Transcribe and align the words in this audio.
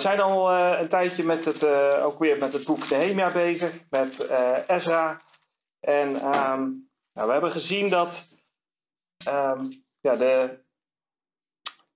Zijn 0.00 0.20
al 0.20 0.52
uh, 0.52 0.80
een 0.80 0.88
tijdje 0.88 1.24
met 1.24 1.44
het, 1.44 1.62
uh, 1.62 2.04
ook 2.04 2.18
weer 2.18 2.38
met 2.38 2.52
het 2.52 2.64
boek 2.64 2.90
Nehemia 2.90 3.30
bezig, 3.32 3.72
met 3.90 4.26
uh, 4.30 4.56
Ezra. 4.66 5.20
En 5.80 6.08
um, 6.08 6.90
nou, 7.12 7.26
we 7.26 7.32
hebben 7.32 7.52
gezien 7.52 7.90
dat 7.90 8.28
um, 9.28 9.84
ja, 10.00 10.14
de, 10.14 10.58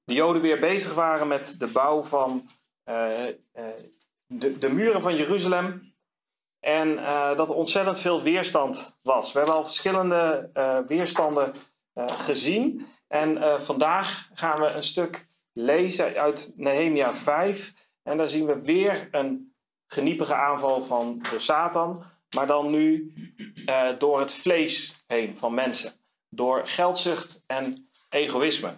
de 0.05 0.15
Joden 0.15 0.43
weer 0.43 0.61
bezig 0.61 0.95
waren 0.95 1.29
met 1.29 1.59
de 1.59 1.67
bouw 1.67 2.03
van 2.03 2.49
de, 4.27 4.59
de, 4.59 4.69
muren 4.73 5.01
van 5.01 5.17
Jeruzalem. 5.17 5.95
En 6.61 6.97
dat 7.37 7.49
er 7.49 7.55
ontzettend 7.55 8.01
veel 8.01 8.23
weerstand 8.23 8.99
was. 9.03 9.33
We 9.33 9.39
hebben 9.39 9.57
al 9.57 9.65
verschillende 9.65 10.51
weerstanden 10.89 11.53
gezien. 12.07 12.87
En 13.09 13.63
vandaag 13.63 14.29
gaan 14.35 14.61
we 14.61 14.67
een 14.67 14.83
stuk 14.83 15.29
lezen 15.53 16.15
uit 16.15 16.53
Nehemia 16.57 17.15
5. 17.15 17.84
En 18.05 18.17
daar 18.17 18.29
zien 18.29 18.47
we 18.47 18.63
weer 18.63 19.09
een 19.11 19.55
geniepige 19.87 20.35
aanval 20.35 20.83
van 20.83 21.23
de 21.31 21.39
Satan. 21.39 22.05
Maar 22.35 22.47
dan 22.47 22.71
nu 22.71 23.13
uh, 23.67 23.89
door 23.99 24.21
het 24.21 24.33
vlees 24.33 25.05
heen 25.07 25.37
van 25.37 25.55
mensen. 25.55 25.93
Door 26.29 26.67
geldzucht 26.67 27.45
en 27.47 27.89
egoïsme. 28.09 28.75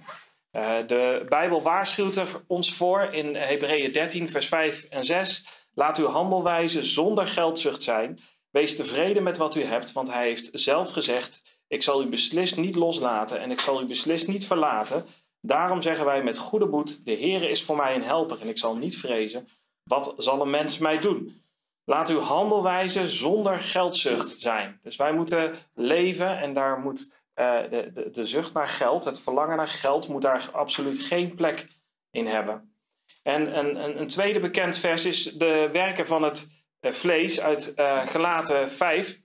Uh, 0.53 0.77
de 0.87 1.27
Bijbel 1.29 1.63
waarschuwt 1.63 2.17
er 2.17 2.29
ons 2.47 2.75
voor 2.75 3.03
in 3.03 3.35
Hebreeën 3.35 3.93
13, 3.93 4.29
vers 4.29 4.49
5 4.49 4.85
en 4.85 5.05
6. 5.05 5.47
Laat 5.75 5.99
uw 5.99 6.07
handelwijze 6.07 6.85
zonder 6.85 7.29
geldzucht 7.29 7.83
zijn. 7.83 8.19
Wees 8.51 8.77
tevreden 8.77 9.23
met 9.23 9.37
wat 9.37 9.55
u 9.55 9.63
hebt, 9.63 9.93
want 9.93 10.13
hij 10.13 10.27
heeft 10.27 10.49
zelf 10.53 10.93
gezegd: 10.93 11.61
Ik 11.69 11.83
zal 11.83 12.03
u 12.03 12.07
beslist 12.07 12.57
niet 12.57 12.75
loslaten 12.75 13.41
en 13.41 13.51
ik 13.51 13.61
zal 13.61 13.83
u 13.83 13.85
beslist 13.85 14.29
niet 14.29 14.47
verlaten. 14.47 15.05
Daarom 15.41 15.83
zeggen 15.83 16.05
wij 16.05 16.23
met 16.23 16.39
goede 16.39 16.67
moed: 16.67 17.05
De 17.05 17.13
Heere 17.13 17.49
is 17.49 17.65
voor 17.65 17.77
mij 17.77 17.95
een 17.95 18.03
helper 18.05 18.41
en 18.41 18.49
ik 18.49 18.59
zal 18.59 18.77
niet 18.77 18.99
vrezen. 18.99 19.49
Wat 19.83 20.15
zal 20.17 20.41
een 20.41 20.51
mens 20.51 20.79
mij 20.79 20.99
doen? 20.99 21.45
Laat 21.85 22.09
uw 22.09 22.21
handelwijze 22.21 23.09
zonder 23.09 23.59
geldzucht 23.59 24.41
zijn. 24.41 24.79
Dus 24.83 24.97
wij 24.97 25.13
moeten 25.13 25.55
leven 25.75 26.39
en 26.39 26.55
daar 26.55 26.79
moet 26.79 27.13
uh, 27.35 27.61
de, 27.71 27.91
de, 27.95 28.11
de 28.11 28.27
zucht 28.27 28.53
naar 28.53 28.69
geld, 28.69 29.05
het 29.05 29.21
verlangen 29.21 29.57
naar 29.57 29.69
geld, 29.69 30.09
moet 30.09 30.23
daar 30.23 30.49
absoluut 30.53 30.99
geen 30.99 31.35
plek 31.35 31.67
in 32.11 32.27
hebben. 32.27 32.77
En 33.23 33.59
een, 33.59 34.01
een, 34.01 34.07
tweede 34.07 34.41
bekend 34.41 34.79
vers 34.79 35.05
is 35.05 35.23
de 35.23 35.69
werken 35.73 36.07
van 36.07 36.23
het 36.23 36.65
uh, 36.81 36.93
vlees 36.93 37.41
uit 37.41 37.73
uh, 37.77 38.07
Gelaten 38.07 38.71
5. 38.71 39.21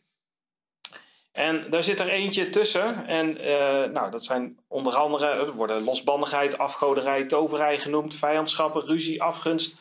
En 1.32 1.70
daar 1.70 1.84
zit 1.84 2.00
er 2.00 2.08
eentje 2.08 2.50
tussen. 2.50 3.08
En 3.08 3.46
uh, 3.46 3.92
nou, 3.92 4.12
dat 4.12 4.24
zijn 4.24 4.60
onder 4.68 4.96
andere, 4.96 5.26
er 5.26 5.54
worden 5.54 5.84
losbandigheid, 5.84 6.58
afgoderij, 6.58 7.26
toverij 7.26 7.78
genoemd, 7.78 8.16
vijandschappen, 8.16 8.86
ruzie, 8.86 9.24
afgunst, 9.24 9.76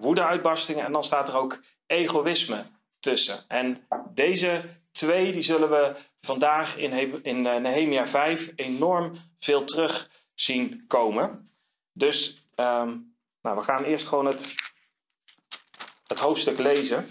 woedeuitbarstingen. 0.00 0.84
En 0.84 0.92
dan 0.92 1.04
staat 1.04 1.28
er 1.28 1.36
ook 1.36 1.60
egoïsme 1.86 2.64
tussen. 3.00 3.44
En 3.48 3.86
deze 4.14 4.62
twee, 4.92 5.32
die 5.32 5.42
zullen 5.42 5.70
we 5.70 5.94
vandaag 6.20 6.76
in, 6.76 7.46
uh, 7.46 7.56
Nehemia 7.56 8.08
5 8.08 8.52
enorm 8.56 9.12
veel 9.38 9.64
terug 9.64 10.10
zien 10.34 10.84
komen. 10.86 11.50
Dus 11.92 12.46
um, 12.56 13.16
nou, 13.42 13.56
we 13.56 13.62
gaan 13.62 13.84
eerst 13.84 14.08
gewoon 14.08 14.26
het, 14.26 14.54
het 16.06 16.18
hoofdstuk 16.18 16.58
lezen. 16.58 17.06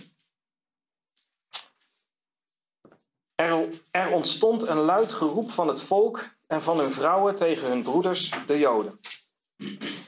Er, 3.92 4.12
ontstond 4.12 4.68
een 4.68 4.78
luid 4.78 5.12
geroep 5.12 5.52
van 5.52 5.68
het 5.68 5.82
volk 5.82 6.24
en 6.48 6.62
van 6.62 6.80
hun 6.80 6.92
vrouwen 6.92 7.36
tegen 7.36 7.68
hun 7.68 7.82
broeders, 7.82 8.34
de 8.48 8.60
Joden. 8.60 9.00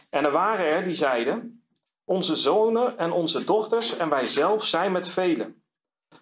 En 0.10 0.26
er 0.26 0.32
waren 0.32 0.66
er 0.66 0.84
die 0.84 0.94
zeiden: 0.94 1.64
Onze 2.06 2.36
zonen 2.36 2.98
en 2.98 3.12
onze 3.12 3.44
dochters 3.44 3.98
en 3.98 4.10
wij 4.10 4.26
zelf 4.26 4.66
zijn 4.66 4.92
met 4.92 5.10
velen. 5.10 5.64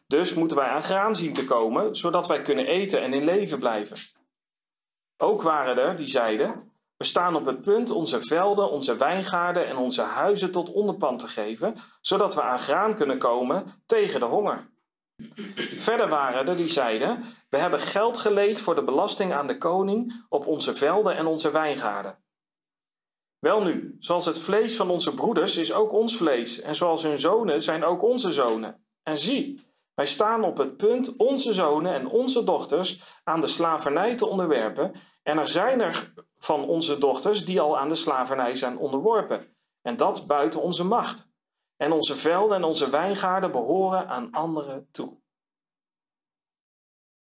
Dus 0.08 0.34
moeten 0.34 0.58
wij 0.58 0.68
aan 0.68 0.84
graan 0.84 1.16
zien 1.16 1.34
te 1.34 1.46
komen, 1.46 1.96
zodat 1.96 2.28
wij 2.28 2.42
kunnen 2.42 2.66
eten 2.66 3.02
en 3.02 3.14
in 3.14 3.24
leven 3.24 3.60
blijven. 3.60 3.98
Ook 5.18 5.42
waren 5.42 5.78
er 5.78 5.96
die 5.96 6.08
zeiden: 6.08 6.72
We 6.98 7.04
staan 7.04 7.36
op 7.36 7.46
het 7.46 7.62
punt 7.62 7.90
onze 7.90 8.22
velden, 8.22 8.72
onze 8.72 8.98
wijngaarden 8.98 9.68
en 9.68 9.78
onze 9.78 10.02
huizen 10.02 10.52
tot 10.52 10.72
onderpand 10.72 11.20
te 11.20 11.28
geven, 11.28 11.76
zodat 12.02 12.36
we 12.36 12.42
aan 12.42 12.60
graan 12.60 12.96
kunnen 12.96 13.18
komen 13.18 13.66
tegen 13.86 14.20
de 14.20 14.26
honger. 14.26 14.71
Verder 15.76 16.10
waren 16.10 16.48
er 16.48 16.56
die 16.56 16.68
zeiden: 16.68 17.24
We 17.50 17.58
hebben 17.58 17.80
geld 17.80 18.18
geleend 18.18 18.60
voor 18.60 18.76
de 18.76 18.84
belasting 18.84 19.34
aan 19.34 19.48
de 19.48 19.58
koning 19.58 20.26
op 20.30 20.48
onze 20.48 20.76
velden 20.76 21.16
en 21.16 21.26
onze 21.26 21.52
wijngaarden. 21.52 22.18
Welnu, 23.40 23.96
zoals 24.00 24.26
het 24.26 24.40
vlees 24.40 24.76
van 24.76 24.90
onze 24.90 25.14
broeders 25.14 25.58
is 25.58 25.74
ook 25.74 25.92
ons 25.92 26.18
vlees, 26.18 26.62
en 26.62 26.76
zoals 26.76 27.04
hun 27.04 27.20
zonen 27.20 27.62
zijn 27.62 27.84
ook 27.84 28.04
onze 28.04 28.32
zonen. 28.32 28.86
En 29.04 29.18
zie, 29.18 29.60
wij 29.94 30.06
staan 30.06 30.44
op 30.44 30.58
het 30.58 30.78
punt 30.78 31.16
onze 31.18 31.54
zonen 31.54 31.94
en 31.94 32.08
onze 32.08 32.44
dochters 32.44 33.02
aan 33.24 33.42
de 33.42 33.48
slavernij 33.48 34.16
te 34.16 34.26
onderwerpen, 34.26 34.94
en 35.24 35.38
er 35.38 35.48
zijn 35.48 35.82
er 35.82 36.14
van 36.38 36.66
onze 36.66 36.98
dochters 36.98 37.46
die 37.46 37.62
al 37.62 37.78
aan 37.78 37.90
de 37.90 37.96
slavernij 37.96 38.56
zijn 38.56 38.78
onderworpen, 38.78 39.56
en 39.82 39.98
dat 39.98 40.28
buiten 40.28 40.62
onze 40.62 40.84
macht 40.84 41.31
en 41.82 41.92
onze 41.92 42.16
velden 42.16 42.58
en 42.58 42.64
onze 42.64 42.90
wijngaarden 42.90 43.52
behoren 43.52 44.08
aan 44.08 44.32
anderen 44.32 44.88
toe. 44.92 45.18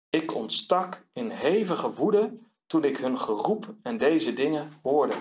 Ik 0.09 0.35
ontstak 0.35 1.07
in 1.13 1.31
hevige 1.31 1.93
woede 1.93 2.39
toen 2.67 2.85
ik 2.85 2.97
hun 2.97 3.19
geroep 3.19 3.75
en 3.83 3.99
deze 3.99 4.33
dingen 4.33 4.73
hoorde. 4.83 5.15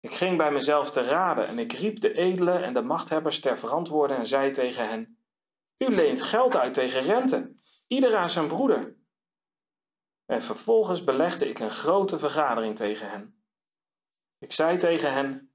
Ik 0.00 0.14
ging 0.14 0.36
bij 0.36 0.52
mezelf 0.52 0.90
te 0.90 1.02
raden 1.02 1.46
en 1.46 1.58
ik 1.58 1.72
riep 1.72 2.00
de 2.00 2.12
edelen 2.12 2.64
en 2.64 2.74
de 2.74 2.82
machthebbers 2.82 3.40
ter 3.40 3.58
verantwoording 3.58 4.18
en 4.18 4.26
zei 4.26 4.50
tegen 4.50 4.88
hen: 4.88 5.18
U 5.78 5.94
leent 5.94 6.22
geld 6.22 6.56
uit 6.56 6.74
tegen 6.74 7.00
rente, 7.00 7.54
ieder 7.86 8.16
aan 8.16 8.30
zijn 8.30 8.48
broeder. 8.48 8.96
En 10.24 10.42
vervolgens 10.42 11.04
belegde 11.04 11.48
ik 11.48 11.58
een 11.58 11.70
grote 11.70 12.18
vergadering 12.18 12.76
tegen 12.76 13.10
hen. 13.10 13.42
Ik 14.38 14.52
zei 14.52 14.78
tegen 14.78 15.12
hen: 15.12 15.47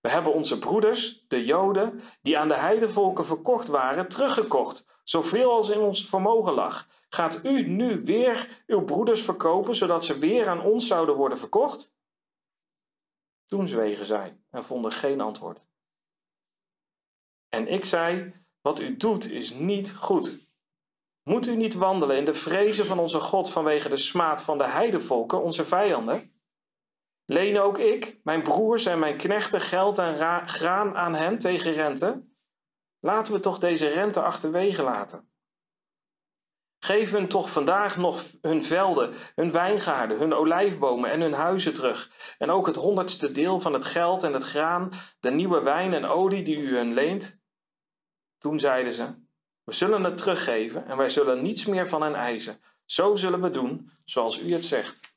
we 0.00 0.08
hebben 0.08 0.32
onze 0.32 0.58
broeders, 0.58 1.24
de 1.28 1.44
Joden, 1.44 2.00
die 2.22 2.38
aan 2.38 2.48
de 2.48 2.56
heidevolken 2.56 3.24
verkocht 3.24 3.68
waren, 3.68 4.08
teruggekocht, 4.08 5.00
zoveel 5.04 5.50
als 5.50 5.68
in 5.68 5.80
ons 5.80 6.08
vermogen 6.08 6.52
lag. 6.52 6.88
Gaat 7.08 7.44
u 7.44 7.68
nu 7.68 8.04
weer 8.04 8.62
uw 8.66 8.84
broeders 8.84 9.22
verkopen, 9.22 9.76
zodat 9.76 10.04
ze 10.04 10.18
weer 10.18 10.48
aan 10.48 10.62
ons 10.62 10.86
zouden 10.86 11.14
worden 11.14 11.38
verkocht? 11.38 11.96
Toen 13.46 13.68
zwegen 13.68 14.06
zij 14.06 14.40
en 14.50 14.64
vonden 14.64 14.92
geen 14.92 15.20
antwoord. 15.20 15.66
En 17.48 17.68
ik 17.68 17.84
zei: 17.84 18.34
Wat 18.60 18.80
u 18.80 18.96
doet 18.96 19.30
is 19.30 19.50
niet 19.50 19.96
goed. 19.96 20.46
Moet 21.22 21.46
u 21.46 21.56
niet 21.56 21.74
wandelen 21.74 22.16
in 22.16 22.24
de 22.24 22.34
vrezen 22.34 22.86
van 22.86 22.98
onze 22.98 23.20
God 23.20 23.50
vanwege 23.50 23.88
de 23.88 23.96
smaad 23.96 24.42
van 24.42 24.58
de 24.58 24.66
heidevolken, 24.66 25.42
onze 25.42 25.64
vijanden? 25.64 26.37
Leen 27.30 27.60
ook 27.60 27.78
ik, 27.78 28.20
mijn 28.22 28.42
broers 28.42 28.86
en 28.86 28.98
mijn 28.98 29.16
knechten 29.16 29.60
geld 29.60 29.98
en 29.98 30.48
graan 30.48 30.96
aan 30.96 31.14
hen 31.14 31.38
tegen 31.38 31.72
rente? 31.72 32.22
Laten 33.00 33.32
we 33.32 33.40
toch 33.40 33.58
deze 33.58 33.88
rente 33.88 34.22
achterwege 34.22 34.82
laten. 34.82 35.30
Geef 36.78 37.10
hun 37.10 37.28
toch 37.28 37.50
vandaag 37.50 37.96
nog 37.96 38.24
hun 38.42 38.64
velden, 38.64 39.14
hun 39.34 39.52
wijngaarden, 39.52 40.18
hun 40.18 40.32
olijfbomen 40.32 41.10
en 41.10 41.20
hun 41.20 41.32
huizen 41.32 41.72
terug. 41.72 42.10
En 42.38 42.50
ook 42.50 42.66
het 42.66 42.76
honderdste 42.76 43.32
deel 43.32 43.60
van 43.60 43.72
het 43.72 43.84
geld 43.84 44.22
en 44.22 44.32
het 44.32 44.44
graan, 44.44 44.90
de 45.20 45.30
nieuwe 45.30 45.62
wijn 45.62 45.94
en 45.94 46.04
olie 46.04 46.42
die 46.42 46.56
u 46.56 46.76
hun 46.76 46.94
leent. 46.94 47.40
Toen 48.38 48.60
zeiden 48.60 48.92
ze: 48.92 49.14
We 49.64 49.72
zullen 49.72 50.04
het 50.04 50.16
teruggeven 50.16 50.86
en 50.86 50.96
wij 50.96 51.08
zullen 51.08 51.42
niets 51.42 51.66
meer 51.66 51.88
van 51.88 52.02
hen 52.02 52.14
eisen. 52.14 52.60
Zo 52.84 53.16
zullen 53.16 53.42
we 53.42 53.50
doen 53.50 53.90
zoals 54.04 54.42
u 54.42 54.52
het 54.52 54.64
zegt. 54.64 55.07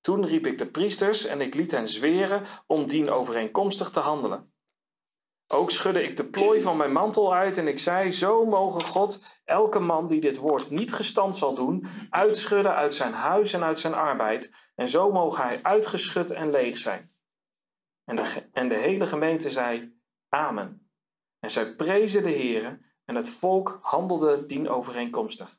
Toen 0.00 0.26
riep 0.26 0.46
ik 0.46 0.58
de 0.58 0.70
priesters 0.70 1.24
en 1.26 1.40
ik 1.40 1.54
liet 1.54 1.70
hen 1.70 1.88
zweren 1.88 2.44
om 2.66 2.88
dien 2.88 3.10
overeenkomstig 3.10 3.90
te 3.90 4.00
handelen. 4.00 4.52
Ook 5.52 5.70
schudde 5.70 6.02
ik 6.02 6.16
de 6.16 6.28
plooi 6.28 6.62
van 6.62 6.76
mijn 6.76 6.92
mantel 6.92 7.34
uit 7.34 7.56
en 7.56 7.68
ik 7.68 7.78
zei: 7.78 8.12
Zo 8.12 8.46
mogen 8.46 8.82
God 8.82 9.24
elke 9.44 9.78
man 9.78 10.08
die 10.08 10.20
dit 10.20 10.36
woord 10.36 10.70
niet 10.70 10.92
gestand 10.92 11.36
zal 11.36 11.54
doen, 11.54 11.86
uitschudden 12.10 12.74
uit 12.74 12.94
zijn 12.94 13.12
huis 13.12 13.52
en 13.52 13.62
uit 13.62 13.78
zijn 13.78 13.94
arbeid, 13.94 14.52
en 14.74 14.88
zo 14.88 15.12
mogen 15.12 15.44
hij 15.44 15.62
uitgeschud 15.62 16.30
en 16.30 16.50
leeg 16.50 16.78
zijn. 16.78 17.14
En 18.04 18.16
de, 18.16 18.48
en 18.52 18.68
de 18.68 18.76
hele 18.76 19.06
gemeente 19.06 19.50
zei: 19.50 20.00
Amen. 20.28 20.90
En 21.38 21.50
zij 21.50 21.74
prezen 21.74 22.22
de 22.22 22.32
Heere 22.32 22.80
en 23.04 23.14
het 23.14 23.28
volk 23.28 23.78
handelde 23.82 24.46
dien 24.46 24.68
overeenkomstig. 24.68 25.58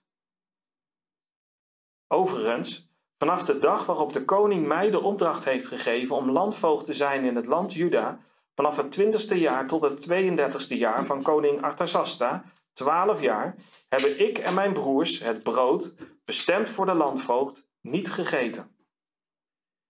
Overigens 2.07 2.90
Vanaf 3.21 3.43
de 3.43 3.57
dag 3.57 3.85
waarop 3.85 4.13
de 4.13 4.25
koning 4.25 4.67
mij 4.67 4.89
de 4.89 5.01
opdracht 5.01 5.45
heeft 5.45 5.67
gegeven 5.67 6.15
om 6.15 6.31
landvoogd 6.31 6.85
te 6.85 6.93
zijn 6.93 7.25
in 7.25 7.35
het 7.35 7.45
land 7.45 7.73
Juda, 7.73 8.19
vanaf 8.55 8.77
het 8.77 8.91
twintigste 8.91 9.39
jaar 9.39 9.67
tot 9.67 9.81
het 9.81 10.11
32ste 10.11 10.77
jaar 10.77 11.05
van 11.05 11.21
koning 11.21 11.61
Artasasta, 11.63 12.43
twaalf 12.73 13.21
jaar, 13.21 13.55
hebben 13.89 14.19
ik 14.27 14.37
en 14.37 14.53
mijn 14.53 14.73
broers 14.73 15.19
het 15.19 15.43
brood, 15.43 15.95
bestemd 16.25 16.69
voor 16.69 16.85
de 16.85 16.93
landvoogd, 16.93 17.67
niet 17.81 18.11
gegeten. 18.11 18.75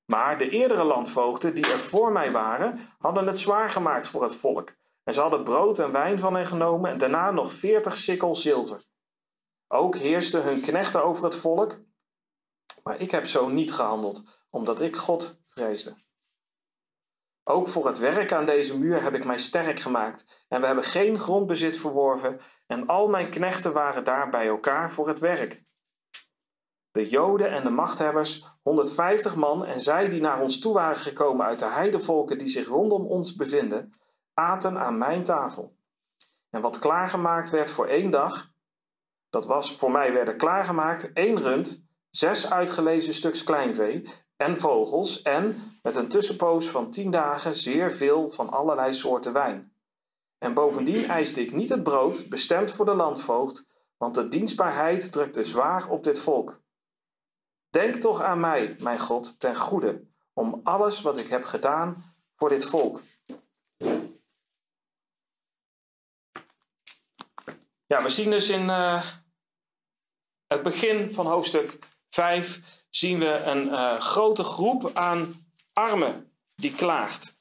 Maar 0.05 0.37
de 0.37 0.49
eerdere 0.49 0.83
landvoogden 0.83 1.55
die 1.55 1.71
er 1.71 1.79
voor 1.79 2.11
mij 2.11 2.31
waren, 2.31 2.79
hadden 2.97 3.27
het 3.27 3.39
zwaar 3.39 3.69
gemaakt 3.69 4.07
voor 4.07 4.23
het 4.23 4.35
volk. 4.35 4.73
En 5.03 5.13
ze 5.13 5.21
hadden 5.21 5.43
brood 5.43 5.79
en 5.79 5.91
wijn 5.91 6.19
van 6.19 6.35
hen 6.35 6.47
genomen 6.47 6.91
en 6.91 6.97
daarna 6.97 7.31
nog 7.31 7.53
veertig 7.53 7.97
sikkel 7.97 8.35
zilver. 8.35 8.83
Ook 9.67 9.95
heersten 9.95 10.43
hun 10.43 10.61
knechten 10.61 11.03
over 11.03 11.23
het 11.23 11.35
volk, 11.35 11.79
maar 12.83 12.99
ik 12.99 13.11
heb 13.11 13.25
zo 13.25 13.47
niet 13.47 13.73
gehandeld, 13.73 14.23
omdat 14.49 14.81
ik 14.81 14.95
God 14.95 15.41
vreesde. 15.47 15.95
Ook 17.43 17.67
voor 17.67 17.87
het 17.87 17.97
werk 17.99 18.31
aan 18.31 18.45
deze 18.45 18.77
muur 18.77 19.03
heb 19.03 19.13
ik 19.13 19.25
mij 19.25 19.37
sterk 19.37 19.79
gemaakt, 19.79 20.45
en 20.47 20.59
we 20.59 20.65
hebben 20.65 20.83
geen 20.83 21.19
grondbezit 21.19 21.77
verworven, 21.77 22.39
en 22.67 22.87
al 22.87 23.07
mijn 23.07 23.29
knechten 23.29 23.73
waren 23.73 24.03
daar 24.03 24.29
bij 24.29 24.47
elkaar 24.47 24.91
voor 24.91 25.07
het 25.07 25.19
werk. 25.19 25.63
De 26.91 27.09
Joden 27.09 27.51
en 27.51 27.63
de 27.63 27.69
machthebbers, 27.69 28.45
150 28.61 29.35
man, 29.35 29.65
en 29.65 29.79
zij 29.79 30.09
die 30.09 30.21
naar 30.21 30.41
ons 30.41 30.59
toe 30.59 30.73
waren 30.73 30.99
gekomen 30.99 31.45
uit 31.45 31.59
de 31.59 31.65
heidevolken 31.65 32.37
die 32.37 32.47
zich 32.47 32.67
rondom 32.67 33.05
ons 33.05 33.35
bevinden, 33.35 33.93
aten 34.33 34.77
aan 34.77 34.97
mijn 34.97 35.23
tafel. 35.23 35.75
En 36.49 36.61
wat 36.61 36.79
klaargemaakt 36.79 37.49
werd 37.49 37.71
voor 37.71 37.87
één 37.87 38.11
dag, 38.11 38.49
dat 39.29 39.45
was 39.45 39.75
voor 39.75 39.91
mij 39.91 40.13
werden 40.13 40.37
klaargemaakt 40.37 41.13
één 41.13 41.39
rund, 41.39 41.85
zes 42.11 42.51
uitgelezen 42.51 43.13
stuks 43.13 43.43
kleinvee 43.43 44.03
en 44.35 44.59
vogels 44.59 45.21
en 45.21 45.77
met 45.81 45.95
een 45.95 46.07
tussenpoos 46.07 46.69
van 46.69 46.91
tien 46.91 47.11
dagen 47.11 47.55
zeer 47.55 47.91
veel 47.91 48.31
van 48.31 48.49
allerlei 48.49 48.93
soorten 48.93 49.33
wijn. 49.33 49.73
En 50.37 50.53
bovendien 50.53 51.05
eiste 51.05 51.41
ik 51.41 51.51
niet 51.51 51.69
het 51.69 51.83
brood 51.83 52.29
bestemd 52.29 52.71
voor 52.71 52.85
de 52.85 52.93
landvoogd, 52.93 53.65
want 53.97 54.15
de 54.15 54.27
dienstbaarheid 54.27 55.11
drukte 55.11 55.45
zwaar 55.45 55.89
op 55.89 56.03
dit 56.03 56.19
volk. 56.19 56.61
Denk 57.69 57.95
toch 57.95 58.21
aan 58.21 58.39
mij, 58.39 58.75
mijn 58.79 58.99
God, 58.99 59.39
ten 59.39 59.55
goede, 59.55 60.03
om 60.33 60.59
alles 60.63 61.01
wat 61.01 61.19
ik 61.19 61.27
heb 61.27 61.43
gedaan 61.43 62.15
voor 62.35 62.49
dit 62.49 62.65
volk. 62.65 63.01
Ja, 67.85 68.03
we 68.03 68.09
zien 68.09 68.29
dus 68.29 68.49
in 68.49 68.63
uh, 68.63 69.05
het 70.47 70.63
begin 70.63 71.09
van 71.09 71.25
hoofdstuk 71.25 71.79
5 72.11 72.59
zien 72.89 73.19
we 73.19 73.33
een 73.33 73.67
uh, 73.67 73.99
grote 73.99 74.43
groep 74.43 74.91
aan 74.93 75.45
armen 75.73 76.31
die 76.55 76.75
klaagt. 76.75 77.39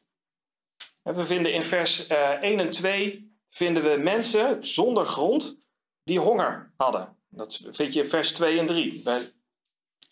En 1.03 1.15
we 1.15 1.27
vinden 1.27 1.53
in 1.53 1.63
vers 1.63 2.11
uh, 2.11 2.33
eh, 2.33 2.43
1 2.43 2.61
en 2.61 2.71
2 2.71 3.39
vinden 3.51 3.83
we 3.83 3.97
mensen 3.97 4.67
zonder 4.67 5.07
grond 5.07 5.59
die 6.05 6.19
honger 6.19 6.73
hadden. 6.77 7.17
Dat 7.29 7.61
vind 7.71 7.95
je 7.95 8.03
in 8.03 8.09
vers 8.09 8.33
2 8.33 8.59
en 8.59 8.67
3. 8.67 9.01
Wij, 9.05 9.33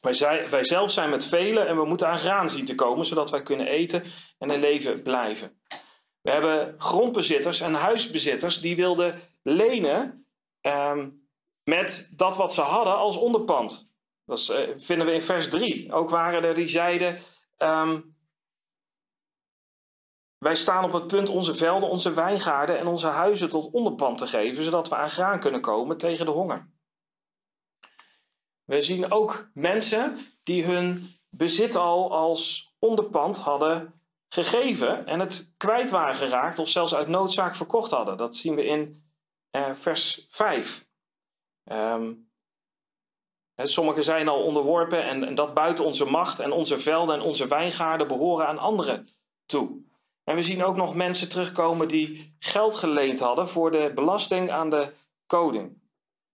wij, 0.01 0.49
wij 0.49 0.65
zelf 0.65 0.91
zijn 0.91 1.11
met 1.11 1.25
velen 1.25 1.67
en 1.67 1.77
we 1.77 1.85
moeten 1.85 2.09
aan 2.09 2.19
graan 2.19 2.51
zien 2.51 2.65
te 2.65 2.75
komen, 2.75 3.07
zodat 3.07 3.31
wij 3.31 3.43
kunnen 3.43 3.67
eten 3.67 4.03
en 4.39 4.51
in 4.51 4.61
leven 4.61 5.03
blijven. 5.03 5.61
We 6.21 6.31
hebben 6.31 6.75
grondbezitters 6.79 7.61
en 7.61 7.75
huisbezitters 7.75 8.61
die 8.61 8.77
wilden 8.77 9.21
lenen 9.43 10.27
um, 10.61 11.29
met 11.65 12.13
dat 12.17 12.37
wat 12.37 12.55
ze 12.55 12.61
hadden 12.61 12.97
als 12.97 13.17
onderpand. 13.17 13.88
Dat 14.29 14.49
uh, 14.51 14.77
vinden 14.77 15.07
we 15.07 15.13
in 15.13 15.23
vers 15.23 15.49
3. 15.51 15.93
Ook 15.93 16.11
waren 16.11 16.45
er 16.45 16.55
die 16.55 16.67
zeiden: 16.67 17.19
um, 17.57 18.17
Wij 20.39 20.55
staan 20.55 20.85
op 20.85 20.93
het 20.93 21.07
punt 21.07 21.29
onze 21.29 21.55
velden, 21.55 21.89
onze 21.89 22.13
wijngaarden 22.13 22.79
en 22.79 22.87
onze 22.87 23.07
huizen 23.07 23.51
tot 23.51 23.73
onderpand 23.73 24.19
te 24.19 24.27
geven, 24.27 24.65
zodat 24.65 24.89
we 24.89 24.97
aan 24.97 25.11
graan 25.11 25.41
kunnen 25.41 25.61
komen 25.61 25.97
tegen 25.97 26.27
de 26.27 26.33
honger. 26.33 26.71
We 28.65 28.83
zien 28.83 29.13
ook 29.13 29.51
mensen 29.55 30.19
die 30.43 30.65
hun 30.65 31.19
bezit 31.31 31.77
al 31.77 32.13
als 32.13 32.73
onderpand 32.79 33.39
hadden 33.39 34.03
gegeven 34.29 35.07
en 35.07 35.21
het 35.21 35.55
kwijt 35.57 35.91
waren 35.91 36.15
geraakt 36.15 36.59
of 36.59 36.69
zelfs 36.69 36.95
uit 36.95 37.09
noodzaak 37.09 37.55
verkocht 37.55 37.91
hadden. 37.91 38.17
Dat 38.17 38.37
zien 38.37 38.55
we 38.55 38.65
in 38.65 39.11
uh, 39.57 39.75
vers 39.75 40.27
5. 40.31 40.87
Um, 41.65 42.28
sommigen 43.67 44.05
zijn 44.05 44.29
al 44.29 44.43
onderworpen 44.43 45.05
en, 45.05 45.35
dat 45.35 45.55
buiten 45.55 45.85
onze 45.85 46.05
macht 46.05 46.41
en 46.41 46.53
onze 46.53 46.81
velden 46.81 47.15
en 47.15 47.23
onze 47.23 47.49
wijngaarden 47.49 48.09
behoren 48.09 48.47
aan 48.47 48.59
anderen 48.59 49.09
toe. 49.47 49.87
En 50.25 50.35
we 50.35 50.43
zien 50.43 50.65
ook 50.65 50.77
nog 50.77 50.95
mensen 50.95 51.29
terugkomen 51.29 51.89
die 51.89 52.37
geld 52.39 52.75
geleend 52.75 53.21
hadden 53.21 53.49
voor 53.49 53.71
de 53.71 53.93
belasting 53.95 54.51
aan 54.51 54.71
de 54.71 54.93
koning. 55.27 55.83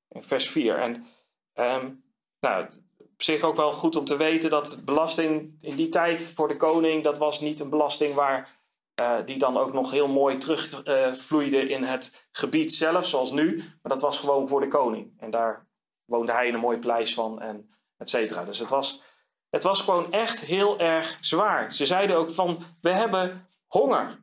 In 0.09 0.23
vers 0.23 0.49
4. 0.49 0.79
En 0.79 1.07
um, 1.55 2.05
nou, 2.41 2.67
op 2.99 3.23
zich 3.23 3.43
ook 3.43 3.57
wel 3.57 3.73
goed 3.73 3.97
om 3.97 4.05
te 4.05 4.17
weten 4.17 4.51
dat 4.51 4.83
belasting 4.85 5.59
in 5.61 5.77
die 5.77 5.89
tijd 5.89 6.23
voor 6.23 6.49
de 6.49 6.57
koning, 6.57 7.05
dat 7.05 7.19
was 7.19 7.41
niet 7.41 7.61
een 7.61 7.71
belasting 7.71 8.15
waar 8.15 8.63
uh, 9.01 9.17
die 9.25 9.39
dan 9.39 9.57
ook 9.57 9.73
nog 9.73 9.91
heel 9.91 10.09
mooi 10.09 10.37
terugvloeide 10.37 11.65
uh, 11.65 11.71
in 11.71 11.83
het 11.83 12.29
gebied 12.33 12.73
zelf, 12.73 13.07
zoals 13.07 13.31
nu. 13.31 13.57
Maar 13.57 13.93
dat 13.93 14.03
was 14.03 14.19
gewoon 14.19 14.49
voor 14.49 14.61
de 14.61 14.69
koning. 14.69 15.13
En 15.19 15.31
daar 15.31 15.67
woonde 16.05 16.33
hij 16.33 16.47
in 16.47 16.55
een 16.55 16.61
mooi 16.61 16.79
paleis 16.79 17.15
van, 17.15 17.41
en 17.41 17.75
et 17.97 18.09
cetera. 18.09 18.45
Dus 18.45 18.59
het 18.59 18.69
was, 18.69 19.03
het 19.51 19.63
was 19.63 19.81
gewoon 19.81 20.13
echt 20.13 20.41
heel 20.41 20.79
erg 20.79 21.19
zwaar. 21.21 21.73
Ze 21.73 21.87
zeiden 21.87 22.17
ook 22.17 22.31
van, 22.31 22.65
we 22.81 22.91
hebben 22.91 23.49
honger. 23.67 24.23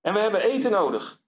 En 0.00 0.14
we 0.14 0.20
hebben 0.20 0.42
eten 0.42 0.70
nodig. 0.70 1.22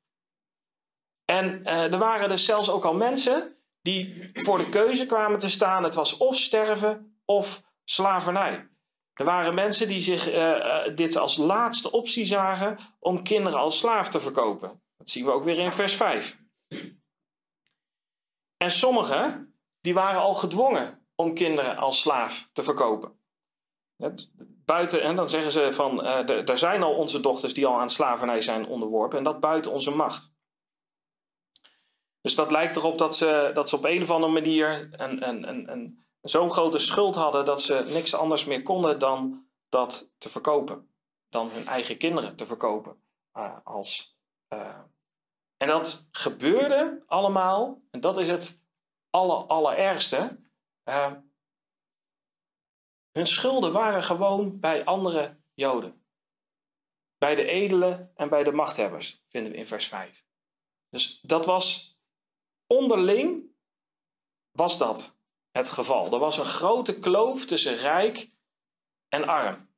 En 1.25 1.61
uh, 1.65 1.93
er 1.93 1.99
waren 1.99 2.29
dus 2.29 2.45
zelfs 2.45 2.71
ook 2.71 2.85
al 2.85 2.95
mensen 2.95 3.57
die 3.83 4.31
voor 4.33 4.59
de 4.59 4.69
keuze 4.69 5.07
kwamen 5.07 5.39
te 5.39 5.49
staan. 5.49 5.85
Het 5.85 5.95
was 5.95 6.17
of 6.17 6.39
sterven 6.39 7.21
of 7.25 7.63
slavernij. 7.85 8.69
Er 9.13 9.25
waren 9.25 9.55
mensen 9.55 9.89
die 9.89 10.01
zich 10.01 10.35
uh, 10.35 10.95
dit 10.95 11.17
als 11.17 11.37
laatste 11.37 11.91
optie 11.91 12.25
zagen 12.25 12.79
om 12.99 13.23
kinderen 13.23 13.59
als 13.59 13.79
slaaf 13.79 14.09
te 14.09 14.21
verkopen. 14.21 14.81
Dat 14.97 15.11
zien 15.11 15.25
we 15.25 15.31
ook 15.31 15.45
weer 15.45 15.59
in 15.59 15.73
vers 15.73 15.95
5. 15.95 16.39
En 18.57 18.71
sommigen 18.71 19.55
die 19.81 19.95
waren 19.95 20.21
al 20.21 20.35
gedwongen 20.35 21.07
om 21.15 21.35
kinderen 21.35 21.77
als 21.77 22.01
slaaf 22.01 22.49
te 22.53 22.63
verkopen. 22.63 23.21
Buiten, 24.65 25.03
en 25.03 25.17
dan 25.17 25.29
zeggen 25.29 25.53
ze 25.53 25.73
van, 25.73 26.05
uh, 26.05 26.49
er 26.49 26.59
zijn 26.59 26.83
al 26.83 26.95
onze 26.95 27.21
dochters 27.21 27.55
die 27.55 27.67
al 27.67 27.81
aan 27.81 27.91
slavernij 27.91 28.41
zijn 28.41 28.67
onderworpen 28.67 29.19
en 29.19 29.25
dat 29.25 29.41
buiten 29.41 29.73
onze 29.73 29.91
macht. 29.91 30.35
Dus 32.21 32.35
dat 32.35 32.51
lijkt 32.51 32.77
erop 32.77 32.99
dat 32.99 33.17
ze, 33.17 33.51
dat 33.55 33.69
ze 33.69 33.77
op 33.77 33.85
een 33.85 34.03
of 34.03 34.11
andere 34.11 34.33
manier 34.33 34.89
een, 35.01 35.29
een, 35.29 35.49
een, 35.49 35.71
een 35.71 36.07
zo'n 36.21 36.51
grote 36.51 36.79
schuld 36.79 37.15
hadden 37.15 37.45
dat 37.45 37.63
ze 37.63 37.85
niks 37.87 38.15
anders 38.15 38.45
meer 38.45 38.63
konden 38.63 38.99
dan 38.99 39.47
dat 39.69 40.13
te 40.19 40.29
verkopen. 40.29 40.91
Dan 41.29 41.51
hun 41.51 41.67
eigen 41.67 41.99
kinderen 41.99 42.37
te 42.37 42.47
verkopen. 42.47 43.03
Uh, 43.35 43.57
als, 43.65 44.19
uh, 44.55 44.79
en 45.57 45.69
dat 45.69 46.09
gebeurde 46.11 47.03
allemaal, 47.07 47.83
en 47.91 48.01
dat 48.01 48.19
is 48.19 48.29
het 48.29 48.61
aller, 49.11 49.37
allerergste. 49.37 50.41
Uh, 50.85 51.13
hun 53.13 53.27
schulden 53.27 53.73
waren 53.73 54.03
gewoon 54.03 54.61
bij 54.61 54.85
andere 54.85 55.37
Joden. 55.55 56.05
Bij 57.19 57.35
de 57.35 57.45
edelen 57.47 58.13
en 58.15 58.29
bij 58.29 58.45
de 58.45 58.53
machthebbers, 58.53 59.23
vinden 59.29 59.53
we 59.53 59.59
in 59.59 59.67
vers 59.67 59.87
5. 59.87 60.25
Dus 60.89 61.21
dat 61.23 61.47
was 61.47 61.99
onderling, 62.67 63.45
was 64.51 64.79
dat 64.79 65.19
het 65.51 65.71
geval. 65.71 66.13
Er 66.13 66.19
was 66.19 66.39
een 66.39 66.45
grote 66.45 66.99
kloof 66.99 67.45
tussen 67.45 67.77
rijk 67.77 68.31
en 69.09 69.25
arm. 69.25 69.69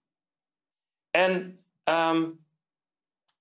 En 1.10 1.64
um, 1.84 2.46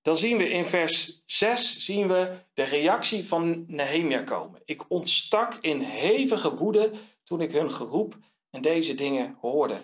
dan 0.08 0.16
zien 0.16 0.36
we 0.36 0.48
in 0.48 0.66
vers 0.66 1.22
6 1.26 1.84
zien 1.84 2.08
we 2.08 2.38
de 2.54 2.62
reactie 2.62 3.26
van 3.26 3.64
Nehemia 3.66 4.22
komen. 4.22 4.62
Ik 4.64 4.90
ontstak 4.90 5.58
in 5.60 5.80
hevige 5.80 6.54
woede 6.54 6.90
toen 7.22 7.40
ik 7.40 7.52
hun 7.52 7.72
geroep 7.72 8.16
en 8.50 8.62
deze 8.62 8.94
dingen 8.94 9.36
hoorde. 9.40 9.74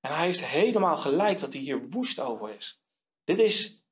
En 0.00 0.14
hij 0.14 0.24
heeft 0.24 0.46
helemaal 0.46 0.96
gelijk 0.96 1.38
dat 1.38 1.52
hij 1.52 1.62
hier 1.62 1.88
woest 1.88 2.20
over 2.20 2.54
is. 2.56 2.82
Dit, 3.24 3.38
is, 3.38 3.84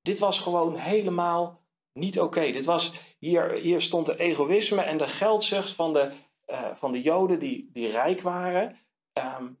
dit 0.00 0.18
was 0.18 0.40
gewoon 0.40 0.76
helemaal 0.76 1.60
niet 1.92 2.20
oké. 2.20 2.52
Dit 2.52 2.64
was 2.64 2.92
hier, 3.18 3.52
hier 3.52 3.80
stond 3.80 4.06
de 4.06 4.18
egoïsme 4.18 4.82
en 4.82 4.98
de 4.98 5.08
geldzucht 5.08 5.72
van 5.72 5.92
de 5.92 6.12
uh, 6.46 6.74
van 6.74 6.92
de 6.92 7.02
Joden 7.02 7.38
die, 7.38 7.70
die 7.72 7.88
rijk 7.88 8.20
waren, 8.20 8.78
um, 9.12 9.58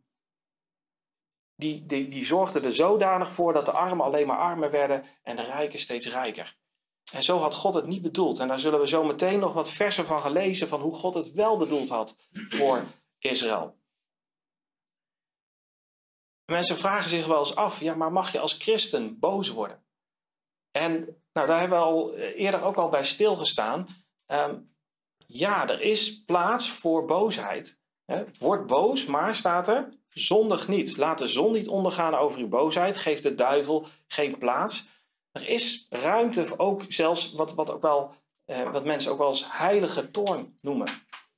die, 1.56 1.86
die, 1.86 2.08
die 2.08 2.24
zorgden 2.24 2.64
er 2.64 2.72
zodanig 2.72 3.32
voor 3.32 3.52
dat 3.52 3.66
de 3.66 3.72
armen 3.72 4.04
alleen 4.04 4.26
maar 4.26 4.38
armer 4.38 4.70
werden 4.70 5.04
en 5.22 5.36
de 5.36 5.42
rijken 5.42 5.78
steeds 5.78 6.08
rijker. 6.08 6.56
En 7.12 7.22
zo 7.22 7.38
had 7.38 7.54
God 7.54 7.74
het 7.74 7.86
niet 7.86 8.02
bedoeld. 8.02 8.38
En 8.38 8.48
daar 8.48 8.58
zullen 8.58 8.80
we 8.80 8.88
zo 8.88 9.04
meteen 9.04 9.38
nog 9.38 9.52
wat 9.52 9.70
versen 9.70 10.04
van 10.04 10.20
gelezen 10.20 10.68
van 10.68 10.80
hoe 10.80 10.94
God 10.94 11.14
het 11.14 11.32
wel 11.32 11.56
bedoeld 11.56 11.88
had 11.88 12.18
voor 12.32 12.84
Israël. 13.18 13.76
Mensen 16.44 16.76
vragen 16.76 17.10
zich 17.10 17.26
wel 17.26 17.38
eens 17.38 17.56
af, 17.56 17.80
ja, 17.80 17.94
maar 17.94 18.12
mag 18.12 18.32
je 18.32 18.38
als 18.38 18.52
christen 18.52 19.18
boos 19.18 19.48
worden? 19.48 19.84
En 20.70 20.92
nou, 21.32 21.46
daar 21.46 21.60
hebben 21.60 21.78
we 21.78 21.84
al 21.84 22.14
eerder 22.14 22.62
ook 22.62 22.76
al 22.76 22.88
bij 22.88 23.04
stilgestaan. 23.04 24.04
Um, 24.26 24.74
ja, 25.26 25.68
er 25.68 25.80
is 25.80 26.24
plaats 26.24 26.70
voor 26.70 27.04
boosheid. 27.04 27.78
Word 28.38 28.66
boos, 28.66 29.06
maar 29.06 29.34
staat 29.34 29.68
er, 29.68 29.88
zondig 30.18 30.68
niet. 30.68 30.96
Laat 30.96 31.18
de 31.18 31.26
zon 31.26 31.52
niet 31.52 31.68
ondergaan 31.68 32.14
over 32.14 32.40
uw 32.40 32.48
boosheid. 32.48 32.96
Geef 32.96 33.20
de 33.20 33.34
duivel 33.34 33.86
geen 34.06 34.38
plaats. 34.38 34.88
Er 35.32 35.48
is 35.48 35.86
ruimte, 35.90 36.58
ook 36.58 36.84
zelfs 36.88 37.32
wat, 37.32 37.54
wat, 37.54 37.70
ook 37.70 37.82
wel, 37.82 38.14
eh, 38.44 38.72
wat 38.72 38.84
mensen 38.84 39.12
ook 39.12 39.18
wel 39.18 39.26
als 39.26 39.58
heilige 39.58 40.10
toorn 40.10 40.56
noemen. 40.60 40.88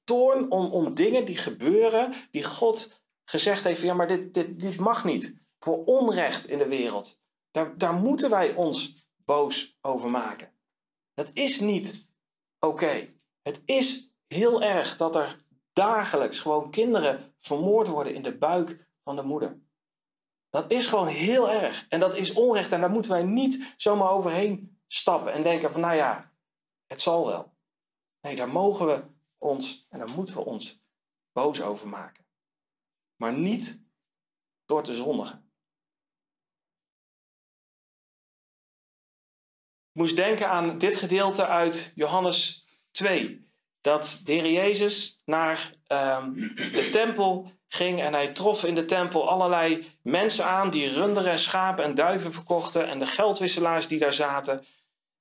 Toorn 0.05 0.51
om, 0.51 0.73
om 0.73 0.95
dingen 0.95 1.25
die 1.25 1.37
gebeuren, 1.37 2.13
die 2.31 2.45
God 2.45 3.03
gezegd 3.25 3.65
heeft: 3.65 3.81
ja, 3.81 3.95
maar 3.95 4.09
dit, 4.09 4.35
dit, 4.35 4.61
dit 4.61 4.79
mag 4.79 5.05
niet. 5.05 5.37
Voor 5.59 5.85
onrecht 5.85 6.49
in 6.49 6.59
de 6.59 6.69
wereld. 6.69 7.21
Daar, 7.51 7.79
daar 7.79 7.95
moeten 7.95 8.31
wij 8.31 8.55
ons 8.55 8.95
boos 9.25 9.79
over 9.81 10.11
maken. 10.11 10.53
Het 11.15 11.31
is 11.33 11.61
niet 11.61 12.11
oké. 12.59 13.09
Het 13.43 13.63
is 13.65 14.13
heel 14.27 14.63
erg 14.63 14.97
dat 14.97 15.17
er 15.17 15.47
dagelijks 15.73 16.39
gewoon 16.39 16.71
kinderen 16.71 17.35
vermoord 17.49 17.89
worden 17.89 18.15
in 18.15 18.23
de 18.23 18.39
buik 18.39 18.89
van 19.03 19.17
de 19.17 19.23
moeder. 19.23 19.61
Dat 20.51 20.71
is 20.71 20.87
gewoon 20.87 21.07
heel 21.07 21.51
erg. 21.51 21.89
En 21.89 22.01
dat 22.01 22.15
is 22.15 22.33
onrecht. 22.33 22.73
En 22.73 22.81
daar 22.81 22.91
moeten 22.91 23.11
wij 23.11 23.23
niet 23.23 23.75
zomaar 23.77 24.11
overheen 24.11 24.81
stappen 24.87 25.33
en 25.33 25.43
denken 25.43 25.73
van 25.73 25.81
nou 25.81 25.95
ja, 25.95 26.33
het 26.87 27.01
zal 27.01 27.27
wel. 27.27 27.57
Nee, 28.21 28.37
daar 28.37 28.49
mogen 28.49 28.87
we 28.87 29.05
ons 29.39 29.87
en 29.89 29.99
daar 29.99 30.15
moeten 30.15 30.35
we 30.35 30.45
ons 30.45 30.83
boos 31.33 31.63
over 31.63 31.89
maken. 31.89 32.27
Maar 33.17 33.33
niet 33.33 33.87
door 34.65 34.83
te 34.83 34.95
zondigen. 34.95 35.53
Ik 39.89 40.05
moest 40.05 40.17
denken 40.17 40.49
aan 40.49 40.79
dit 40.79 40.97
gedeelte 40.97 41.47
uit 41.47 41.93
Johannes 41.95 42.67
2. 42.91 43.48
Dat 43.89 44.21
de 44.25 44.33
Heer 44.33 44.51
Jezus 44.51 45.21
naar 45.25 45.73
um, 45.89 46.53
de 46.57 46.89
tempel 46.91 47.53
ging 47.69 48.01
en 48.03 48.13
hij 48.13 48.29
trof 48.29 48.65
in 48.65 48.75
de 48.75 48.85
tempel 48.85 49.29
allerlei 49.29 49.87
mensen 50.03 50.45
aan 50.45 50.71
die 50.71 50.89
runderen, 50.89 51.37
schapen 51.37 51.85
en 51.85 51.95
duiven 51.95 52.33
verkochten 52.33 52.89
en 52.89 52.99
de 52.99 53.07
geldwisselaars 53.07 53.89
die 53.89 53.99
daar 53.99 54.13
zaten. 54.13 54.65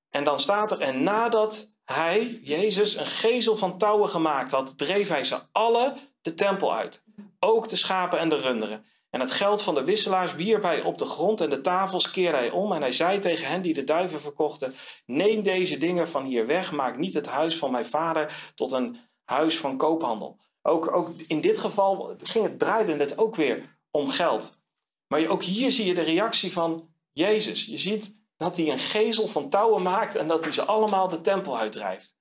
En 0.10 0.24
dan 0.24 0.40
staat 0.40 0.72
er, 0.72 0.82
en 0.82 1.04
nadat 1.04 1.76
hij, 1.86 2.40
Jezus, 2.44 2.98
een 2.98 3.08
gezel 3.08 3.58
van 3.58 3.78
touwen 3.78 4.10
gemaakt 4.10 4.52
had, 4.52 4.78
dreef 4.78 5.08
hij 5.08 5.24
ze 5.24 5.40
alle 5.52 5.94
de 6.22 6.34
tempel 6.34 6.76
uit. 6.76 7.04
Ook 7.40 7.70
de 7.70 7.76
schapen 7.76 8.20
en 8.20 8.30
de 8.30 8.36
runderen. 8.36 8.86
En 9.10 9.20
het 9.20 9.32
geld 9.32 9.62
van 9.62 9.76
de 9.76 9.84
wisselaars 9.84 10.36
wierp 10.36 10.64
hij 10.64 10.82
op 10.82 10.98
de 10.98 11.06
grond 11.06 11.42
en 11.42 11.50
de 11.50 11.62
tafels 11.62 12.12
keerde 12.12 12.38
hij 12.38 12.50
om. 12.50 12.72
En 12.72 12.82
hij 12.82 12.92
zei 12.92 13.20
tegen 13.20 13.48
hen 13.48 13.62
die 13.62 13.74
de 13.74 13.84
duiven 13.84 14.22
verkochten: 14.22 14.74
Neem 15.06 15.44
deze 15.44 15.78
dingen 15.78 16.10
van 16.10 16.26
hier 16.26 16.46
weg, 16.46 16.72
maak 16.72 16.98
niet 16.98 17.14
het 17.14 17.28
huis 17.28 17.58
van 17.58 17.72
mijn 17.72 17.86
vader 17.86 18.52
tot 18.56 18.72
een 18.72 18.98
huis 19.24 19.60
van 19.60 19.78
koophandel. 19.78 20.40
Ook, 20.62 20.92
ook 20.96 21.10
in 21.28 21.42
dit 21.42 21.58
geval 21.58 22.16
ging 22.24 22.44
het, 22.44 22.60
draaide 22.60 22.96
het 22.96 23.18
ook 23.18 23.36
weer 23.36 23.80
om 23.92 24.10
geld. 24.10 24.60
Maar 25.08 25.28
ook 25.28 25.44
hier 25.44 25.72
zie 25.72 25.86
je 25.86 25.94
de 25.94 26.02
reactie 26.02 26.52
van 26.52 26.94
Jezus. 27.12 27.66
Je 27.66 27.78
ziet 27.78 28.22
dat 28.38 28.58
hij 28.58 28.70
een 28.70 28.80
gezel 28.80 29.28
van 29.28 29.50
touwen 29.50 29.82
maakt 29.82 30.16
en 30.16 30.28
dat 30.28 30.44
hij 30.44 30.54
ze 30.54 30.66
allemaal 30.66 31.08
de 31.08 31.22
tempel 31.22 31.58
uitdrijft. 31.58 32.16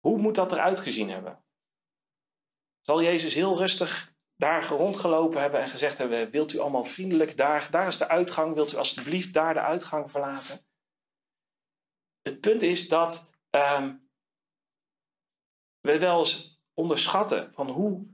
Hoe 0.00 0.18
moet 0.18 0.34
dat 0.34 0.52
eruit 0.52 0.80
gezien 0.80 1.10
hebben? 1.10 1.44
Zal 2.80 3.02
Jezus 3.02 3.34
heel 3.34 3.56
rustig 3.56 4.13
daar 4.36 4.68
rondgelopen 4.68 5.40
hebben 5.40 5.60
en 5.60 5.68
gezegd 5.68 5.98
hebben: 5.98 6.30
Wilt 6.30 6.52
u 6.52 6.58
allemaal 6.58 6.84
vriendelijk 6.84 7.36
daar, 7.36 7.70
daar 7.70 7.86
is 7.86 7.98
de 7.98 8.08
uitgang, 8.08 8.54
wilt 8.54 8.72
u 8.72 8.76
alstublieft 8.76 9.32
daar 9.32 9.54
de 9.54 9.60
uitgang 9.60 10.10
verlaten? 10.10 10.66
Het 12.22 12.40
punt 12.40 12.62
is 12.62 12.88
dat 12.88 13.30
um, 13.50 14.10
we 15.80 15.98
wel 15.98 16.18
eens 16.18 16.62
onderschatten 16.74 17.54
van 17.54 17.68
hoe 17.68 18.06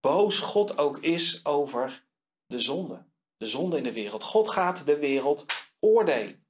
boos 0.00 0.38
God 0.38 0.78
ook 0.78 0.98
is 0.98 1.44
over 1.44 2.06
de 2.46 2.58
zonde. 2.58 3.06
De 3.36 3.46
zonde 3.46 3.76
in 3.76 3.82
de 3.82 3.92
wereld. 3.92 4.22
God 4.22 4.48
gaat 4.48 4.86
de 4.86 4.98
wereld 4.98 5.46
oordelen. 5.80 6.46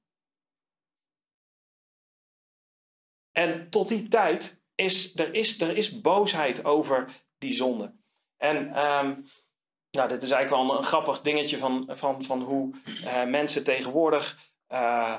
En 3.31 3.69
tot 3.69 3.87
die 3.87 4.07
tijd 4.07 4.63
is 4.75 5.19
er, 5.19 5.33
is 5.33 5.61
er 5.61 5.77
is 5.77 6.01
boosheid 6.01 6.65
over 6.65 7.25
die 7.37 7.53
zonde. 7.53 7.95
En 8.45 8.85
um, 8.85 9.25
nou, 9.91 10.09
dit 10.09 10.23
is 10.23 10.31
eigenlijk 10.31 10.67
wel 10.67 10.77
een, 10.77 10.83
grappig 10.83 11.21
dingetje 11.21 11.57
van, 11.57 11.89
van, 11.93 12.23
van 12.23 12.41
hoe 12.41 12.75
uh, 12.85 13.23
mensen 13.23 13.63
tegenwoordig 13.63 14.37
uh, 14.73 15.15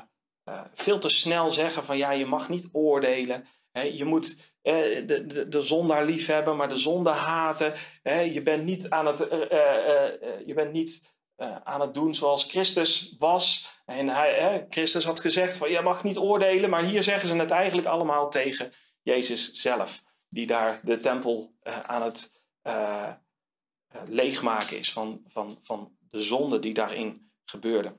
uh, 0.49 0.61
veel 0.75 0.99
te 0.99 1.09
snel 1.09 1.51
zeggen 1.51 1.85
van 1.85 1.97
ja, 1.97 2.11
je 2.11 2.27
mag 2.27 2.49
niet 2.49 2.69
oordelen. 2.73 3.47
He, 3.73 3.83
je 3.83 4.05
moet 4.05 4.55
de, 4.63 5.25
de, 5.27 5.49
de 5.49 5.61
zondaar 5.61 6.05
lief 6.05 6.27
hebben, 6.27 6.57
maar 6.57 6.69
de 6.69 6.77
zonde 6.77 7.11
haten. 7.11 7.73
He, 8.03 8.21
je 8.21 8.43
bent 8.43 8.65
niet 8.65 8.91
aan 8.91 9.07
het, 9.07 9.19
je 10.47 10.53
bent 10.55 10.73
niet, 10.73 11.15
aan 11.65 11.81
het 11.81 11.95
doen 11.95 12.15
zoals 12.15 12.51
Christus 12.51 13.15
was. 13.19 13.69
En 13.85 14.09
hij, 14.09 14.67
Christus 14.69 15.05
had 15.05 15.21
gezegd 15.21 15.57
van 15.57 15.71
je 15.71 15.81
mag 15.81 16.05
niet 16.05 16.19
oordelen, 16.19 16.71
maar 16.71 16.85
hier 16.85 17.03
zeggen 17.03 17.29
ze 17.29 17.37
het 17.37 17.51
eigenlijk 17.51 17.87
allemaal 17.87 18.31
tegen 18.31 18.73
Jezus 19.03 19.53
zelf. 19.53 20.03
Die 20.29 20.47
daar 20.47 20.81
de 20.83 20.97
tempel 20.97 21.53
aan 21.63 22.03
het 22.03 22.36
uh, 22.67 23.13
leegmaken 24.05 24.79
is 24.79 24.93
van, 24.93 25.25
van, 25.27 25.59
van 25.63 25.97
de 26.11 26.21
zonde 26.21 26.59
die 26.59 26.75
daarin 26.75 27.31
gebeurde. 27.45 27.97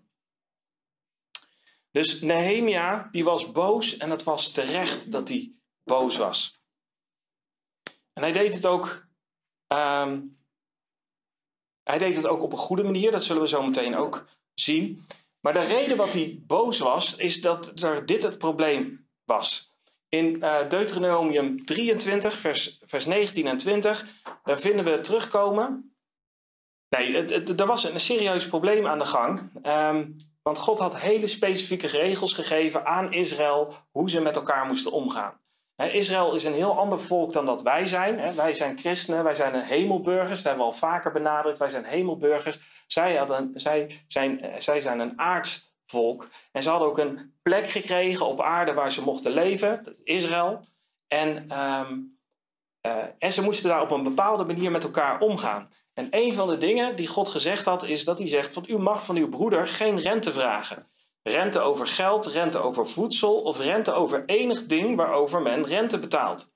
Dus 1.91 2.21
Nehemia, 2.21 3.07
die 3.11 3.23
was 3.23 3.51
boos 3.51 3.97
en 3.97 4.09
het 4.09 4.23
was 4.23 4.51
terecht 4.51 5.11
dat 5.11 5.27
hij 5.27 5.53
boos 5.83 6.17
was. 6.17 6.61
En 8.13 8.23
hij 8.23 8.31
deed 8.31 8.53
het 8.53 8.65
ook, 8.65 9.07
um, 9.67 10.39
hij 11.83 11.97
deed 11.97 12.15
het 12.15 12.27
ook 12.27 12.41
op 12.41 12.51
een 12.51 12.57
goede 12.57 12.83
manier, 12.83 13.11
dat 13.11 13.23
zullen 13.23 13.41
we 13.41 13.47
zo 13.47 13.63
meteen 13.63 13.95
ook 13.95 14.27
zien. 14.53 15.05
Maar 15.39 15.53
de 15.53 15.61
reden 15.61 15.97
wat 15.97 16.13
hij 16.13 16.43
boos 16.45 16.79
was, 16.79 17.15
is 17.15 17.41
dat 17.41 17.81
er 17.83 18.05
dit 18.05 18.23
het 18.23 18.37
probleem 18.37 19.09
was. 19.23 19.66
In 20.09 20.37
uh, 20.39 20.69
Deuteronomium 20.69 21.65
23, 21.65 22.37
vers, 22.37 22.81
vers 22.85 23.05
19 23.05 23.47
en 23.47 23.57
20, 23.57 24.05
daar 24.43 24.59
vinden 24.59 24.85
we 24.85 24.99
terugkomen. 24.99 25.95
Nee, 26.89 27.43
er 27.55 27.65
was 27.65 27.83
een 27.83 27.99
serieus 27.99 28.47
probleem 28.47 28.87
aan 28.87 28.99
de 28.99 29.05
gang. 29.05 29.51
Um, 29.63 30.15
want 30.41 30.57
God 30.59 30.79
had 30.79 30.99
hele 30.99 31.27
specifieke 31.27 31.87
regels 31.87 32.33
gegeven 32.33 32.85
aan 32.85 33.13
Israël 33.13 33.73
hoe 33.91 34.09
ze 34.09 34.21
met 34.21 34.35
elkaar 34.35 34.65
moesten 34.65 34.91
omgaan. 34.91 35.39
Israël 35.75 36.35
is 36.35 36.43
een 36.43 36.53
heel 36.53 36.77
ander 36.77 37.01
volk 37.01 37.33
dan 37.33 37.45
dat 37.45 37.61
wij 37.61 37.85
zijn. 37.85 38.35
Wij 38.35 38.53
zijn 38.53 38.77
christenen, 38.77 39.23
wij 39.23 39.35
zijn 39.35 39.63
hemelburgers. 39.63 40.43
Dat 40.43 40.43
hebben 40.43 40.65
we 40.65 40.71
al 40.71 40.77
vaker 40.77 41.11
benadrukt. 41.11 41.59
Wij 41.59 41.69
zijn 41.69 41.85
hemelburgers. 41.85 42.59
Zij, 42.87 43.15
hadden, 43.15 43.51
zij, 43.53 44.03
zijn, 44.07 44.41
eh, 44.41 44.59
zij 44.59 44.79
zijn 44.79 44.99
een 44.99 45.19
aards 45.19 45.66
volk. 45.87 46.27
En 46.51 46.63
ze 46.63 46.69
hadden 46.69 46.87
ook 46.87 46.97
een 46.97 47.33
plek 47.41 47.69
gekregen 47.69 48.25
op 48.25 48.41
aarde 48.41 48.73
waar 48.73 48.91
ze 48.91 49.03
mochten 49.03 49.31
leven, 49.31 49.97
Israël. 50.03 50.65
En, 51.07 51.59
um, 51.59 52.19
uh, 52.87 53.03
en 53.19 53.31
ze 53.31 53.43
moesten 53.43 53.69
daar 53.69 53.81
op 53.81 53.91
een 53.91 54.03
bepaalde 54.03 54.43
manier 54.43 54.71
met 54.71 54.83
elkaar 54.83 55.19
omgaan. 55.19 55.69
En 55.93 56.07
een 56.09 56.33
van 56.33 56.47
de 56.47 56.57
dingen 56.57 56.95
die 56.95 57.07
God 57.07 57.29
gezegd 57.29 57.65
had, 57.65 57.83
is 57.83 58.05
dat 58.05 58.17
hij 58.17 58.27
zegt: 58.27 58.53
van 58.53 58.65
u 58.67 58.77
mag 58.77 59.05
van 59.05 59.15
uw 59.15 59.29
broeder 59.29 59.67
geen 59.67 59.99
rente 59.99 60.31
vragen. 60.31 60.87
Rente 61.23 61.59
over 61.59 61.87
geld, 61.87 62.25
rente 62.25 62.57
over 62.57 62.87
voedsel 62.87 63.33
of 63.33 63.59
rente 63.59 63.93
over 63.93 64.23
enig 64.25 64.65
ding 64.65 64.95
waarover 64.95 65.41
men 65.41 65.65
rente 65.65 65.99
betaalt. 65.99 66.55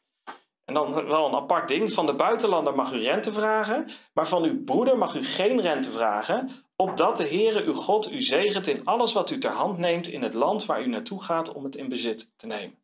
En 0.66 0.74
dan 0.74 1.06
wel 1.06 1.28
een 1.28 1.36
apart 1.36 1.68
ding: 1.68 1.94
van 1.94 2.06
de 2.06 2.14
buitenlander 2.14 2.76
mag 2.76 2.94
u 2.94 3.04
rente 3.04 3.34
vragen, 3.34 3.90
maar 4.14 4.28
van 4.28 4.44
uw 4.44 4.64
broeder 4.64 4.98
mag 4.98 5.16
u 5.16 5.26
geen 5.26 5.62
rente 5.62 5.92
vragen, 5.92 6.50
opdat 6.82 7.18
de 7.18 7.28
Heere 7.28 7.64
uw 7.64 7.74
God 7.74 8.12
u 8.12 8.22
zegent 8.22 8.68
in 8.68 8.86
alles 8.86 9.14
wat 9.14 9.30
u 9.30 9.38
ter 9.38 9.52
hand 9.52 9.78
neemt 9.78 10.08
in 10.08 10.22
het 10.22 10.34
land 10.34 10.66
waar 10.66 10.82
u 10.82 10.88
naartoe 10.88 11.24
gaat 11.24 11.54
om 11.54 11.64
het 11.64 11.76
in 11.76 11.90
bezit 11.90 12.38
te 12.38 12.48
nemen. 12.48 12.78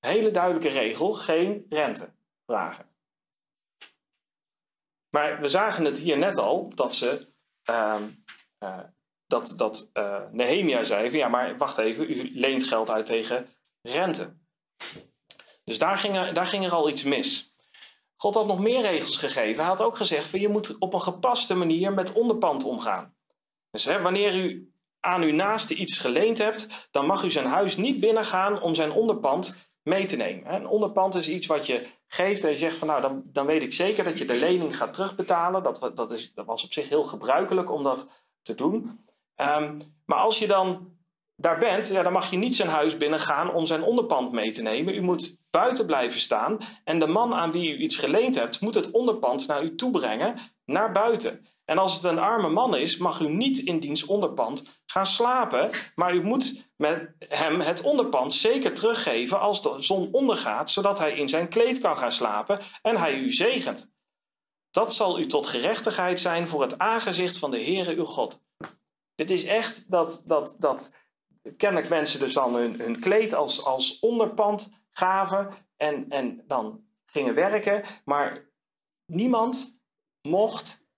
Hele 0.00 0.30
duidelijke 0.30 0.68
regel: 0.68 1.12
geen 1.12 1.66
rente 1.68 2.12
vragen. 2.46 2.88
Maar 5.10 5.40
we 5.40 5.48
zagen 5.48 5.84
het 5.84 5.98
hier 5.98 6.18
net 6.18 6.38
al 6.38 6.72
dat 6.74 6.94
ze. 6.94 7.28
Uh, 7.70 8.00
uh, 8.64 8.80
dat 9.26 9.52
dat 9.56 9.90
uh, 9.94 10.22
Nehemia 10.30 10.84
zei: 10.84 11.10
van 11.10 11.18
ja, 11.18 11.28
maar 11.28 11.56
wacht 11.56 11.78
even, 11.78 12.10
u 12.10 12.30
leent 12.34 12.64
geld 12.64 12.90
uit 12.90 13.06
tegen 13.06 13.48
rente. 13.82 14.36
Dus 15.64 15.78
daar 15.78 15.98
ging, 15.98 16.16
er, 16.16 16.34
daar 16.34 16.46
ging 16.46 16.64
er 16.64 16.72
al 16.72 16.88
iets 16.88 17.02
mis. 17.02 17.49
God 18.20 18.34
had 18.34 18.46
nog 18.46 18.58
meer 18.58 18.80
regels 18.80 19.16
gegeven. 19.16 19.60
Hij 19.60 19.70
had 19.70 19.82
ook 19.82 19.96
gezegd: 19.96 20.26
van 20.26 20.40
je 20.40 20.48
moet 20.48 20.78
op 20.78 20.94
een 20.94 21.00
gepaste 21.00 21.54
manier 21.54 21.92
met 21.92 22.12
onderpand 22.12 22.64
omgaan. 22.64 23.14
Dus 23.70 23.84
hè, 23.84 24.02
wanneer 24.02 24.34
u 24.34 24.72
aan 25.00 25.22
uw 25.22 25.32
naaste 25.32 25.74
iets 25.74 25.98
geleend 25.98 26.38
hebt, 26.38 26.88
dan 26.90 27.06
mag 27.06 27.22
u 27.22 27.30
zijn 27.30 27.46
huis 27.46 27.76
niet 27.76 28.00
binnengaan 28.00 28.62
om 28.62 28.74
zijn 28.74 28.92
onderpand 28.92 29.70
mee 29.82 30.04
te 30.04 30.16
nemen. 30.16 30.54
Een 30.54 30.66
onderpand 30.66 31.14
is 31.14 31.28
iets 31.28 31.46
wat 31.46 31.66
je 31.66 31.86
geeft 32.06 32.44
en 32.44 32.50
je 32.50 32.56
zegt 32.56 32.76
van 32.76 32.88
nou, 32.88 33.00
dan, 33.00 33.22
dan 33.24 33.46
weet 33.46 33.62
ik 33.62 33.72
zeker 33.72 34.04
dat 34.04 34.18
je 34.18 34.24
de 34.24 34.34
lening 34.34 34.76
gaat 34.76 34.94
terugbetalen. 34.94 35.62
Dat, 35.62 35.90
dat, 35.94 36.10
is, 36.10 36.34
dat 36.34 36.46
was 36.46 36.64
op 36.64 36.72
zich 36.72 36.88
heel 36.88 37.04
gebruikelijk 37.04 37.70
om 37.70 37.82
dat 37.82 38.10
te 38.42 38.54
doen. 38.54 39.04
Um, 39.36 39.78
maar 40.04 40.18
als 40.18 40.38
je 40.38 40.46
dan 40.46 40.96
daar 41.36 41.58
bent, 41.58 41.88
ja, 41.88 42.02
dan 42.02 42.12
mag 42.12 42.30
je 42.30 42.36
niet 42.36 42.54
zijn 42.54 42.68
huis 42.68 42.96
binnengaan 42.96 43.54
om 43.54 43.66
zijn 43.66 43.82
onderpand 43.82 44.32
mee 44.32 44.50
te 44.50 44.62
nemen. 44.62 44.94
U 44.94 45.00
moet 45.00 45.39
buiten 45.50 45.86
blijven 45.86 46.20
staan 46.20 46.58
en 46.84 46.98
de 46.98 47.06
man 47.06 47.34
aan 47.34 47.52
wie 47.52 47.70
u 47.70 47.76
iets 47.76 47.96
geleend 47.96 48.34
hebt, 48.34 48.60
moet 48.60 48.74
het 48.74 48.90
onderpand 48.90 49.46
naar 49.46 49.62
u 49.62 49.74
toebrengen, 49.74 50.38
naar 50.64 50.92
buiten. 50.92 51.46
En 51.64 51.78
als 51.78 51.94
het 51.94 52.04
een 52.04 52.18
arme 52.18 52.48
man 52.48 52.76
is, 52.76 52.96
mag 52.96 53.20
u 53.20 53.28
niet 53.28 53.58
in 53.58 53.80
diens 53.80 54.04
onderpand 54.04 54.82
gaan 54.86 55.06
slapen, 55.06 55.70
maar 55.94 56.14
u 56.14 56.22
moet 56.22 56.70
met 56.76 57.14
hem 57.18 57.60
het 57.60 57.82
onderpand 57.82 58.32
zeker 58.32 58.74
teruggeven 58.74 59.40
als 59.40 59.62
de 59.62 59.74
zon 59.78 60.08
ondergaat, 60.12 60.70
zodat 60.70 60.98
hij 60.98 61.12
in 61.12 61.28
zijn 61.28 61.48
kleed 61.48 61.80
kan 61.80 61.96
gaan 61.96 62.12
slapen 62.12 62.60
en 62.82 62.96
hij 62.96 63.14
u 63.14 63.32
zegent. 63.32 63.92
Dat 64.70 64.94
zal 64.94 65.18
u 65.18 65.26
tot 65.26 65.46
gerechtigheid 65.46 66.20
zijn 66.20 66.48
voor 66.48 66.62
het 66.62 66.78
aangezicht 66.78 67.38
van 67.38 67.50
de 67.50 67.62
Heere 67.62 67.94
uw 67.94 68.04
God. 68.04 68.42
Dit 69.14 69.30
is 69.30 69.44
echt 69.44 69.90
dat, 69.90 70.22
dat, 70.26 70.56
dat 70.58 70.96
kennelijk 71.56 71.88
mensen 71.88 72.20
dus 72.20 72.32
dan 72.32 72.54
hun, 72.54 72.80
hun 72.80 73.00
kleed 73.00 73.34
als, 73.34 73.64
als 73.64 73.98
onderpand 73.98 74.79
gaven 74.90 75.54
en, 75.76 76.10
en 76.10 76.44
dan 76.46 76.84
gingen 77.04 77.34
werken, 77.34 77.84
maar 78.04 78.50
niemand 79.06 79.78
mocht 80.28 80.88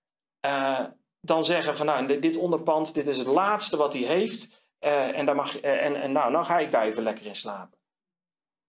uh, 0.45 0.85
dan 1.19 1.45
zeggen 1.45 1.77
van 1.77 1.85
nou, 1.85 2.19
dit 2.19 2.37
onderpand, 2.37 2.93
dit 2.93 3.07
is 3.07 3.17
het 3.17 3.27
laatste 3.27 3.77
wat 3.77 3.93
hij 3.93 4.01
heeft. 4.01 4.61
Uh, 4.79 5.17
en, 5.17 5.25
daar 5.25 5.35
mag, 5.35 5.63
uh, 5.63 5.85
en, 5.85 6.01
en 6.01 6.11
nou, 6.11 6.31
nou 6.31 6.45
ga 6.45 6.59
ik 6.59 6.71
daar 6.71 6.85
even 6.85 7.03
lekker 7.03 7.25
in 7.25 7.35
slapen. 7.35 7.79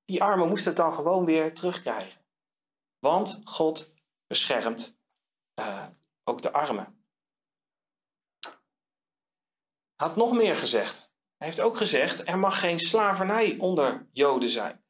Die 0.05 0.23
armen 0.23 0.49
moesten 0.49 0.69
het 0.69 0.77
dan 0.77 0.95
gewoon 0.95 1.25
weer 1.25 1.55
terugkrijgen. 1.55 2.21
Want 2.99 3.41
God 3.45 3.95
beschermt 4.27 4.99
ook 6.25 6.43
de 6.43 6.53
armen. 6.53 7.07
Had 9.95 10.17
nog 10.17 10.33
meer 10.33 10.57
gezegd. 10.57 11.13
Hij 11.37 11.47
heeft 11.47 11.61
ook 11.61 11.77
gezegd, 11.77 12.29
er 12.29 12.39
mag 12.39 12.61
geen 12.61 12.79
slavernij 12.79 13.59
onder 13.59 14.09
Joden 14.13 14.49
zijn. 14.49 14.84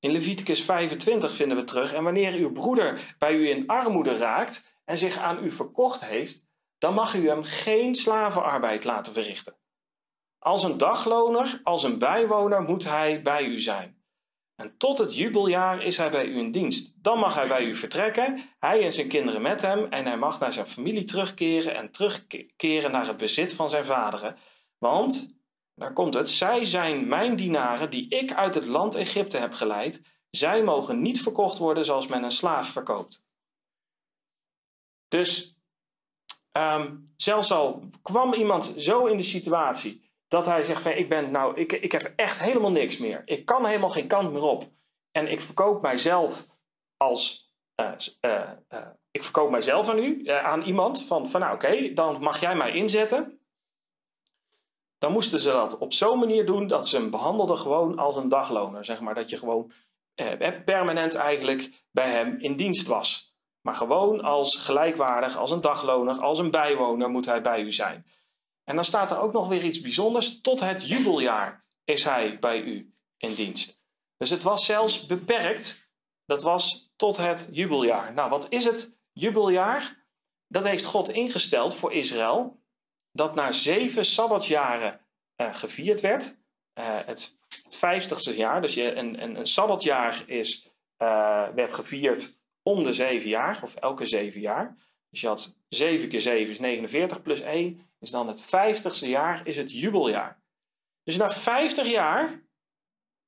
In 0.00 0.10
Leviticus 0.10 0.62
25 0.62 1.32
vinden 1.32 1.56
we 1.56 1.64
terug, 1.64 1.92
en 1.92 2.04
wanneer 2.04 2.32
uw 2.32 2.52
broeder 2.52 3.14
bij 3.18 3.34
u 3.34 3.48
in 3.48 3.66
armoede 3.66 4.16
raakt, 4.16 4.80
en 4.84 4.98
zich 4.98 5.18
aan 5.18 5.44
u 5.44 5.50
verkocht 5.50 6.04
heeft, 6.04 6.46
dan 6.78 6.94
mag 6.94 7.14
u 7.14 7.28
hem 7.28 7.42
geen 7.42 7.94
slavenarbeid 7.94 8.84
laten 8.84 9.12
verrichten. 9.12 9.56
Als 10.38 10.64
een 10.64 10.78
dagloner, 10.78 11.60
als 11.62 11.82
een 11.82 11.98
bijwoner 11.98 12.62
moet 12.62 12.84
hij 12.84 13.22
bij 13.22 13.44
u 13.44 13.60
zijn. 13.60 14.04
En 14.56 14.76
tot 14.76 14.98
het 14.98 15.16
jubeljaar 15.16 15.82
is 15.82 15.96
hij 15.96 16.10
bij 16.10 16.26
u 16.26 16.38
in 16.38 16.50
dienst. 16.50 16.94
Dan 17.02 17.18
mag 17.18 17.34
hij 17.34 17.48
bij 17.48 17.64
u 17.64 17.74
vertrekken, 17.74 18.40
hij 18.58 18.82
en 18.82 18.92
zijn 18.92 19.08
kinderen 19.08 19.42
met 19.42 19.62
hem, 19.62 19.84
en 19.84 20.06
hij 20.06 20.16
mag 20.16 20.40
naar 20.40 20.52
zijn 20.52 20.66
familie 20.66 21.04
terugkeren 21.04 21.74
en 21.74 21.90
terugkeren 21.90 22.90
naar 22.90 23.06
het 23.06 23.16
bezit 23.16 23.54
van 23.54 23.68
zijn 23.68 23.84
vaderen. 23.84 24.36
Want, 24.78 25.35
daar 25.76 25.92
komt 25.92 26.14
het, 26.14 26.28
zij 26.28 26.64
zijn 26.64 27.08
mijn 27.08 27.36
dienaren 27.36 27.90
die 27.90 28.08
ik 28.08 28.32
uit 28.32 28.54
het 28.54 28.66
land 28.66 28.94
Egypte 28.94 29.38
heb 29.38 29.52
geleid. 29.52 30.02
Zij 30.30 30.62
mogen 30.62 31.02
niet 31.02 31.22
verkocht 31.22 31.58
worden 31.58 31.84
zoals 31.84 32.06
men 32.06 32.22
een 32.22 32.30
slaaf 32.30 32.68
verkoopt. 32.68 33.24
Dus 35.08 35.56
um, 36.52 37.12
zelfs 37.16 37.52
al 37.52 37.88
kwam 38.02 38.34
iemand 38.34 38.64
zo 38.64 39.06
in 39.06 39.16
de 39.16 39.22
situatie 39.22 40.04
dat 40.28 40.46
hij 40.46 40.64
zegt 40.64 40.82
van 40.82 40.92
ik 40.92 41.08
ben 41.08 41.30
nou, 41.30 41.60
ik, 41.60 41.72
ik 41.72 41.92
heb 41.92 42.12
echt 42.16 42.40
helemaal 42.40 42.70
niks 42.70 42.98
meer. 42.98 43.22
Ik 43.24 43.44
kan 43.44 43.66
helemaal 43.66 43.90
geen 43.90 44.06
kant 44.06 44.32
meer 44.32 44.42
op. 44.42 44.70
En 45.10 45.30
ik 45.30 45.40
verkoop 45.40 45.82
mijzelf 45.82 46.46
als 46.96 47.52
uh, 47.80 47.92
uh, 48.20 48.50
uh, 48.68 48.86
ik 49.10 49.22
verkoop 49.22 49.50
mijzelf 49.50 49.88
aan 49.88 49.98
u, 49.98 50.28
aan 50.28 50.62
iemand 50.62 51.06
van, 51.06 51.28
van 51.28 51.40
nou 51.40 51.54
oké, 51.54 51.92
dan 51.92 52.22
mag 52.22 52.40
jij 52.40 52.56
mij 52.56 52.72
inzetten. 52.72 53.35
Dan 54.98 55.12
moesten 55.12 55.38
ze 55.38 55.50
dat 55.50 55.78
op 55.78 55.92
zo'n 55.92 56.18
manier 56.18 56.46
doen 56.46 56.66
dat 56.66 56.88
ze 56.88 56.96
hem 56.96 57.10
behandelden 57.10 57.58
gewoon 57.58 57.98
als 57.98 58.16
een 58.16 58.28
dagloner. 58.28 58.84
Zeg 58.84 59.00
maar 59.00 59.14
dat 59.14 59.30
je 59.30 59.38
gewoon 59.38 59.72
permanent 60.64 61.14
eigenlijk 61.14 61.84
bij 61.90 62.10
hem 62.10 62.36
in 62.38 62.56
dienst 62.56 62.86
was. 62.86 63.34
Maar 63.60 63.74
gewoon 63.74 64.20
als 64.20 64.54
gelijkwaardig, 64.54 65.36
als 65.36 65.50
een 65.50 65.60
dagloner, 65.60 66.20
als 66.20 66.38
een 66.38 66.50
bijwoner 66.50 67.10
moet 67.10 67.26
hij 67.26 67.42
bij 67.42 67.62
u 67.62 67.72
zijn. 67.72 68.06
En 68.64 68.74
dan 68.74 68.84
staat 68.84 69.10
er 69.10 69.20
ook 69.20 69.32
nog 69.32 69.48
weer 69.48 69.64
iets 69.64 69.80
bijzonders. 69.80 70.40
Tot 70.40 70.60
het 70.60 70.88
jubeljaar 70.88 71.66
is 71.84 72.04
hij 72.04 72.38
bij 72.38 72.60
u 72.60 72.94
in 73.16 73.34
dienst. 73.34 73.80
Dus 74.16 74.30
het 74.30 74.42
was 74.42 74.64
zelfs 74.66 75.06
beperkt. 75.06 75.90
Dat 76.24 76.42
was 76.42 76.92
tot 76.96 77.16
het 77.16 77.48
jubeljaar. 77.52 78.12
Nou, 78.12 78.30
wat 78.30 78.46
is 78.48 78.64
het 78.64 78.98
jubeljaar? 79.12 80.04
Dat 80.48 80.64
heeft 80.64 80.84
God 80.84 81.10
ingesteld 81.10 81.74
voor 81.74 81.92
Israël. 81.92 82.60
Dat 83.16 83.34
na 83.34 83.52
zeven 83.52 84.04
sabbatjaren 84.04 85.00
uh, 85.36 85.54
gevierd 85.54 86.00
werd. 86.00 86.36
Uh, 86.78 86.98
het 87.06 87.36
vijftigste 87.68 88.36
jaar. 88.36 88.60
Dus 88.60 88.74
je, 88.74 88.94
een, 88.94 89.22
een, 89.22 89.38
een 89.38 89.46
sabbatjaar 89.46 90.22
is, 90.26 90.70
uh, 91.02 91.48
werd 91.54 91.72
gevierd 91.72 92.38
om 92.62 92.82
de 92.82 92.92
zeven 92.92 93.28
jaar, 93.28 93.60
of 93.62 93.74
elke 93.74 94.04
zeven 94.04 94.40
jaar. 94.40 94.76
Dus 95.10 95.20
je 95.20 95.26
had 95.26 95.58
7 95.68 96.08
keer 96.08 96.20
7 96.20 96.50
is 96.50 96.58
49 96.58 97.22
plus 97.22 97.40
1 97.40 97.86
is 97.98 98.10
dan 98.10 98.28
het 98.28 98.40
vijftigste 98.40 99.08
jaar, 99.08 99.46
is 99.46 99.56
het 99.56 99.72
jubeljaar. 99.72 100.42
Dus 101.02 101.16
na 101.16 101.30
50 101.30 101.86
jaar 101.86 102.42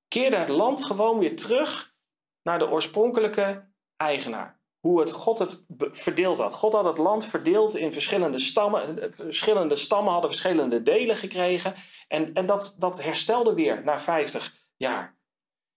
keerde 0.08 0.36
het 0.36 0.48
land 0.48 0.84
gewoon 0.84 1.18
weer 1.18 1.36
terug 1.36 1.94
naar 2.42 2.58
de 2.58 2.68
oorspronkelijke 2.68 3.68
eigenaar. 3.96 4.57
Hoe 4.80 5.00
het 5.00 5.12
God 5.12 5.38
het 5.38 5.64
verdeeld 5.78 6.38
had. 6.38 6.54
God 6.54 6.72
had 6.72 6.84
het 6.84 6.98
land 6.98 7.24
verdeeld 7.24 7.76
in 7.76 7.92
verschillende 7.92 8.38
stammen. 8.38 9.12
Verschillende 9.14 9.76
stammen 9.76 10.12
hadden 10.12 10.30
verschillende 10.30 10.82
delen 10.82 11.16
gekregen. 11.16 11.74
En, 12.08 12.34
en 12.34 12.46
dat, 12.46 12.76
dat 12.78 13.02
herstelde 13.02 13.54
weer 13.54 13.82
na 13.84 13.98
50 13.98 14.54
jaar. 14.76 15.16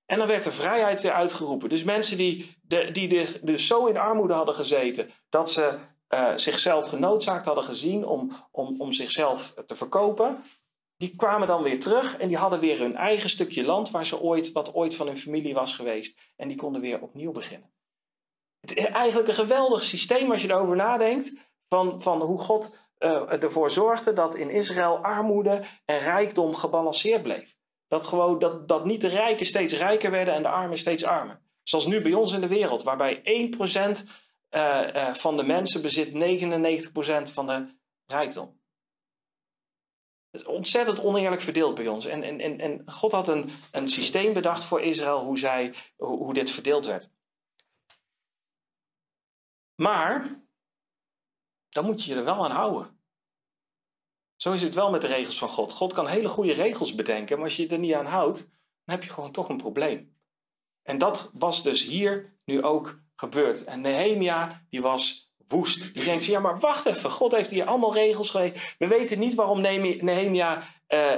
En 0.06 0.18
dan 0.18 0.28
werd 0.28 0.44
de 0.44 0.52
vrijheid 0.52 1.02
weer 1.02 1.12
uitgeroepen. 1.12 1.70
Dus 1.70 1.84
mensen 1.84 2.18
die, 2.18 2.58
de, 2.62 2.92
die 2.92 3.42
dus 3.42 3.68
zo 3.68 3.86
in 3.86 3.98
armoede 3.98 4.34
hadden 4.34 4.56
gezeten 4.56 5.10
dat 5.30 5.52
ze 5.52 5.80
uh, 6.10 6.32
zichzelf 6.36 6.90
genoodzaakt 6.90 7.46
hadden 7.46 7.64
gezien 7.64 8.06
om, 8.06 8.32
om, 8.52 8.82
om 8.82 8.92
zichzelf 8.92 9.54
te 9.66 9.76
verkopen, 9.76 10.44
die 10.98 11.16
kwamen 11.16 11.48
dan 11.48 11.64
weer 11.64 11.80
terug 11.80 12.18
en 12.18 12.28
die 12.28 12.38
hadden 12.38 12.60
weer 12.60 12.80
hun 12.80 12.96
eigen 12.96 13.30
stukje 13.30 13.64
land 13.64 13.92
waar 13.92 14.06
ze 14.06 14.22
ooit, 14.22 14.52
wat 14.52 14.74
ooit 14.74 14.96
van 14.96 15.08
hun 15.08 15.18
familie 15.18 15.54
was 15.54 15.76
geweest. 15.76 16.20
En 16.36 16.48
die 16.48 16.58
konden 16.58 16.82
weer 16.82 17.02
opnieuw 17.02 17.32
beginnen. 17.32 17.70
Het 18.62 18.78
eigenlijk 18.86 19.28
een 19.28 19.34
geweldig 19.34 19.84
systeem 19.84 20.32
als 20.32 20.42
je 20.42 20.50
erover 20.50 20.76
nadenkt, 20.76 21.40
van, 21.68 22.02
van 22.02 22.22
hoe 22.22 22.38
God 22.40 22.80
uh, 23.00 23.44
ervoor 23.44 23.72
zorgde 23.72 24.14
dat 24.14 24.36
in 24.36 24.50
Israël 24.50 24.98
armoede 24.98 25.64
en 25.86 26.00
rijkdom 26.00 26.56
gebalanceerd 26.56 27.24
bleef. 27.24 27.56
Dat, 27.88 28.06
gewoon, 28.08 28.40
dat, 28.40 28.68
dat 28.68 28.86
niet 28.86 29.02
de 29.02 29.08
rijken 29.08 29.46
steeds 29.46 29.74
rijker 29.74 30.12
werden 30.12 30.34
en 30.34 30.42
de 30.42 30.50
armen 30.50 30.78
steeds 30.78 31.04
armer. 31.04 31.42
Zoals 31.64 31.86
nu 31.86 32.02
bij 32.02 32.14
ons 32.14 32.34
in 32.34 32.42
de 32.42 32.48
wereld, 32.48 32.84
waarbij 32.84 33.22
1% 33.22 33.22
uh, 34.52 34.88
uh, 34.94 35.14
van 35.14 35.38
de 35.38 35.44
mensen 35.44 35.82
bezit 35.82 36.10
99% 37.30 37.34
van 37.34 37.48
de 37.48 37.76
rijkdom. 38.06 38.60
Het 40.32 40.42
is 40.42 40.48
ontzettend 40.48 41.04
oneerlijk 41.04 41.42
verdeeld 41.42 41.76
bij 41.76 41.88
ons. 41.88 42.06
En, 42.06 42.24
en, 42.24 42.60
en 42.60 42.82
God 42.86 43.12
had 43.12 43.28
een, 43.28 43.50
een 43.72 43.88
systeem 43.88 44.34
bedacht 44.34 44.64
voor 44.64 44.82
Israël 44.82 45.20
hoe, 45.20 45.38
zij, 45.38 45.74
hoe 45.98 46.34
dit 46.34 46.50
verdeeld 46.50 46.86
werd. 46.86 47.10
Maar 49.82 50.44
dan 51.70 51.86
moet 51.86 52.04
je 52.04 52.12
je 52.12 52.18
er 52.18 52.26
wel 52.26 52.44
aan 52.44 52.52
houden. 52.52 53.00
Zo 54.36 54.52
is 54.52 54.64
het 54.64 54.76
wel 54.76 54.92
met 54.92 55.02
de 55.02 55.08
regels 55.08 55.38
van 55.38 55.50
God. 55.50 55.72
God 55.72 55.94
kan 55.94 56.08
hele 56.08 56.28
goede 56.28 56.54
regels 56.54 56.96
bedenken, 56.96 57.36
maar 57.36 57.46
als 57.46 57.56
je 57.56 57.68
er 57.68 57.80
niet 57.80 57.94
aan 57.94 58.06
houdt, 58.06 58.40
dan 58.86 58.96
heb 58.96 59.04
je 59.04 59.10
gewoon 59.10 59.32
toch 59.32 59.50
een 59.50 59.58
probleem. 59.58 60.16
En 60.82 60.98
dat 60.98 61.32
was 61.34 61.64
dus 61.64 61.84
hier 61.84 62.38
nu 62.46 62.64
ook 62.64 63.00
gebeurd. 63.16 63.64
En 63.64 63.82
Nehemia, 63.82 64.66
die 64.70 64.82
was 64.82 65.34
woest. 65.48 65.94
Die 65.94 66.04
denkt, 66.04 66.26
ja 66.26 66.40
maar 66.40 66.60
wacht 66.60 66.86
even, 66.86 67.12
God 67.12 67.32
heeft 67.32 67.52
hier 67.52 67.66
allemaal 67.66 67.94
regels 67.94 68.30
geweest. 68.30 68.76
We 68.78 68.88
weten 68.88 69.20
niet 69.20 69.36
waarom 69.36 69.62
Nehemia 69.62 70.58
uh, 70.58 70.64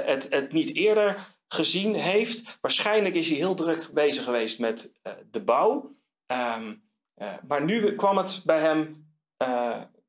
het, 0.04 0.26
het 0.30 0.52
niet 0.52 0.74
eerder 0.74 1.36
gezien 1.48 1.94
heeft. 1.94 2.58
Waarschijnlijk 2.60 3.14
is 3.14 3.28
hij 3.28 3.36
heel 3.36 3.54
druk 3.54 3.90
bezig 3.92 4.24
geweest 4.24 4.58
met 4.58 4.98
uh, 5.02 5.12
de 5.30 5.40
bouw. 5.40 5.96
Um, 6.26 6.84
uh, 7.16 7.32
maar 7.48 7.64
nu 7.64 7.94
kwam 7.94 8.16
het 8.16 8.42
bij 8.44 8.60
hem 8.60 9.02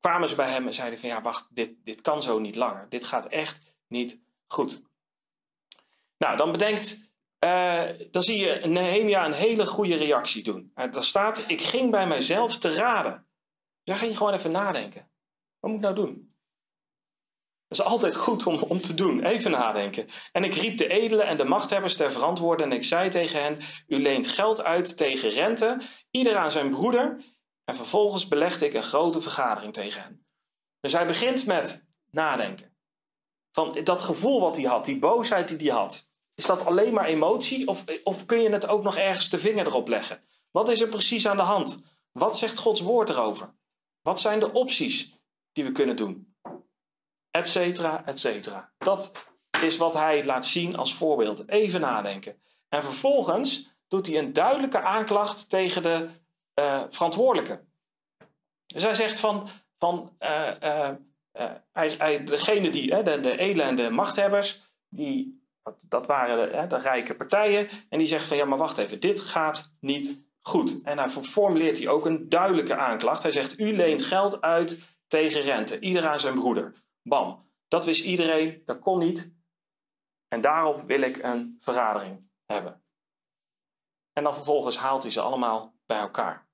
kwamen 0.06 0.28
ze 0.28 0.34
bij 0.34 0.50
hem 0.50 0.66
en 0.66 0.74
zeiden 0.74 0.98
van 0.98 1.08
ja, 1.08 1.22
wacht, 1.22 1.54
dit, 1.54 1.74
dit 1.84 2.00
kan 2.00 2.22
zo 2.22 2.38
niet 2.38 2.54
langer. 2.54 2.86
Dit 2.88 3.04
gaat 3.04 3.26
echt 3.26 3.60
niet 3.88 4.20
goed. 4.46 4.82
Nou, 6.18 6.36
dan 6.36 6.52
bedenkt, 6.52 7.10
uh, 7.44 7.82
dan 8.10 8.22
zie 8.22 8.38
je 8.38 8.66
Nehemia 8.66 9.24
een 9.24 9.32
hele 9.32 9.66
goede 9.66 9.94
reactie 9.94 10.42
doen. 10.42 10.72
Daar 10.74 11.04
staat, 11.04 11.44
ik 11.48 11.62
ging 11.62 11.90
bij 11.90 12.06
mijzelf 12.06 12.58
te 12.58 12.74
raden. 12.74 13.12
Dus 13.12 13.84
dan 13.84 13.96
ging 13.96 14.10
je 14.10 14.16
gewoon 14.16 14.32
even 14.32 14.50
nadenken. 14.50 15.10
Wat 15.60 15.70
moet 15.70 15.80
ik 15.80 15.84
nou 15.84 15.94
doen? 15.94 16.25
Dat 17.68 17.78
is 17.78 17.84
altijd 17.84 18.16
goed 18.16 18.46
om, 18.46 18.62
om 18.62 18.80
te 18.80 18.94
doen, 18.94 19.24
even 19.24 19.50
nadenken. 19.50 20.08
En 20.32 20.44
ik 20.44 20.54
riep 20.54 20.78
de 20.78 20.88
edelen 20.88 21.26
en 21.26 21.36
de 21.36 21.44
machthebbers 21.44 21.96
ter 21.96 22.12
verantwoording 22.12 22.70
en 22.70 22.76
ik 22.76 22.84
zei 22.84 23.10
tegen 23.10 23.42
hen, 23.42 23.58
u 23.86 24.02
leent 24.02 24.26
geld 24.26 24.62
uit 24.62 24.96
tegen 24.96 25.30
rente, 25.30 25.80
ieder 26.10 26.36
aan 26.36 26.50
zijn 26.50 26.70
broeder 26.70 27.24
en 27.64 27.76
vervolgens 27.76 28.28
belegde 28.28 28.66
ik 28.66 28.74
een 28.74 28.82
grote 28.82 29.20
vergadering 29.20 29.72
tegen 29.72 30.02
hen. 30.02 30.26
Dus 30.80 30.92
hij 30.92 31.06
begint 31.06 31.46
met 31.46 31.86
nadenken. 32.10 32.76
Van 33.52 33.78
dat 33.84 34.02
gevoel 34.02 34.40
wat 34.40 34.56
hij 34.56 34.64
had, 34.64 34.84
die 34.84 34.98
boosheid 34.98 35.48
die 35.48 35.68
hij 35.68 35.78
had. 35.78 36.08
Is 36.34 36.46
dat 36.46 36.66
alleen 36.66 36.92
maar 36.92 37.04
emotie 37.04 37.66
of, 37.66 37.84
of 38.04 38.26
kun 38.26 38.42
je 38.42 38.50
het 38.50 38.68
ook 38.68 38.82
nog 38.82 38.96
ergens 38.96 39.30
de 39.30 39.38
vinger 39.38 39.66
erop 39.66 39.88
leggen? 39.88 40.22
Wat 40.50 40.68
is 40.68 40.80
er 40.80 40.88
precies 40.88 41.28
aan 41.28 41.36
de 41.36 41.42
hand? 41.42 41.82
Wat 42.12 42.38
zegt 42.38 42.58
Gods 42.58 42.80
woord 42.80 43.08
erover? 43.08 43.54
Wat 44.02 44.20
zijn 44.20 44.40
de 44.40 44.52
opties 44.52 45.18
die 45.52 45.64
we 45.64 45.72
kunnen 45.72 45.96
doen? 45.96 46.35
Etcetera, 47.36 48.02
etcetera. 48.04 48.70
Dat 48.78 49.26
is 49.62 49.76
wat 49.76 49.94
hij 49.94 50.24
laat 50.24 50.46
zien 50.46 50.76
als 50.76 50.94
voorbeeld. 50.94 51.48
Even 51.48 51.80
nadenken. 51.80 52.36
En 52.68 52.82
vervolgens 52.82 53.74
doet 53.88 54.06
hij 54.06 54.18
een 54.18 54.32
duidelijke 54.32 54.80
aanklacht 54.80 55.50
tegen 55.50 55.82
de 55.82 56.08
uh, 56.60 56.82
verantwoordelijke. 56.90 57.64
Dus 58.66 58.82
hij 58.82 58.94
zegt 58.94 59.20
van, 59.20 59.48
van 59.78 60.16
uh, 60.18 60.90
hij, 61.72 62.24
degene 62.24 62.70
die, 62.70 63.02
de, 63.02 63.20
de 63.20 63.38
elende 63.38 63.90
machthebbers, 63.90 64.62
die, 64.88 65.44
dat 65.88 66.06
waren 66.06 66.50
de, 66.50 66.66
de, 66.66 66.78
rijke 66.78 67.14
partijen, 67.14 67.68
en 67.88 67.98
die 67.98 68.06
zegt 68.06 68.26
van 68.26 68.36
ja, 68.36 68.44
maar 68.44 68.58
wacht 68.58 68.78
even, 68.78 69.00
dit 69.00 69.20
gaat 69.20 69.76
niet 69.80 70.24
goed. 70.40 70.82
En 70.82 70.98
hij 70.98 71.08
formuleert 71.08 71.78
hij 71.78 71.88
ook 71.88 72.06
een 72.06 72.28
duidelijke 72.28 72.76
aanklacht. 72.76 73.22
Hij 73.22 73.32
zegt, 73.32 73.58
u 73.58 73.76
leent 73.76 74.02
geld 74.02 74.40
uit 74.40 74.82
tegen 75.06 75.40
rente, 75.40 75.78
ieder 75.78 76.06
aan 76.06 76.20
zijn 76.20 76.34
broeder. 76.34 76.84
Bam, 77.08 77.50
dat 77.68 77.84
wist 77.84 78.04
iedereen, 78.04 78.62
dat 78.64 78.78
kon 78.78 78.98
niet. 78.98 79.34
En 80.28 80.40
daarop 80.40 80.86
wil 80.86 81.00
ik 81.00 81.22
een 81.22 81.56
vergadering 81.60 82.30
hebben. 82.46 82.84
En 84.12 84.22
dan 84.22 84.34
vervolgens 84.34 84.76
haalt 84.76 85.02
hij 85.02 85.12
ze 85.12 85.20
allemaal 85.20 85.74
bij 85.86 85.98
elkaar. 85.98 86.48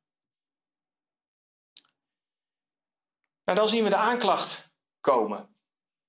En 3.45 3.55
dan 3.55 3.69
zien 3.69 3.85
we 3.85 3.89
de 3.89 3.97
aanklacht 3.97 4.73
komen. 5.01 5.57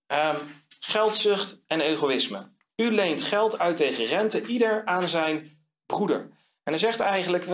Um, 0.08 0.66
geldzucht 0.80 1.64
en 1.68 1.82
egoïsme. 1.82 2.52
U 2.76 2.92
leent 2.92 3.22
geld 3.22 3.60
uit 3.60 3.78
tegen 3.78 4.06
rente, 4.06 4.46
ieder 4.46 4.86
aan 4.86 5.08
zijn 5.08 5.66
broeder. 5.86 6.20
En 6.64 6.72
hij 6.72 6.78
zegt 6.78 7.00
eigenlijk, 7.00 7.46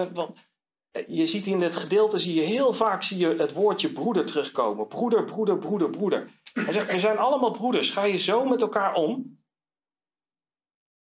je 1.08 1.26
ziet 1.26 1.46
in 1.46 1.60
dit 1.60 1.76
gedeelte, 1.76 2.20
zie 2.20 2.34
je 2.34 2.42
heel 2.42 2.74
vaak 2.74 3.04
zie 3.04 3.18
je 3.18 3.36
het 3.36 3.54
woordje 3.54 3.92
broeder 3.92 4.26
terugkomen. 4.26 4.88
Broeder, 4.88 5.26
broeder, 5.26 5.58
broeder, 5.58 5.90
broeder. 5.90 6.39
Hij 6.54 6.74
zegt, 6.74 6.92
we 6.92 7.00
zijn 7.00 7.18
allemaal 7.18 7.52
broeders. 7.52 7.90
Ga 7.90 8.04
je 8.04 8.18
zo 8.18 8.46
met 8.46 8.62
elkaar 8.62 8.94
om? 8.94 9.40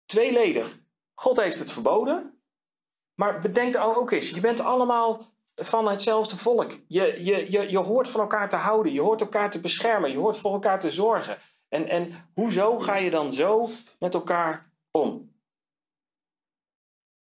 Tweeledig. 0.06 0.80
God 1.14 1.38
heeft 1.38 1.60
het 1.60 1.72
verboden. 1.72 2.44
Maar 3.16 3.42
bedenk 3.42 3.78
ook 3.78 4.12
eens, 4.12 4.30
je 4.30 4.42
bent 4.42 4.60
allemaal 4.60 5.34
van 5.56 5.88
hetzelfde 5.88 6.38
volk. 6.38 6.72
Je, 6.88 7.24
je, 7.24 7.52
je, 7.52 7.70
je 7.72 7.78
hoort 7.78 8.08
van 8.08 8.22
elkaar 8.22 8.50
te 8.50 8.56
houden, 8.56 8.94
je 8.94 9.02
hoort 9.02 9.22
elkaar 9.22 9.52
te 9.52 9.62
beschermen, 9.62 10.12
je 10.12 10.18
hoort 10.18 10.38
voor 10.38 10.54
elkaar 10.54 10.80
te 10.80 10.90
zorgen. 10.90 11.38
En, 11.70 11.88
en 11.88 12.30
hoezo 12.34 12.80
ga 12.80 12.96
je 12.96 13.10
dan 13.10 13.32
zo 13.32 13.70
met 14.00 14.14
elkaar 14.14 14.72
om? 14.92 15.33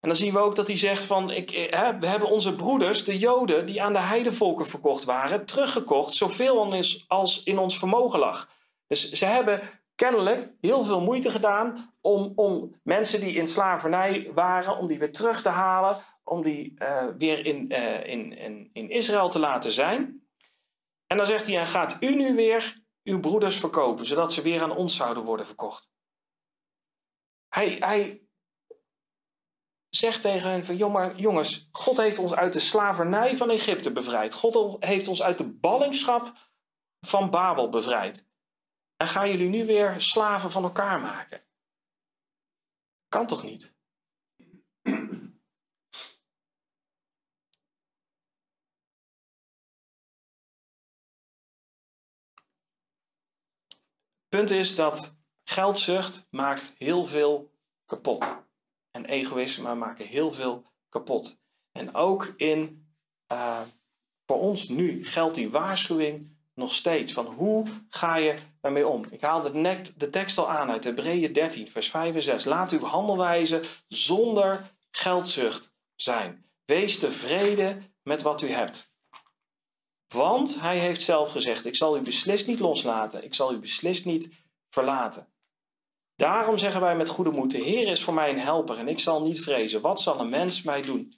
En 0.02 0.08
dan 0.08 0.16
zien 0.16 0.32
we 0.32 0.38
ook 0.38 0.56
dat 0.56 0.66
hij 0.66 0.76
zegt 0.76 1.04
van, 1.04 1.30
ik, 1.30 1.50
hè, 1.50 1.98
we 1.98 2.06
hebben 2.06 2.28
onze 2.28 2.54
broeders, 2.54 3.04
de 3.04 3.18
Joden, 3.18 3.66
die 3.66 3.82
aan 3.82 3.92
de 3.92 3.98
heidevolken 3.98 4.66
verkocht 4.66 5.04
waren, 5.04 5.44
teruggekocht, 5.44 6.14
zoveel 6.14 6.82
als 7.08 7.42
in 7.42 7.58
ons 7.58 7.78
vermogen 7.78 8.18
lag. 8.18 8.50
Dus 8.86 9.12
ze 9.12 9.26
hebben 9.26 9.80
kennelijk 9.94 10.52
heel 10.60 10.84
veel 10.84 11.00
moeite 11.00 11.30
gedaan 11.30 11.94
om, 12.00 12.32
om 12.34 12.80
mensen 12.82 13.20
die 13.20 13.34
in 13.34 13.46
slavernij 13.46 14.30
waren, 14.34 14.76
om 14.76 14.86
die 14.86 14.98
weer 14.98 15.12
terug 15.12 15.42
te 15.42 15.48
halen, 15.48 15.96
om 16.24 16.42
die 16.42 16.74
uh, 16.78 17.04
weer 17.18 17.46
in, 17.46 17.72
uh, 17.72 18.06
in, 18.06 18.38
in, 18.38 18.70
in 18.72 18.90
Israël 18.90 19.28
te 19.28 19.38
laten 19.38 19.70
zijn. 19.70 20.26
En 21.06 21.16
dan 21.16 21.26
zegt 21.26 21.46
hij, 21.46 21.58
en 21.58 21.66
gaat 21.66 21.96
u 22.00 22.14
nu 22.14 22.34
weer 22.34 22.82
uw 23.02 23.20
broeders 23.20 23.56
verkopen, 23.56 24.06
zodat 24.06 24.32
ze 24.32 24.42
weer 24.42 24.62
aan 24.62 24.76
ons 24.76 24.96
zouden 24.96 25.22
worden 25.22 25.46
verkocht. 25.46 25.90
Hij 27.48 28.22
zegt 29.96 30.20
tegen 30.20 30.50
hen 30.50 30.64
van, 30.64 30.76
jongens, 31.16 31.68
God 31.72 31.96
heeft 31.96 32.18
ons 32.18 32.32
uit 32.34 32.52
de 32.52 32.60
slavernij 32.60 33.36
van 33.36 33.50
Egypte 33.50 33.92
bevrijd. 33.92 34.34
God 34.34 34.84
heeft 34.84 35.08
ons 35.08 35.22
uit 35.22 35.38
de 35.38 35.48
ballingschap 35.48 36.32
van 37.06 37.30
Babel 37.30 37.68
bevrijd. 37.68 38.28
En 38.96 39.08
gaan 39.08 39.30
jullie 39.30 39.48
nu 39.48 39.66
weer 39.66 40.00
slaven 40.00 40.50
van 40.50 40.62
elkaar 40.62 41.00
maken? 41.00 41.42
Kan 43.08 43.26
toch 43.26 43.42
niet? 43.42 43.74
Punt 54.28 54.50
is 54.50 54.76
dat 54.76 55.20
geldzucht 55.44 56.26
maakt 56.30 56.74
heel 56.78 57.04
veel 57.04 57.52
kapot. 57.86 58.42
En 58.92 59.04
egoïsme 59.04 59.74
maken 59.74 60.06
heel 60.06 60.32
veel 60.32 60.72
kapot. 60.88 61.40
En 61.72 61.94
ook 61.94 62.34
in, 62.36 62.86
uh, 63.32 63.60
voor 64.26 64.40
ons 64.40 64.68
nu 64.68 65.06
geldt 65.06 65.34
die 65.34 65.50
waarschuwing 65.50 66.36
nog 66.54 66.74
steeds. 66.74 67.12
Van 67.12 67.26
hoe 67.26 67.66
ga 67.88 68.16
je 68.16 68.34
daarmee 68.60 68.86
om? 68.86 69.04
Ik 69.10 69.20
haalde 69.20 69.54
net 69.54 70.00
de 70.00 70.10
tekst 70.10 70.38
al 70.38 70.50
aan 70.50 70.70
uit 70.70 70.84
Hebreeën 70.84 71.32
13, 71.32 71.68
vers 71.68 71.90
5 71.90 72.14
en 72.14 72.22
6. 72.22 72.44
Laat 72.44 72.72
uw 72.72 72.84
handelwijze 72.84 73.60
zonder 73.88 74.70
geldzucht 74.90 75.74
zijn. 75.94 76.44
Wees 76.64 76.98
tevreden 76.98 77.94
met 78.02 78.22
wat 78.22 78.42
u 78.42 78.50
hebt. 78.50 78.90
Want 80.08 80.60
hij 80.60 80.78
heeft 80.78 81.02
zelf 81.02 81.30
gezegd: 81.30 81.66
Ik 81.66 81.76
zal 81.76 81.96
u 81.96 82.00
beslist 82.00 82.46
niet 82.46 82.58
loslaten. 82.58 83.24
Ik 83.24 83.34
zal 83.34 83.52
u 83.52 83.58
beslist 83.58 84.04
niet 84.04 84.32
verlaten. 84.68 85.31
Daarom 86.16 86.58
zeggen 86.58 86.80
wij 86.80 86.96
met 86.96 87.08
goede 87.08 87.30
moed: 87.30 87.50
De 87.50 87.58
Heer 87.58 87.88
is 87.88 88.02
voor 88.02 88.14
mij 88.14 88.30
een 88.30 88.38
helper 88.38 88.78
en 88.78 88.88
ik 88.88 88.98
zal 88.98 89.22
niet 89.22 89.40
vrezen. 89.40 89.80
Wat 89.80 90.00
zal 90.00 90.20
een 90.20 90.28
mens 90.28 90.62
mij 90.62 90.82
doen? 90.82 91.12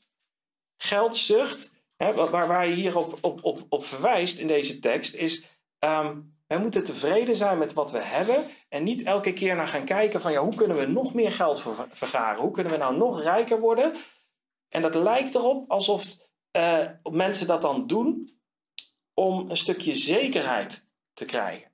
Geldzucht 0.77 1.75
Hè, 1.97 2.13
waar, 2.13 2.47
waar 2.47 2.69
je 2.69 2.75
hier 2.75 2.99
op, 2.99 3.19
op, 3.21 3.45
op, 3.45 3.67
op 3.69 3.85
verwijst 3.85 4.39
in 4.39 4.47
deze 4.47 4.79
tekst 4.79 5.15
is, 5.15 5.47
um, 5.79 6.37
wij 6.47 6.59
moeten 6.59 6.85
tevreden 6.85 7.37
zijn 7.37 7.59
met 7.59 7.73
wat 7.73 7.91
we 7.91 7.99
hebben 7.99 8.45
en 8.69 8.83
niet 8.83 9.03
elke 9.03 9.33
keer 9.33 9.57
naar 9.57 9.69
gaan 9.69 9.85
kijken 9.85 10.21
van 10.21 10.33
ja, 10.33 10.43
hoe 10.43 10.55
kunnen 10.55 10.77
we 10.77 10.87
nog 10.87 11.15
meer 11.15 11.33
geld 11.33 11.65
vergaren? 11.91 12.43
Hoe 12.43 12.51
kunnen 12.51 12.73
we 12.73 12.79
nou 12.79 12.97
nog 12.97 13.23
rijker 13.23 13.61
worden? 13.61 13.97
En 14.69 14.83
dat 14.83 14.95
lijkt 14.95 15.35
erop 15.35 15.71
alsof 15.71 16.05
uh, 16.57 16.89
mensen 17.11 17.47
dat 17.47 17.63
dan 17.63 17.87
doen 17.87 18.39
om 19.15 19.51
een 19.51 19.57
stukje 19.57 19.93
zekerheid 19.93 20.89
te 21.13 21.25
krijgen. 21.25 21.71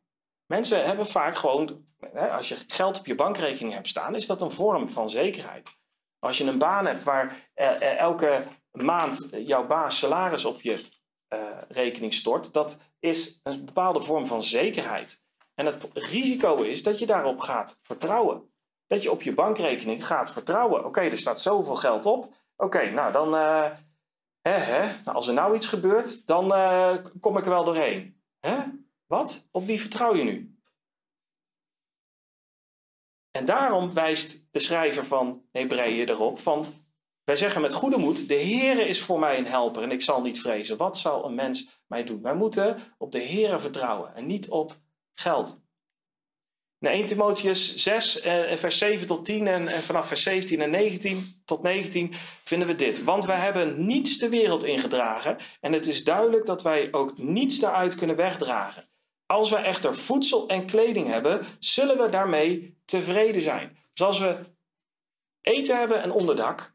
Mensen 0.47 0.85
hebben 0.85 1.07
vaak 1.07 1.37
gewoon, 1.37 1.87
als 2.31 2.49
je 2.49 2.57
geld 2.67 2.99
op 2.99 3.07
je 3.07 3.15
bankrekening 3.15 3.75
hebt 3.75 3.89
staan, 3.89 4.15
is 4.15 4.27
dat 4.27 4.43
een 4.43 4.51
vorm 4.51 4.89
van 4.89 5.11
zekerheid. 5.11 5.79
Als 6.19 6.39
je 6.39 6.45
een 6.45 6.59
baan 6.59 6.87
hebt 6.87 7.05
waar 7.05 7.51
uh, 7.57 7.99
elke 7.99 8.43
maand 8.71 9.29
jouw 9.33 9.67
baas 9.67 9.99
salaris 9.99 10.45
op 10.45 10.61
je 10.61 10.85
uh, 11.35 11.41
rekening 11.69 12.15
stort, 12.15 12.53
dat 12.53 12.81
is 12.99 13.41
een 13.43 13.65
bepaalde 13.65 14.01
vorm 14.01 14.27
van 14.27 14.43
zekerheid. 14.43 15.23
En 15.55 15.67
het 15.67 15.89
risico 15.93 16.63
is 16.63 16.83
dat 16.83 16.99
je 16.99 17.07
daarop 17.07 17.41
gaat 17.41 17.79
vertrouwen. 17.83 18.53
Dat 18.87 19.03
je 19.03 19.11
op 19.11 19.23
je 19.23 19.35
bankrekening 19.35 20.07
gaat 20.07 20.33
vertrouwen. 20.33 20.85
Oké, 20.85 21.01
er 21.01 21.19
staat 21.19 21.41
zoveel 21.41 21.77
geld 21.77 22.07
op. 22.07 22.35
Oké, 22.57 22.91
nou 22.91 23.13
dan, 23.13 23.35
hè, 24.43 24.85
nou, 24.85 25.17
als 25.17 25.29
er 25.29 25.35
nou 25.35 25.55
iets 25.55 25.67
gebeurt, 25.67 26.27
dan 26.27 26.49
kom 27.21 27.37
ik 27.37 27.45
er 27.45 27.51
wel 27.51 27.65
doorheen. 27.65 28.23
Hè? 28.41 28.57
Wat? 29.07 29.49
Op 29.51 29.67
wie 29.67 29.81
vertrouw 29.81 30.15
je 30.15 30.23
nu? 30.23 30.60
En 33.31 33.45
daarom 33.45 33.95
wijst 33.95 34.47
de 34.51 34.59
schrijver 34.59 35.07
van 35.07 35.43
Hebreeën 35.53 36.09
erop 36.09 36.39
van 36.39 36.67
wij 37.31 37.39
zeggen 37.39 37.61
met 37.61 37.75
goede 37.75 37.97
moed: 37.97 38.29
De 38.29 38.35
Heere 38.35 38.89
is 38.89 39.01
voor 39.01 39.19
mij 39.19 39.39
een 39.39 39.47
helper 39.47 39.83
en 39.83 39.91
ik 39.91 40.03
zal 40.03 40.23
niet 40.23 40.41
vrezen. 40.41 40.77
Wat 40.77 40.99
zal 40.99 41.25
een 41.25 41.35
mens 41.35 41.83
mij 41.87 42.05
doen? 42.05 42.23
Wij 42.23 42.35
moeten 42.35 42.79
op 42.99 43.13
de 43.13 43.23
Heere 43.23 43.61
vertrouwen 43.61 44.15
en 44.15 44.27
niet 44.27 44.49
op 44.49 44.77
geld. 45.15 45.61
In 46.79 46.89
1 46.89 47.07
Timotheus 47.07 47.77
6, 47.77 48.21
eh, 48.21 48.57
vers 48.57 48.79
7 48.79 49.07
tot 49.07 49.25
10 49.25 49.47
en, 49.47 49.69
en 49.69 49.81
vanaf 49.81 50.09
vers 50.09 50.23
17 50.23 50.61
en 50.61 50.71
19 50.71 51.43
tot 51.45 51.63
19 51.63 52.15
vinden 52.45 52.69
we 52.69 52.75
dit. 52.75 53.05
Want 53.05 53.25
wij 53.25 53.39
hebben 53.39 53.87
niets 53.87 54.19
de 54.19 54.29
wereld 54.29 54.65
ingedragen 54.65 55.37
en 55.61 55.73
het 55.73 55.87
is 55.87 56.05
duidelijk 56.05 56.47
dat 56.47 56.63
wij 56.63 56.89
ook 56.91 57.19
niets 57.19 57.59
daaruit 57.59 57.95
kunnen 57.95 58.17
wegdragen. 58.17 58.89
Als 59.27 59.51
we 59.51 59.57
echter 59.57 59.95
voedsel 59.95 60.49
en 60.49 60.67
kleding 60.67 61.07
hebben, 61.07 61.47
zullen 61.59 61.99
we 61.99 62.09
daarmee 62.09 62.80
tevreden 62.91 63.43
zijn. 63.43 63.79
Dus 63.93 64.07
als 64.07 64.19
we 64.19 64.55
eten 65.41 65.79
hebben 65.79 66.03
en 66.03 66.11
onderdak, 66.11 66.75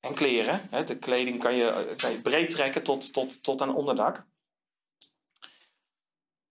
en 0.00 0.14
kleren. 0.14 0.68
Hè. 0.70 0.84
De 0.84 0.98
kleding 0.98 1.40
kan 1.40 1.54
je, 1.54 1.94
kan 1.96 2.10
je 2.10 2.20
breed 2.20 2.50
trekken 2.50 2.82
tot, 2.82 3.12
tot, 3.12 3.42
tot 3.42 3.60
aan 3.60 3.74
onderdak. 3.74 4.26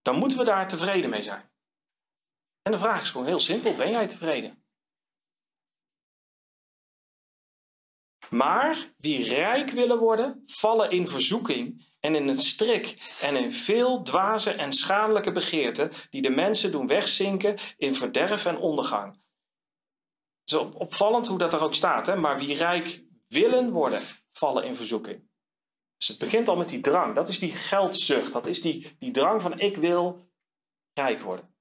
Dan 0.02 0.18
moeten 0.18 0.38
we 0.38 0.44
daar 0.44 0.68
tevreden 0.68 1.10
mee 1.10 1.22
zijn. 1.22 1.50
En 2.62 2.72
de 2.72 2.78
vraag 2.78 3.02
is 3.02 3.10
gewoon 3.10 3.26
heel 3.26 3.40
simpel: 3.40 3.74
ben 3.74 3.90
jij 3.90 4.06
tevreden? 4.06 4.64
Maar 8.30 8.92
wie 8.96 9.28
rijk 9.28 9.70
willen 9.70 9.98
worden, 9.98 10.42
vallen 10.46 10.90
in 10.90 11.08
verzoeking 11.08 11.89
en 12.00 12.14
in 12.14 12.28
een 12.28 12.38
strik 12.38 12.96
en 13.22 13.36
in 13.36 13.52
veel 13.52 14.02
dwaze 14.02 14.50
en 14.50 14.72
schadelijke 14.72 15.32
begeerten 15.32 15.90
die 16.10 16.22
de 16.22 16.30
mensen 16.30 16.70
doen 16.70 16.86
wegzinken 16.86 17.58
in 17.76 17.94
verderf 17.94 18.46
en 18.46 18.58
ondergang. 18.58 19.12
Het 20.44 20.50
is 20.50 20.56
opvallend 20.56 21.26
hoe 21.26 21.38
dat 21.38 21.52
er 21.52 21.62
ook 21.62 21.74
staat. 21.74 22.06
Hè? 22.06 22.16
Maar 22.16 22.38
wie 22.38 22.54
rijk 22.54 23.02
willen 23.28 23.70
worden, 23.70 24.02
vallen 24.32 24.64
in 24.64 24.76
verzoeking. 24.76 25.28
Dus 25.96 26.08
het 26.08 26.18
begint 26.18 26.48
al 26.48 26.56
met 26.56 26.68
die 26.68 26.80
drang. 26.80 27.14
Dat 27.14 27.28
is 27.28 27.38
die 27.38 27.52
geldzucht. 27.52 28.32
Dat 28.32 28.46
is 28.46 28.60
die, 28.60 28.96
die 28.98 29.10
drang 29.10 29.42
van 29.42 29.58
ik 29.58 29.76
wil 29.76 30.30
rijk 30.92 31.20
worden. 31.20 31.54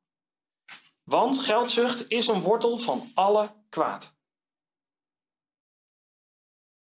Want 1.04 1.40
geldzucht 1.40 2.10
is 2.10 2.28
een 2.28 2.42
wortel 2.42 2.78
van 2.78 3.12
alle 3.14 3.54
kwaad. 3.70 4.18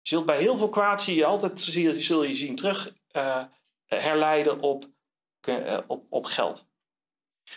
Je 0.02 0.16
zult 0.16 0.26
bij 0.26 0.38
heel 0.38 0.58
veel 0.58 0.70
kwaad 0.70 1.02
zie 1.02 1.16
je 1.16 1.26
altijd 1.26 1.60
zul 1.60 2.24
je 2.24 2.34
zien 2.34 2.56
terug 2.56 2.94
uh, 3.18 3.44
herleiden 3.86 4.60
op, 4.60 4.86
uh, 5.48 5.80
op, 5.88 6.06
op 6.10 6.26
geld. 6.26 6.68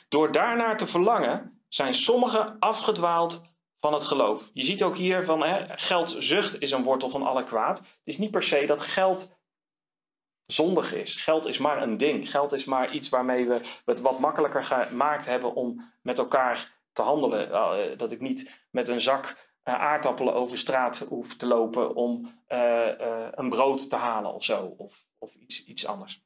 Door 0.08 0.32
daarnaar 0.32 0.76
te 0.76 0.86
verlangen 0.86 1.64
zijn 1.68 1.94
sommigen 1.94 2.58
afgedwaald 2.58 3.42
van 3.80 3.92
het 3.92 4.04
geloof. 4.04 4.50
Je 4.52 4.62
ziet 4.62 4.82
ook 4.82 4.96
hier 4.96 5.24
van 5.24 5.42
hè, 5.42 5.78
geldzucht 5.78 6.60
is 6.60 6.70
een 6.70 6.82
wortel 6.82 7.10
van 7.10 7.22
alle 7.22 7.44
kwaad. 7.44 7.78
Het 7.78 7.86
is 8.04 8.18
niet 8.18 8.30
per 8.30 8.42
se 8.42 8.66
dat 8.66 8.82
geld 8.82 9.38
zondig 10.46 10.94
is. 10.94 11.16
Geld 11.16 11.46
is 11.46 11.58
maar 11.58 11.82
een 11.82 11.96
ding. 11.96 12.30
Geld 12.30 12.52
is 12.52 12.64
maar 12.64 12.92
iets 12.92 13.08
waarmee 13.08 13.46
we 13.46 13.60
het 13.84 14.00
wat 14.00 14.18
makkelijker 14.18 14.64
gemaakt 14.64 15.26
hebben 15.26 15.54
om 15.54 15.92
met 16.02 16.18
elkaar 16.18 16.78
te 16.92 17.02
handelen. 17.02 17.52
Eh, 17.52 17.98
dat 17.98 18.12
ik 18.12 18.20
niet 18.20 18.66
met 18.70 18.88
een 18.88 19.00
zak 19.00 19.24
eh, 19.26 19.34
aardappelen 19.76 20.34
over 20.34 20.58
straat 20.58 20.98
hoef 21.08 21.36
te 21.36 21.46
lopen 21.46 21.94
om 21.94 22.42
eh, 22.46 22.88
een 23.30 23.48
brood 23.48 23.88
te 23.88 23.96
halen 23.96 24.34
of 24.34 24.44
zo. 24.44 24.74
Of, 24.76 25.06
of 25.18 25.34
iets, 25.34 25.64
iets 25.64 25.86
anders. 25.86 26.22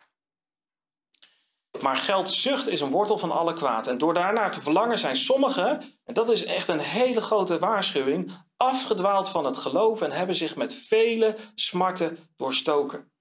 Maar 1.81 1.97
geldzucht 1.97 2.69
is 2.69 2.81
een 2.81 2.91
wortel 2.91 3.19
van 3.19 3.31
alle 3.31 3.55
kwaad. 3.55 3.87
En 3.87 3.99
door 3.99 4.15
daarnaar 4.15 4.53
te 4.53 4.63
verlangen 4.63 4.99
zijn 4.99 5.17
sommigen, 5.17 5.83
en 6.05 6.15
dat 6.15 6.31
is 6.31 6.45
echt 6.45 6.69
een 6.69 6.81
hele 6.81 7.21
grote 7.21 7.59
waarschuwing, 7.59 8.31
afgedwaald 8.57 9.29
van 9.29 9.45
het 9.45 9.57
geloof 9.57 10.03
en 10.03 10.13
hebben 10.13 10.35
zich 10.35 10.57
met 10.57 10.75
vele 10.75 11.37
smarten 11.55 12.19
doorstoken. 12.37 13.13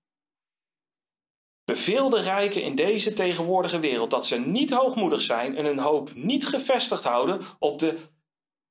Beveel 1.66 2.10
de 2.10 2.20
rijken 2.20 2.64
in 2.64 2.76
deze 2.76 3.14
tegenwoordige 3.14 3.80
wereld 3.80 4.12
dat 4.12 4.26
ze 4.26 4.40
niet 4.40 4.74
hoogmoedig 4.74 5.22
zijn 5.22 5.58
en 5.58 5.66
hun 5.66 5.80
hoop 5.80 6.14
niet 6.16 6.48
gevestigd 6.48 7.04
houden 7.04 7.42
op 7.60 7.80
de 7.80 8.00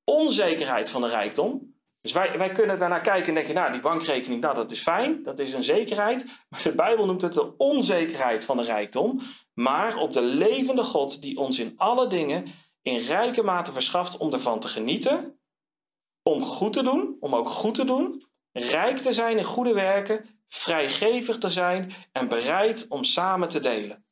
onzekerheid 0.05 0.91
van 0.91 1.03
de 1.03 1.09
rijkdom. 1.09 1.75
Dus 2.01 2.13
wij, 2.13 2.39
wij 2.39 2.53
kunnen 2.53 2.79
daarnaar 2.79 3.01
kijken 3.01 3.29
en 3.29 3.35
denken, 3.35 3.55
nou 3.55 3.73
die 3.73 3.81
bankrekening, 3.81 4.41
nou 4.41 4.55
dat 4.55 4.71
is 4.71 4.83
fijn, 4.83 5.23
dat 5.23 5.39
is 5.39 5.53
een 5.53 5.63
zekerheid. 5.63 6.45
Maar 6.49 6.63
de 6.63 6.75
Bijbel 6.75 7.07
noemt 7.07 7.23
het 7.23 7.35
de 7.35 7.57
onzekerheid 7.57 8.45
van 8.45 8.57
de 8.57 8.63
rijkdom. 8.63 9.21
Maar 9.55 9.97
op 9.97 10.13
de 10.13 10.23
levende 10.23 10.83
God 10.83 11.23
die 11.23 11.39
ons 11.39 11.59
in 11.59 11.73
alle 11.77 12.07
dingen 12.07 12.47
in 12.83 12.97
rijke 12.97 13.43
mate 13.43 13.73
verschaft 13.73 14.17
om 14.17 14.33
ervan 14.33 14.61
te 14.61 14.69
genieten. 14.69 15.41
Om 16.23 16.43
goed 16.43 16.73
te 16.73 16.83
doen, 16.83 17.17
om 17.21 17.35
ook 17.35 17.49
goed 17.49 17.75
te 17.75 17.85
doen. 17.85 18.23
Rijk 18.53 18.99
te 18.99 19.13
zijn 19.13 19.39
in 19.39 19.45
goede 19.45 19.73
werken 19.73 20.27
vrijgevig 20.55 21.39
te 21.39 21.49
zijn 21.49 21.93
en 22.13 22.29
bereid 22.29 22.87
om 22.89 23.05
samen 23.05 23.49
te 23.49 23.61
delen. 23.61 24.05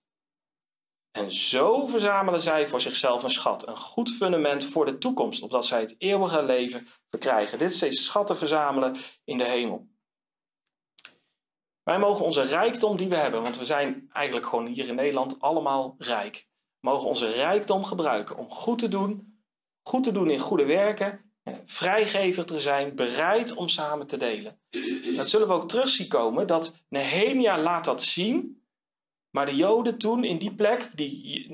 En 1.10 1.30
zo 1.30 1.86
verzamelen 1.86 2.40
zij 2.40 2.66
voor 2.66 2.80
zichzelf 2.80 3.22
een 3.22 3.30
schat, 3.30 3.68
een 3.68 3.76
goed 3.76 4.10
fundament 4.10 4.64
voor 4.64 4.84
de 4.84 4.98
toekomst, 4.98 5.42
opdat 5.42 5.66
zij 5.66 5.80
het 5.80 5.94
eeuwige 5.98 6.42
leven 6.42 6.86
verkrijgen. 7.08 7.58
Dit 7.58 7.70
is 7.70 7.78
deze 7.78 8.02
schatten 8.02 8.36
verzamelen 8.36 8.96
in 9.24 9.38
de 9.38 9.48
hemel. 9.48 9.88
Wij 11.82 11.98
mogen 11.98 12.24
onze 12.24 12.42
rijkdom 12.42 12.96
die 12.96 13.08
we 13.08 13.16
hebben, 13.16 13.42
want 13.42 13.58
we 13.58 13.64
zijn 13.64 14.08
eigenlijk 14.12 14.46
gewoon 14.46 14.66
hier 14.66 14.88
in 14.88 14.94
Nederland 14.94 15.40
allemaal 15.40 15.94
rijk, 15.98 16.48
mogen 16.80 17.08
onze 17.08 17.32
rijkdom 17.32 17.84
gebruiken 17.84 18.36
om 18.36 18.50
goed 18.50 18.78
te 18.78 18.88
doen, 18.88 19.42
goed 19.82 20.04
te 20.04 20.12
doen 20.12 20.30
in 20.30 20.38
goede 20.38 20.64
werken 20.64 21.30
vrijgever 21.64 22.44
te 22.44 22.58
zijn, 22.58 22.94
bereid 22.94 23.54
om 23.54 23.68
samen 23.68 24.06
te 24.06 24.16
delen. 24.16 24.60
Dat 25.16 25.28
zullen 25.28 25.48
we 25.48 25.52
ook 25.52 25.68
terug 25.68 25.88
zien 25.88 26.08
komen, 26.08 26.46
dat 26.46 26.84
Nehemia 26.88 27.58
laat 27.58 27.84
dat 27.84 28.02
zien, 28.02 28.59
maar 29.30 29.46
de 29.46 29.56
Joden 29.56 29.98
toen 29.98 30.24
in 30.24 30.38
die 30.38 30.54
plek, 30.54 30.90
die 30.94 31.50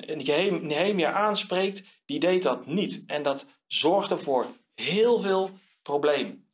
Nehemia 0.60 1.12
aanspreekt, 1.12 2.02
die 2.04 2.20
deed 2.20 2.42
dat 2.42 2.66
niet. 2.66 3.04
En 3.06 3.22
dat 3.22 3.62
zorgde 3.66 4.18
voor 4.18 4.46
heel 4.74 5.20
veel 5.20 5.50
problemen. 5.82 6.50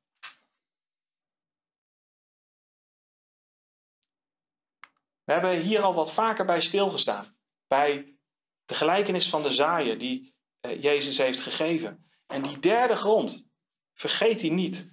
We 5.25 5.33
hebben 5.33 5.61
hier 5.61 5.83
al 5.83 5.95
wat 5.95 6.13
vaker 6.13 6.45
bij 6.45 6.61
stilgestaan. 6.61 7.37
Bij 7.67 8.19
de 8.65 8.75
gelijkenis 8.75 9.29
van 9.29 9.43
de 9.43 9.53
zaaien 9.53 9.99
die 9.99 10.35
eh, 10.61 10.83
Jezus 10.83 11.19
heeft 11.19 11.41
gegeven. 11.41 12.11
En 12.27 12.43
die 12.43 12.59
derde 12.59 12.97
grond, 12.97 13.49
vergeet 13.95 14.41
die 14.41 14.53
niet. 14.53 14.91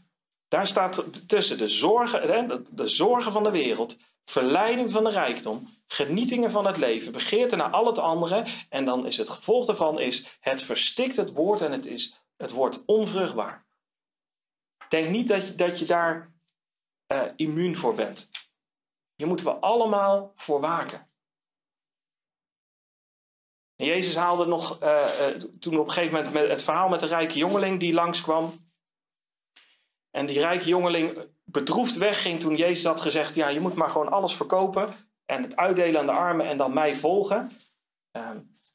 Daar 0.47 0.67
staat 0.67 1.27
tussen 1.27 1.57
de 1.57 1.67
zorgen, 1.67 2.67
de 2.69 2.87
zorgen 2.87 3.31
van 3.31 3.43
de 3.43 3.51
wereld, 3.51 3.97
verleiding 4.25 4.91
van 4.91 5.03
de 5.03 5.09
rijkdom, 5.09 5.78
genietingen 5.91 6.51
van 6.51 6.65
het 6.65 6.77
leven, 6.77 7.11
begeerte 7.11 7.55
naar 7.55 7.69
al 7.69 7.85
het 7.85 7.97
andere. 7.97 8.45
En 8.69 8.85
dan 8.85 9.05
is 9.05 9.17
het 9.17 9.29
gevolg 9.29 9.65
daarvan 9.65 9.99
is, 9.99 10.37
het 10.39 10.61
verstikt 10.61 11.15
het 11.15 11.33
woord 11.33 11.61
en 11.61 11.71
het, 11.71 11.85
is, 11.85 12.23
het 12.37 12.51
wordt 12.51 12.85
onvruchtbaar. 12.85 13.67
Denk 14.89 15.09
niet 15.09 15.27
dat 15.27 15.47
je, 15.47 15.55
dat 15.55 15.79
je 15.79 15.85
daar 15.85 16.33
uh, 17.13 17.23
immuun 17.35 17.77
voor 17.77 17.95
bent. 17.95 18.29
Hier 19.15 19.27
moeten 19.27 19.45
we 19.45 19.51
allemaal 19.51 20.31
voor 20.35 20.59
waken. 20.59 21.07
En 23.75 23.85
Jezus 23.85 24.15
haalde 24.15 24.45
nog, 24.45 24.83
uh, 24.83 25.05
toen 25.59 25.77
op 25.79 25.87
een 25.87 25.93
gegeven 25.93 26.15
moment 26.15 26.33
met 26.33 26.49
het 26.49 26.63
verhaal 26.63 26.89
met 26.89 26.99
de 26.99 27.05
rijke 27.05 27.37
jongeling 27.37 27.79
die 27.79 27.93
langskwam. 27.93 28.67
En 30.11 30.25
die 30.25 30.39
rijke 30.39 30.67
jongeling 30.67 31.27
bedroefd 31.43 31.97
wegging 31.97 32.39
toen 32.39 32.55
Jezus 32.55 32.85
had 32.85 33.01
gezegd: 33.01 33.35
Ja, 33.35 33.47
je 33.47 33.59
moet 33.59 33.75
maar 33.75 33.89
gewoon 33.89 34.09
alles 34.09 34.35
verkopen 34.35 35.08
en 35.29 35.43
het 35.43 35.55
uitdelen 35.55 35.99
aan 35.99 36.05
de 36.05 36.11
armen 36.11 36.47
en 36.47 36.57
dan 36.57 36.73
mij 36.73 36.95
volgen. 36.95 37.51
Uh, 38.17 38.29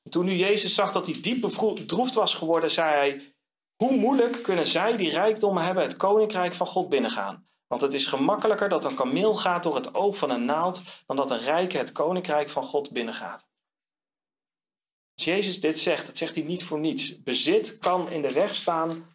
toen 0.08 0.24
nu 0.24 0.32
Jezus 0.32 0.74
zag 0.74 0.92
dat 0.92 1.06
hij 1.06 1.20
diep 1.20 1.40
bedroefd 1.40 2.14
was 2.14 2.34
geworden, 2.34 2.70
zei 2.70 2.94
hij: 2.94 3.34
Hoe 3.76 3.96
moeilijk 3.96 4.42
kunnen 4.42 4.66
zij 4.66 4.96
die 4.96 5.10
rijkdommen 5.10 5.64
hebben 5.64 5.82
het 5.82 5.96
koninkrijk 5.96 6.54
van 6.54 6.66
God 6.66 6.88
binnengaan? 6.88 7.48
Want 7.66 7.82
het 7.82 7.94
is 7.94 8.06
gemakkelijker 8.06 8.68
dat 8.68 8.84
een 8.84 8.94
kameel 8.94 9.34
gaat 9.34 9.62
door 9.62 9.74
het 9.74 9.94
oog 9.94 10.16
van 10.16 10.30
een 10.30 10.44
naald 10.44 10.82
dan 11.06 11.16
dat 11.16 11.30
een 11.30 11.38
rijke 11.38 11.78
het 11.78 11.92
koninkrijk 11.92 12.50
van 12.50 12.62
God 12.62 12.90
binnengaat. 12.90 13.46
Als 15.14 15.24
Jezus 15.24 15.60
dit 15.60 15.78
zegt, 15.78 16.06
dat 16.06 16.16
zegt 16.16 16.34
hij 16.34 16.44
niet 16.44 16.64
voor 16.64 16.78
niets. 16.78 17.22
Bezit 17.22 17.78
kan 17.78 18.10
in 18.10 18.22
de 18.22 18.32
weg 18.32 18.54
staan 18.54 19.14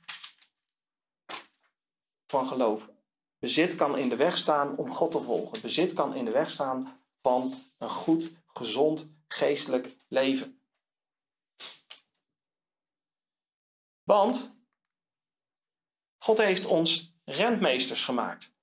van 2.27 2.47
geloof. 2.47 2.89
Bezit 3.37 3.75
kan 3.75 3.97
in 3.97 4.09
de 4.09 4.15
weg 4.15 4.37
staan 4.37 4.77
om 4.77 4.93
God 4.93 5.11
te 5.11 5.21
volgen. 5.21 5.61
Bezit 5.61 5.93
kan 5.93 6.15
in 6.15 6.25
de 6.25 6.31
weg 6.31 6.49
staan 6.49 6.98
van 7.21 7.53
een 7.77 7.89
goed, 7.89 8.35
gezond, 8.45 9.11
geestelijk 9.27 9.95
leven. 10.07 10.61
Want 14.03 14.57
God 16.23 16.37
heeft 16.37 16.65
ons 16.65 17.13
rentmeesters 17.25 18.03
gemaakt. 18.03 18.57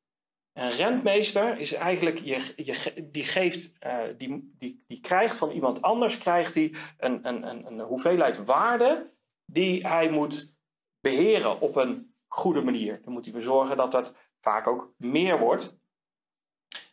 Een 0.53 0.71
rentmeester 0.71 1.59
is 1.59 1.73
eigenlijk, 1.73 2.19
je, 2.19 3.05
die, 3.11 3.25
geeft, 3.25 3.73
uh, 3.87 4.03
die, 4.17 4.55
die, 4.59 4.85
die 4.87 5.01
krijgt 5.01 5.37
van 5.37 5.51
iemand 5.51 5.83
anders 5.83 6.19
krijgt 6.19 6.55
die 6.55 6.77
een, 6.99 7.29
een, 7.29 7.43
een, 7.49 7.67
een 7.67 7.81
hoeveelheid 7.81 8.45
waarde 8.45 9.13
die 9.45 9.87
hij 9.87 10.11
moet 10.11 10.55
beheren 11.01 11.61
op 11.61 11.77
een 11.77 12.15
goede 12.27 12.63
manier. 12.63 13.03
Dan 13.03 13.13
moet 13.13 13.25
hij 13.25 13.35
ervoor 13.35 13.55
zorgen 13.55 13.77
dat 13.77 13.93
dat 13.93 14.17
vaak 14.41 14.67
ook 14.67 14.95
meer 14.97 15.39
wordt. 15.39 15.79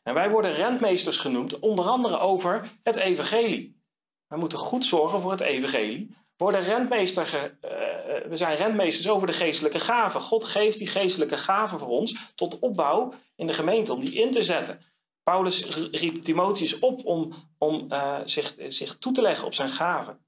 En 0.03 0.13
wij 0.13 0.29
worden 0.29 0.53
rentmeesters 0.53 1.17
genoemd, 1.17 1.59
onder 1.59 1.85
andere 1.85 2.17
over 2.17 2.71
het 2.83 2.95
evangelie. 2.95 3.81
We 4.27 4.37
moeten 4.37 4.59
goed 4.59 4.85
zorgen 4.85 5.21
voor 5.21 5.31
het 5.31 5.41
evangelie. 5.41 6.07
We, 6.09 6.43
worden 6.43 6.61
rentmeester, 6.61 7.25
uh, 7.33 8.29
we 8.29 8.37
zijn 8.37 8.55
rentmeesters 8.55 9.09
over 9.09 9.27
de 9.27 9.33
geestelijke 9.33 9.79
gaven. 9.79 10.21
God 10.21 10.43
geeft 10.43 10.77
die 10.77 10.87
geestelijke 10.87 11.37
gaven 11.37 11.79
voor 11.79 11.87
ons 11.87 12.33
tot 12.35 12.59
opbouw 12.59 13.13
in 13.35 13.47
de 13.47 13.53
gemeente, 13.53 13.93
om 13.93 14.05
die 14.05 14.21
in 14.21 14.31
te 14.31 14.41
zetten. 14.41 14.81
Paulus 15.23 15.65
riep 15.91 16.23
Timotheus 16.23 16.79
op 16.79 17.05
om, 17.05 17.33
om 17.57 17.91
uh, 17.91 18.19
zich, 18.25 18.55
zich 18.67 18.97
toe 18.97 19.13
te 19.13 19.21
leggen 19.21 19.45
op 19.45 19.53
zijn 19.53 19.69
gaven. 19.69 20.25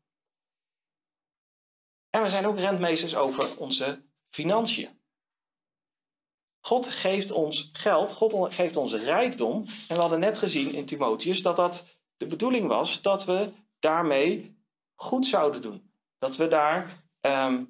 En 2.09 2.21
we 2.21 2.29
zijn 2.29 2.45
ook 2.45 2.59
rentmeesters 2.59 3.15
over 3.15 3.57
onze 3.57 4.03
financiën. 4.29 4.99
God 6.65 6.87
geeft 6.87 7.31
ons 7.31 7.69
geld, 7.73 8.11
God 8.11 8.53
geeft 8.53 8.75
ons 8.75 8.93
rijkdom. 8.93 9.65
En 9.87 9.95
we 9.95 10.01
hadden 10.01 10.19
net 10.19 10.37
gezien 10.37 10.73
in 10.73 10.85
Timotheus 10.85 11.41
dat 11.41 11.55
dat 11.55 11.99
de 12.17 12.25
bedoeling 12.25 12.67
was 12.67 13.01
dat 13.01 13.25
we 13.25 13.51
daarmee 13.79 14.57
goed 14.95 15.25
zouden 15.25 15.61
doen. 15.61 15.91
Dat 16.17 16.35
we 16.35 16.47
daar 16.47 17.03
um, 17.21 17.69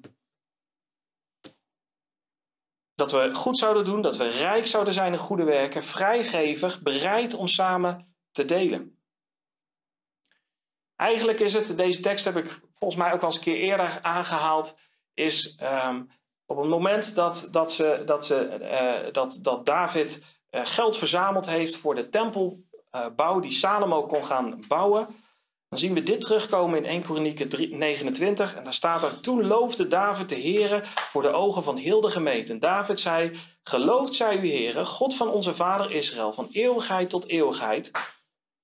dat 2.94 3.12
we 3.12 3.34
goed 3.34 3.58
zouden 3.58 3.84
doen, 3.84 4.02
dat 4.02 4.16
we 4.16 4.26
rijk 4.26 4.66
zouden 4.66 4.92
zijn 4.92 5.12
in 5.12 5.18
goede 5.18 5.44
werken, 5.44 5.82
vrijgevig, 5.82 6.82
bereid 6.82 7.34
om 7.34 7.48
samen 7.48 8.16
te 8.30 8.44
delen. 8.44 8.98
Eigenlijk 10.94 11.40
is 11.40 11.52
het, 11.52 11.76
deze 11.76 12.00
tekst 12.00 12.24
heb 12.24 12.36
ik 12.36 12.60
volgens 12.74 13.00
mij 13.00 13.12
ook 13.12 13.20
al 13.20 13.26
eens 13.26 13.36
een 13.36 13.42
keer 13.42 13.56
eerder 13.56 14.02
aangehaald, 14.02 14.78
is 15.14 15.58
um, 15.62 16.10
Op 16.46 16.56
het 16.56 16.68
moment 16.68 17.14
dat, 17.14 17.48
dat, 17.52 17.72
ze, 17.72 18.02
dat, 18.06 18.24
ze, 18.24 18.44
eh, 18.44 19.12
dat, 19.12 19.38
dat 19.42 19.66
David 19.66 20.24
eh, 20.50 20.60
geld 20.64 20.96
verzameld 20.96 21.46
heeft 21.46 21.76
voor 21.76 21.94
de 21.94 22.08
tempelbouw 22.08 23.40
die 23.40 23.50
Salomo 23.50 24.06
kon 24.06 24.24
gaan 24.24 24.60
bouwen, 24.68 25.06
dan 25.68 25.78
zien 25.78 25.94
we 25.94 26.02
dit 26.02 26.20
terugkomen 26.20 26.78
in 26.78 26.84
1 26.84 27.04
Korinthe 27.04 27.66
29. 27.70 28.54
En 28.54 28.64
daar 28.64 28.72
staat 28.72 29.02
er, 29.02 29.20
toen 29.20 29.46
loofde 29.46 29.86
David 29.86 30.28
de 30.28 30.40
Heere 30.40 30.80
voor 30.84 31.22
de 31.22 31.32
ogen 31.32 31.62
van 31.62 31.76
heel 31.76 32.00
de 32.00 32.10
gemeente. 32.10 32.52
En 32.52 32.58
David 32.58 33.00
zei, 33.00 33.38
geloofd 33.62 34.14
zij 34.14 34.38
u 34.38 34.50
Heere, 34.50 34.84
God 34.84 35.16
van 35.16 35.28
onze 35.28 35.54
vader 35.54 35.90
Israël, 35.90 36.32
van 36.32 36.48
eeuwigheid 36.52 37.10
tot 37.10 37.28
eeuwigheid. 37.28 37.90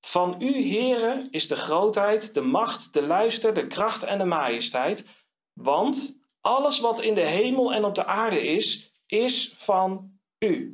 Van 0.01 0.35
u 0.39 0.69
Heere 0.69 1.29
is 1.31 1.49
de 1.49 1.57
grootheid, 1.57 2.35
de 2.35 2.41
macht, 2.41 2.95
de 2.95 3.03
luister, 3.07 3.55
de 3.55 3.67
kracht 3.67 4.03
en 4.03 4.19
de 4.19 4.25
majesteit. 4.25 5.07
Want 5.53 6.22
alles 6.43 6.81
wat 6.81 7.01
in 7.01 7.15
de 7.15 7.27
hemel 7.27 7.73
en 7.73 7.85
op 7.85 7.95
de 7.95 8.05
aarde 8.05 8.43
is, 8.43 8.95
is 9.07 9.55
van 9.57 10.19
u. 10.39 10.73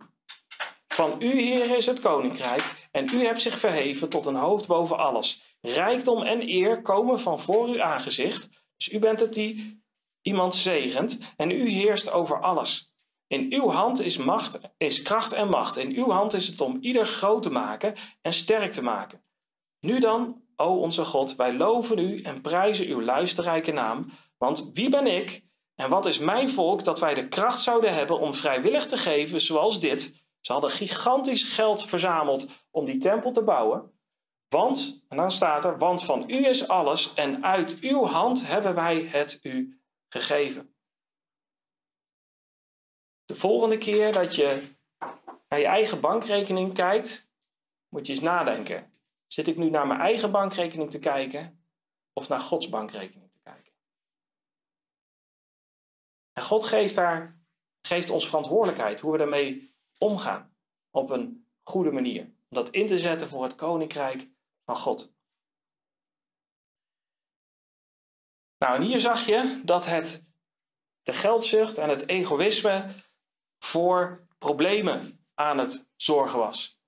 Van 0.89 1.17
u, 1.19 1.41
Heer, 1.41 1.77
is 1.77 1.87
het 1.87 2.01
koninkrijk 2.01 2.89
en 2.91 3.09
u 3.15 3.25
hebt 3.25 3.43
zich 3.43 3.59
verheven 3.59 4.09
tot 4.09 4.27
een 4.27 4.35
hoofd 4.35 4.67
boven 4.67 4.99
alles. 4.99 5.57
Rijkdom 5.61 6.23
en 6.23 6.49
eer 6.49 6.83
komen 6.83 7.21
van 7.21 7.41
voor 7.41 7.67
uw 7.67 7.83
aangezicht. 7.83 8.49
Dus 8.77 8.93
u 8.93 8.99
bent 8.99 9.21
het 9.21 9.35
die 9.35 9.83
iemand 10.23 10.55
zegent 10.55 11.35
en 11.37 11.51
u 11.51 11.71
heerst 11.71 12.13
over 12.13 12.41
alles. 12.41 12.97
In 13.27 13.47
uw 13.53 13.69
hand 13.69 14.01
is, 14.01 14.17
macht, 14.17 14.61
is 14.77 15.03
kracht 15.03 15.33
en 15.33 15.49
macht. 15.49 15.77
In 15.77 15.97
uw 15.97 16.11
hand 16.11 16.33
is 16.33 16.47
het 16.47 16.61
om 16.61 16.79
ieder 16.81 17.07
groot 17.07 17.43
te 17.43 17.51
maken 17.51 17.95
en 18.23 18.33
sterk 18.33 18.73
te 18.73 18.83
maken. 18.83 19.23
Nu 19.81 19.99
dan, 19.99 20.43
o 20.57 20.81
onze 20.81 21.05
God, 21.05 21.37
wij 21.37 21.55
loven 21.55 21.99
u 21.99 22.23
en 22.23 22.41
prijzen 22.41 22.87
uw 22.87 23.03
luisterrijke 23.03 23.73
naam. 23.73 24.11
Want 24.39 24.71
wie 24.73 24.89
ben 24.89 25.07
ik 25.07 25.48
en 25.81 25.89
wat 25.89 26.07
is 26.07 26.19
mijn 26.19 26.51
volk 26.51 26.85
dat 26.85 27.01
wij 27.01 27.15
de 27.15 27.29
kracht 27.29 27.63
zouden 27.63 27.95
hebben 27.95 28.19
om 28.19 28.35
vrijwillig 28.35 28.87
te 28.87 28.97
geven 28.97 29.41
zoals 29.41 29.81
dit? 29.81 30.25
Ze 30.41 30.53
hadden 30.53 30.71
gigantisch 30.71 31.43
geld 31.43 31.85
verzameld 31.85 32.49
om 32.71 32.85
die 32.85 32.99
tempel 32.99 33.33
te 33.33 33.43
bouwen. 33.43 34.01
Want, 34.49 35.05
en 35.09 35.17
dan 35.17 35.33
staat 35.33 35.65
er, 35.65 35.79
want 35.79 36.05
van 36.05 36.31
u 36.31 36.47
is 36.47 36.69
alles 36.69 37.15
en 37.15 37.45
uit 37.45 37.79
uw 37.81 38.05
hand 38.05 38.47
hebben 38.47 38.75
wij 38.75 39.01
het 39.01 39.39
u 39.43 39.81
gegeven. 40.09 40.75
De 43.25 43.35
volgende 43.35 43.79
keer 43.79 44.13
dat 44.13 44.35
je 44.35 44.77
naar 45.49 45.59
je 45.59 45.67
eigen 45.67 46.01
bankrekening 46.01 46.75
kijkt, 46.75 47.31
moet 47.89 48.07
je 48.07 48.13
eens 48.13 48.23
nadenken. 48.23 48.93
Zit 49.27 49.49
ik 49.49 49.57
nu 49.57 49.71
naar 49.71 49.87
mijn 49.87 50.01
eigen 50.01 50.31
bankrekening 50.31 50.91
te 50.91 50.99
kijken 50.99 51.67
of 52.13 52.29
naar 52.29 52.41
Gods 52.41 52.69
bankrekening 52.69 53.31
te 53.33 53.39
kijken? 53.43 53.73
En 56.39 56.45
God 56.45 56.65
geeft, 56.65 56.95
daar, 56.95 57.41
geeft 57.83 58.11
ons 58.11 58.29
verantwoordelijkheid 58.29 59.01
hoe 59.01 59.13
we 59.13 59.19
daarmee 59.19 59.75
omgaan 59.99 60.55
op 60.91 61.11
een 61.11 61.49
goede 61.63 61.91
manier. 61.91 62.23
Om 62.23 62.33
dat 62.49 62.71
in 62.71 62.87
te 62.87 62.99
zetten 62.99 63.29
voor 63.29 63.43
het 63.43 63.55
koninkrijk 63.55 64.29
van 64.65 64.77
God. 64.77 65.13
Nou, 68.59 68.75
en 68.75 68.83
hier 68.83 69.01
zag 69.01 69.27
je 69.27 69.61
dat 69.65 69.87
het, 69.87 70.31
de 71.03 71.13
geldzucht 71.13 71.79
en 71.79 71.89
het 71.89 72.09
egoïsme 72.09 72.95
voor 73.59 74.27
problemen 74.39 75.27
aan 75.35 75.59
het 75.59 75.91
zorgen 75.97 76.39
was. 76.39 76.81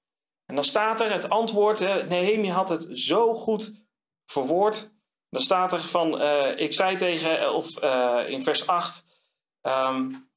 En 0.44 0.54
dan 0.54 0.64
staat 0.64 1.00
er 1.00 1.12
het 1.12 1.28
antwoord, 1.28 1.80
Nehemia 2.08 2.54
had 2.54 2.68
het 2.68 2.88
zo 2.92 3.34
goed 3.34 3.84
verwoord. 4.24 4.92
Dan 5.28 5.40
staat 5.40 5.72
er 5.72 5.80
van, 5.80 6.22
uh, 6.22 6.58
ik 6.58 6.72
zei 6.72 6.96
tegen, 6.96 7.54
of 7.54 7.82
uh, 7.82 8.24
in 8.28 8.42
vers 8.42 8.66
8, 8.66 9.08
um, 9.62 10.30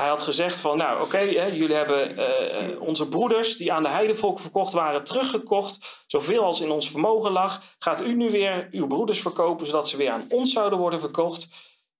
hij 0.00 0.08
had 0.08 0.22
gezegd 0.22 0.60
van, 0.60 0.76
nou 0.76 1.02
oké, 1.02 1.18
jullie 1.20 1.76
hebben 1.76 2.18
uh, 2.18 2.80
onze 2.80 3.08
broeders 3.08 3.56
die 3.56 3.72
aan 3.72 3.82
de 3.82 3.88
heidevolk 3.88 4.40
verkocht 4.40 4.72
waren 4.72 5.04
teruggekocht, 5.04 6.04
zoveel 6.06 6.44
als 6.44 6.60
in 6.60 6.70
ons 6.70 6.90
vermogen 6.90 7.32
lag. 7.32 7.62
Gaat 7.78 8.02
u 8.02 8.14
nu 8.14 8.28
weer 8.28 8.68
uw 8.70 8.86
broeders 8.86 9.20
verkopen, 9.20 9.66
zodat 9.66 9.88
ze 9.88 9.96
weer 9.96 10.10
aan 10.10 10.26
ons 10.28 10.52
zouden 10.52 10.78
worden 10.78 11.00
verkocht? 11.00 11.48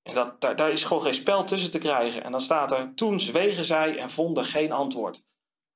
En 0.02 0.14
dat, 0.14 0.40
daar, 0.40 0.56
daar 0.56 0.70
is 0.70 0.84
gewoon 0.84 1.02
geen 1.02 1.14
spel 1.14 1.44
tussen 1.44 1.70
te 1.70 1.78
krijgen. 1.78 2.24
En 2.24 2.30
dan 2.30 2.40
staat 2.40 2.72
er, 2.72 2.94
toen 2.94 3.20
zwegen 3.20 3.64
zij 3.64 3.96
en 3.96 4.10
vonden 4.10 4.44
geen 4.44 4.72
antwoord. 4.72 5.22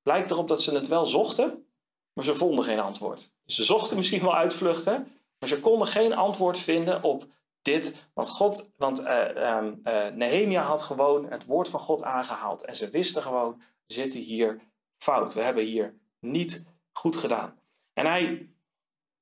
Lijkt 0.02 0.30
erop 0.30 0.48
dat 0.48 0.62
ze 0.62 0.74
het 0.74 0.88
wel 0.88 1.06
zochten, 1.06 1.66
maar 2.12 2.24
ze 2.24 2.34
vonden 2.34 2.64
geen 2.64 2.80
antwoord. 2.80 3.32
Ze 3.46 3.64
zochten 3.64 3.96
misschien 3.96 4.22
wel 4.22 4.34
uitvluchten, 4.34 5.20
maar 5.38 5.48
ze 5.48 5.60
konden 5.60 5.88
geen 5.88 6.12
antwoord 6.14 6.58
vinden 6.58 7.02
op 7.02 7.26
dit. 7.62 8.10
Want, 8.14 8.28
God, 8.28 8.70
want 8.76 9.00
uh, 9.00 9.68
Nehemia 10.14 10.62
had 10.62 10.82
gewoon 10.82 11.30
het 11.30 11.44
woord 11.44 11.68
van 11.68 11.80
God 11.80 12.02
aangehaald. 12.02 12.64
En 12.64 12.76
ze 12.76 12.90
wisten 12.90 13.22
gewoon, 13.22 13.62
zitten 13.86 14.20
hier 14.20 14.60
fout. 14.98 15.34
We 15.34 15.40
hebben 15.40 15.64
hier 15.64 15.98
niet 16.20 16.66
goed 16.92 17.16
gedaan. 17.16 17.60
En 17.92 18.06
hij 18.06 18.50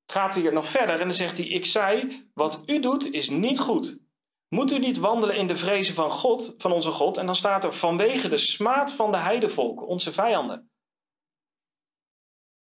gaat 0.05 0.35
hier 0.35 0.53
nog 0.53 0.67
verder 0.67 0.99
en 0.99 1.07
dan 1.07 1.13
zegt 1.13 1.37
hij, 1.37 1.47
ik 1.47 1.65
zei, 1.65 2.21
wat 2.33 2.63
u 2.65 2.79
doet 2.79 3.11
is 3.11 3.29
niet 3.29 3.59
goed. 3.59 3.99
Moet 4.47 4.71
u 4.71 4.79
niet 4.79 4.97
wandelen 4.97 5.35
in 5.35 5.47
de 5.47 5.55
vrezen 5.55 5.93
van 5.93 6.11
God, 6.11 6.53
van 6.57 6.71
onze 6.71 6.91
God? 6.91 7.17
En 7.17 7.25
dan 7.25 7.35
staat 7.35 7.63
er 7.63 7.73
vanwege 7.73 8.29
de 8.29 8.37
smaad 8.37 8.91
van 8.91 9.11
de 9.11 9.17
heidevolken, 9.17 9.87
onze 9.87 10.11
vijanden. 10.11 10.71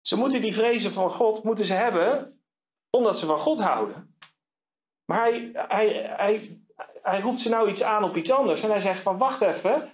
Ze 0.02 0.16
moeten 0.16 0.42
die 0.42 0.54
vrezen 0.54 0.94
van 0.94 1.12
God 1.12 1.44
moeten 1.44 1.66
ze 1.66 1.74
hebben 1.74 2.42
omdat 2.90 3.20
ze 3.20 3.26
van 3.26 3.40
God 3.40 3.62
houden. 3.62 4.18
Maar 5.08 5.20
hij, 5.20 5.52
hij, 5.54 5.88
hij, 6.17 6.62
hij 7.02 7.20
roept 7.20 7.39
ze 7.39 7.50
nou 7.50 7.70
iets 7.70 7.84
aan 7.84 8.04
op 8.04 8.15
iets 8.15 8.32
anders. 8.32 8.63
En 8.63 8.70
hij 8.70 8.80
zegt 8.80 9.02
van 9.02 9.17
wacht 9.17 9.41
even, 9.41 9.93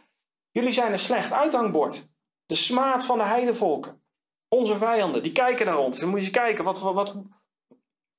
jullie 0.51 0.71
zijn 0.71 0.91
een 0.91 0.99
slecht 0.99 1.31
uithangbord. 1.31 2.11
De 2.45 2.55
smaad 2.55 3.05
van 3.05 3.17
de 3.17 3.23
heidevolken. 3.23 4.03
Onze 4.47 4.77
vijanden, 4.77 5.23
die 5.23 5.31
kijken 5.31 5.65
naar 5.65 5.77
ons. 5.77 5.99
Dan 5.99 6.09
moet 6.09 6.19
je 6.19 6.25
eens 6.25 6.33
kijken, 6.33 6.63
wat, 6.63 6.79
wat, 6.79 7.15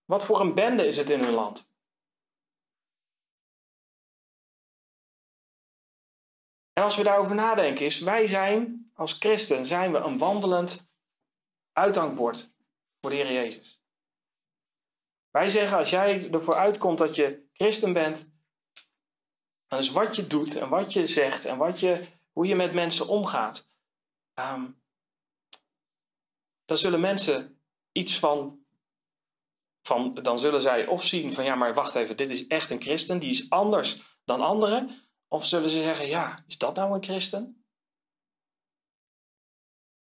wat 0.04 0.24
voor 0.24 0.40
een 0.40 0.54
bende 0.54 0.86
is 0.86 0.96
het 0.96 1.10
in 1.10 1.20
hun 1.20 1.34
land. 1.34 1.72
En 6.72 6.82
als 6.82 6.96
we 6.96 7.02
daarover 7.02 7.34
nadenken 7.34 7.84
is, 7.84 8.00
wij 8.00 8.26
zijn 8.26 8.90
als 8.94 9.12
christen, 9.12 9.66
zijn 9.66 9.92
we 9.92 9.98
een 9.98 10.18
wandelend 10.18 10.90
uithangbord 11.72 12.54
voor 13.00 13.10
de 13.10 13.16
Heer 13.16 13.32
Jezus. 13.32 13.83
Wij 15.34 15.48
zeggen, 15.48 15.78
als 15.78 15.90
jij 15.90 16.30
ervoor 16.30 16.54
uitkomt 16.54 16.98
dat 16.98 17.14
je 17.14 17.48
christen 17.52 17.92
bent, 17.92 18.32
dan 19.66 19.78
is 19.78 19.90
wat 19.90 20.16
je 20.16 20.26
doet 20.26 20.56
en 20.56 20.68
wat 20.68 20.92
je 20.92 21.06
zegt 21.06 21.44
en 21.44 21.58
wat 21.58 21.80
je, 21.80 22.06
hoe 22.32 22.46
je 22.46 22.56
met 22.56 22.74
mensen 22.74 23.08
omgaat, 23.08 23.70
um, 24.34 24.82
dan 26.64 26.76
zullen 26.76 27.00
mensen 27.00 27.60
iets 27.92 28.18
van, 28.18 28.64
van, 29.82 30.14
dan 30.14 30.38
zullen 30.38 30.60
zij 30.60 30.86
of 30.86 31.04
zien 31.04 31.32
van 31.32 31.44
ja, 31.44 31.54
maar 31.54 31.74
wacht 31.74 31.94
even, 31.94 32.16
dit 32.16 32.30
is 32.30 32.46
echt 32.46 32.70
een 32.70 32.82
christen, 32.82 33.18
die 33.18 33.30
is 33.30 33.50
anders 33.50 34.18
dan 34.24 34.40
anderen. 34.40 35.08
Of 35.28 35.46
zullen 35.46 35.70
ze 35.70 35.80
zeggen, 35.80 36.06
ja, 36.06 36.44
is 36.46 36.58
dat 36.58 36.74
nou 36.74 36.94
een 36.94 37.04
christen? 37.04 37.64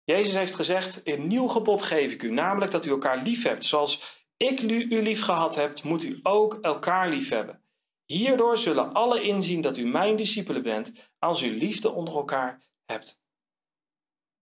Jezus 0.03 0.33
heeft 0.33 0.55
gezegd, 0.55 1.07
een 1.07 1.27
nieuw 1.27 1.47
gebod 1.47 1.81
geef 1.81 2.13
ik 2.13 2.23
u, 2.23 2.31
namelijk 2.31 2.71
dat 2.71 2.85
u 2.85 2.89
elkaar 2.89 3.21
lief 3.21 3.43
hebt, 3.43 3.65
zoals 3.65 4.20
ik 4.41 4.61
nu 4.61 4.83
u 4.83 5.01
lief 5.01 5.23
gehad 5.23 5.55
hebt, 5.55 5.83
moet 5.83 6.03
u 6.03 6.19
ook 6.23 6.57
elkaar 6.61 7.09
lief 7.09 7.29
hebben. 7.29 7.63
Hierdoor 8.05 8.57
zullen 8.57 8.93
alle 8.93 9.21
inzien 9.21 9.61
dat 9.61 9.77
u 9.77 9.85
mijn 9.85 10.15
discipelen 10.15 10.63
bent, 10.63 11.11
als 11.19 11.41
u 11.41 11.57
liefde 11.57 11.91
onder 11.91 12.15
elkaar 12.15 12.61
hebt. 12.85 13.21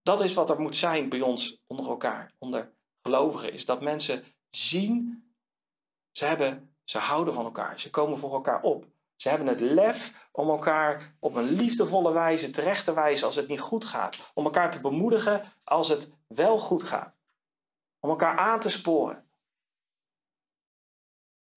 Dat 0.02 0.22
is 0.22 0.34
wat 0.34 0.50
er 0.50 0.62
moet 0.62 0.76
zijn 0.76 1.10
bij 1.10 1.22
ons 1.22 1.62
onder 1.68 1.88
elkaar, 1.88 2.34
onder 2.38 2.74
gelovigen, 3.02 3.54
is 3.54 3.66
dat 3.66 3.82
mensen 3.82 4.24
zien, 4.50 5.24
ze, 6.12 6.26
hebben, 6.26 6.76
ze 6.84 6.98
houden 6.98 7.34
van 7.34 7.46
elkaar, 7.46 7.80
ze 7.80 7.90
komen 7.90 8.18
voor 8.18 8.34
elkaar 8.34 8.62
op. 8.62 8.86
Ze 9.16 9.30
hebben 9.30 9.48
het 9.48 9.60
lef 9.60 10.28
om 10.32 10.50
elkaar 10.50 11.16
op 11.20 11.36
een 11.36 11.50
liefdevolle 11.50 12.12
wijze 12.12 12.50
terecht 12.50 12.86
te 12.86 12.94
wijzen 12.94 13.26
als 13.26 13.36
het 13.36 13.48
niet 13.48 13.60
goed 13.60 13.86
gaat. 13.86 14.32
Om 14.34 14.46
elkaar 14.46 14.72
te 14.72 14.82
bemoedigen 14.82 15.54
als 15.64 15.90
het 15.90 16.18
wel 16.28 16.60
goed 16.60 16.84
gaat. 16.84 17.18
Om 18.00 18.10
elkaar 18.10 18.38
aan 18.38 18.60
te 18.60 18.70
sporen. 18.70 19.29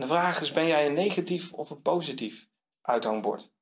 De 0.02 0.08
vraag 0.08 0.40
is, 0.40 0.52
ben 0.52 0.66
jij 0.66 0.86
een 0.86 0.92
negatief 0.92 1.52
of 1.52 1.70
een 1.70 1.82
positief 1.82 2.48
uithangbord? 2.80 3.52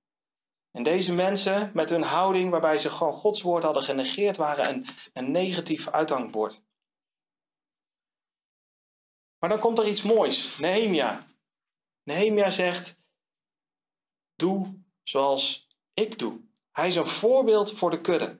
En 0.70 0.82
deze 0.82 1.14
mensen 1.14 1.70
met 1.74 1.88
hun 1.88 2.02
houding 2.02 2.50
waarbij 2.50 2.78
ze 2.78 2.90
gewoon 2.90 3.12
Gods 3.12 3.42
woord 3.42 3.62
hadden 3.62 3.82
genegeerd 3.82 4.36
waren 4.36 4.68
een, 4.68 4.86
een 5.12 5.30
negatief 5.30 5.88
uithangbord. 5.88 6.62
Maar 9.38 9.50
dan 9.50 9.58
komt 9.58 9.78
er 9.78 9.88
iets 9.88 10.02
moois. 10.02 10.58
Nehemia. 10.58 11.26
Nehemia 12.02 12.50
zegt, 12.50 13.02
doe 14.34 14.84
zoals 15.02 15.68
ik 15.94 16.18
doe. 16.18 16.40
Hij 16.70 16.86
is 16.86 16.96
een 16.96 17.06
voorbeeld 17.06 17.72
voor 17.72 17.90
de 17.90 18.00
kudde. 18.00 18.38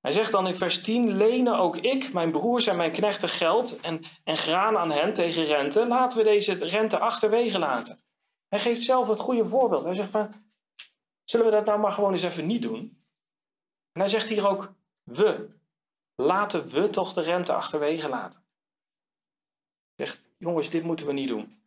Hij 0.00 0.12
zegt 0.12 0.32
dan 0.32 0.46
in 0.46 0.54
vers 0.54 0.82
10: 0.82 1.16
Lenen 1.16 1.58
ook 1.58 1.76
ik, 1.76 2.12
mijn 2.12 2.30
broers 2.30 2.66
en 2.66 2.76
mijn 2.76 2.90
knechten 2.90 3.28
geld 3.28 3.80
en, 3.80 4.02
en 4.24 4.36
graan 4.36 4.76
aan 4.76 4.90
hen 4.90 5.12
tegen 5.12 5.44
rente. 5.44 5.86
Laten 5.86 6.18
we 6.18 6.24
deze 6.24 6.54
rente 6.54 6.98
achterwege 6.98 7.58
laten. 7.58 8.00
Hij 8.48 8.58
geeft 8.58 8.82
zelf 8.82 9.08
het 9.08 9.20
goede 9.20 9.46
voorbeeld. 9.46 9.84
Hij 9.84 9.94
zegt 9.94 10.10
van: 10.10 10.32
Zullen 11.24 11.46
we 11.46 11.52
dat 11.52 11.64
nou 11.64 11.80
maar 11.80 11.92
gewoon 11.92 12.12
eens 12.12 12.22
even 12.22 12.46
niet 12.46 12.62
doen? 12.62 13.04
En 13.92 14.00
hij 14.00 14.08
zegt 14.08 14.28
hier 14.28 14.48
ook 14.48 14.72
we. 15.02 15.58
Laten 16.14 16.68
we 16.68 16.90
toch 16.90 17.12
de 17.12 17.20
rente 17.20 17.52
achterwege 17.52 18.08
laten. 18.08 18.44
Hij 19.94 20.06
zegt, 20.06 20.20
jongens, 20.38 20.70
dit 20.70 20.82
moeten 20.82 21.06
we 21.06 21.12
niet 21.12 21.28
doen. 21.28 21.62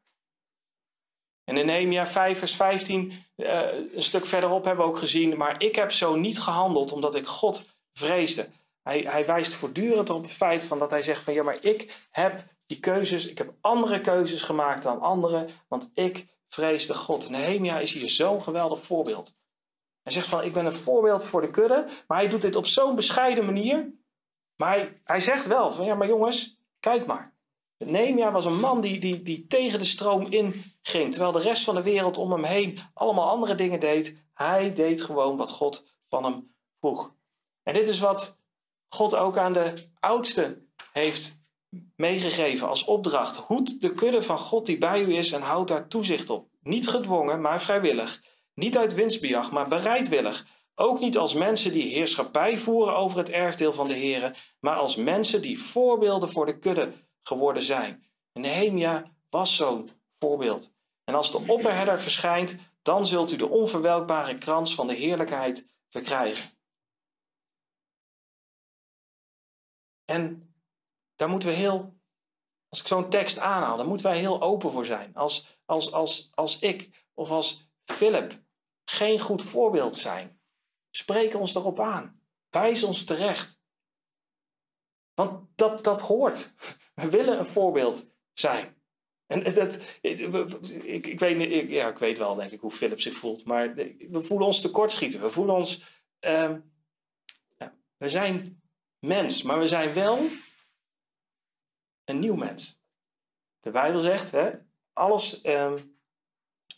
En 1.43 1.57
in 1.57 1.65
Nehemia 1.65 2.07
5 2.07 2.39
vers 2.39 2.55
15, 2.55 3.11
uh, 3.35 3.93
een 3.93 4.03
stuk 4.03 4.25
verderop 4.25 4.65
hebben 4.65 4.85
we 4.85 4.91
ook 4.91 4.97
gezien, 4.97 5.37
maar 5.37 5.61
ik 5.61 5.75
heb 5.75 5.91
zo 5.91 6.15
niet 6.15 6.39
gehandeld 6.39 6.91
omdat 6.91 7.15
ik 7.15 7.25
God 7.25 7.72
vreesde. 7.93 8.47
Hij, 8.83 8.99
hij 8.99 9.25
wijst 9.25 9.53
voortdurend 9.53 10.09
op 10.09 10.23
het 10.23 10.31
feit 10.31 10.63
van 10.63 10.79
dat 10.79 10.91
hij 10.91 11.01
zegt 11.01 11.23
van 11.23 11.33
ja, 11.33 11.43
maar 11.43 11.57
ik 11.61 12.07
heb 12.11 12.43
die 12.65 12.79
keuzes, 12.79 13.27
ik 13.27 13.37
heb 13.37 13.53
andere 13.61 14.01
keuzes 14.01 14.41
gemaakt 14.41 14.83
dan 14.83 15.01
anderen, 15.01 15.49
want 15.67 15.91
ik 15.93 16.25
vreesde 16.49 16.93
God. 16.93 17.29
Nehemia 17.29 17.79
is 17.79 17.93
hier 17.93 18.09
zo'n 18.09 18.41
geweldig 18.41 18.81
voorbeeld. 18.81 19.35
Hij 20.03 20.13
zegt 20.13 20.27
van 20.27 20.43
ik 20.43 20.53
ben 20.53 20.65
een 20.65 20.75
voorbeeld 20.75 21.23
voor 21.23 21.41
de 21.41 21.49
kudde, 21.49 21.85
maar 22.07 22.17
hij 22.17 22.29
doet 22.29 22.41
dit 22.41 22.55
op 22.55 22.65
zo'n 22.65 22.95
bescheiden 22.95 23.45
manier. 23.45 23.93
Maar 24.55 24.69
hij, 24.69 25.01
hij 25.03 25.19
zegt 25.19 25.47
wel 25.47 25.71
van 25.71 25.85
ja, 25.85 25.95
maar 25.95 26.07
jongens, 26.07 26.59
kijk 26.79 27.05
maar. 27.05 27.33
Nehemia 27.77 28.31
was 28.31 28.45
een 28.45 28.59
man 28.59 28.81
die, 28.81 28.99
die, 28.99 29.21
die 29.21 29.47
tegen 29.47 29.79
de 29.79 29.85
stroom 29.85 30.25
in 30.25 30.63
ging, 30.81 31.11
terwijl 31.11 31.31
de 31.31 31.39
rest 31.39 31.63
van 31.63 31.75
de 31.75 31.83
wereld 31.83 32.17
om 32.17 32.31
hem 32.31 32.43
heen 32.43 32.79
allemaal 32.93 33.29
andere 33.29 33.55
dingen 33.55 33.79
deed. 33.79 34.15
Hij 34.33 34.73
deed 34.73 35.01
gewoon 35.01 35.37
wat 35.37 35.51
God 35.51 35.95
van 36.09 36.23
hem 36.23 36.55
vroeg. 36.79 37.12
En 37.63 37.73
dit 37.73 37.87
is 37.87 37.99
wat 37.99 38.41
God 38.89 39.15
ook 39.15 39.37
aan 39.37 39.53
de 39.53 39.73
oudste 39.99 40.61
heeft 40.91 41.41
meegegeven 41.95 42.67
als 42.67 42.83
opdracht. 42.83 43.35
Hoed 43.37 43.81
de 43.81 43.93
kudde 43.93 44.21
van 44.21 44.37
God 44.37 44.65
die 44.65 44.77
bij 44.77 45.01
u 45.01 45.15
is 45.15 45.31
en 45.31 45.41
houd 45.41 45.67
daar 45.67 45.87
toezicht 45.87 46.29
op. 46.29 46.47
Niet 46.61 46.89
gedwongen, 46.89 47.41
maar 47.41 47.61
vrijwillig. 47.61 48.21
Niet 48.53 48.77
uit 48.77 48.93
winstbejag, 48.93 49.51
maar 49.51 49.67
bereidwillig. 49.67 50.45
Ook 50.75 50.99
niet 50.99 51.17
als 51.17 51.33
mensen 51.33 51.71
die 51.71 51.93
heerschappij 51.93 52.57
voeren 52.57 52.95
over 52.95 53.17
het 53.17 53.29
erfdeel 53.29 53.73
van 53.73 53.87
de 53.87 53.93
Heeren, 53.93 54.35
maar 54.59 54.75
als 54.75 54.95
mensen 54.95 55.41
die 55.41 55.59
voorbeelden 55.59 56.31
voor 56.31 56.45
de 56.45 56.59
kudde 56.59 56.91
geworden 57.23 57.63
zijn. 57.63 58.03
Nehemia 58.33 59.11
was 59.29 59.55
zo'n 59.55 59.89
voorbeeld. 60.19 60.73
En 61.03 61.15
als 61.15 61.31
de 61.31 61.43
opperherder 61.47 61.99
verschijnt, 61.99 62.57
dan 62.81 63.05
zult 63.05 63.31
u 63.31 63.35
de 63.35 63.49
onverwelkbare 63.49 64.33
krans 64.33 64.75
van 64.75 64.87
de 64.87 64.93
heerlijkheid 64.93 65.67
verkrijgen. 65.89 66.49
En 70.05 70.53
daar 71.15 71.29
moeten 71.29 71.49
we 71.49 71.55
heel, 71.55 71.99
als 72.69 72.79
ik 72.79 72.87
zo'n 72.87 73.09
tekst 73.09 73.37
aanhaal, 73.37 73.77
daar 73.77 73.87
moeten 73.87 74.05
wij 74.05 74.19
heel 74.19 74.41
open 74.41 74.71
voor 74.71 74.85
zijn. 74.85 75.15
Als, 75.15 75.59
als, 75.65 75.91
als, 75.91 76.31
als 76.33 76.59
ik 76.59 77.07
of 77.13 77.31
als 77.31 77.69
Philip 77.83 78.41
geen 78.83 79.19
goed 79.19 79.43
voorbeeld 79.43 79.95
zijn, 79.95 80.41
spreek 80.89 81.33
ons 81.33 81.55
erop 81.55 81.79
aan. 81.79 82.21
Wijs 82.49 82.83
ons 82.83 83.03
terecht. 83.03 83.61
Want 85.13 85.49
dat, 85.55 85.83
dat 85.83 86.01
hoort. 86.01 86.53
We 86.93 87.09
willen 87.09 87.37
een 87.37 87.45
voorbeeld 87.45 88.11
zijn. 88.33 88.81
En 89.25 89.53
dat, 89.53 89.97
ik, 90.01 90.19
ik, 91.05 91.19
weet, 91.19 91.51
ik, 91.51 91.69
ja, 91.69 91.87
ik 91.87 91.97
weet 91.97 92.17
wel, 92.17 92.35
denk 92.35 92.51
ik, 92.51 92.59
hoe 92.59 92.71
Philip 92.71 92.99
zich 92.99 93.15
voelt. 93.15 93.45
Maar 93.45 93.75
we 93.75 94.23
voelen 94.23 94.47
ons 94.47 94.61
tekortschieten. 94.61 95.21
We 95.21 95.29
voelen 95.29 95.55
ons. 95.55 95.83
Ja, 96.19 96.61
we 97.97 98.07
zijn 98.07 98.62
mens, 99.03 99.41
maar 99.41 99.59
we 99.59 99.65
zijn 99.65 99.93
wel 99.93 100.27
een 102.03 102.19
nieuw 102.19 102.35
mens. 102.35 102.81
De 103.59 103.71
Bijbel 103.71 103.99
zegt, 103.99 104.31
hè, 104.31 104.51
alles. 104.93 105.43
Uh, 105.43 105.73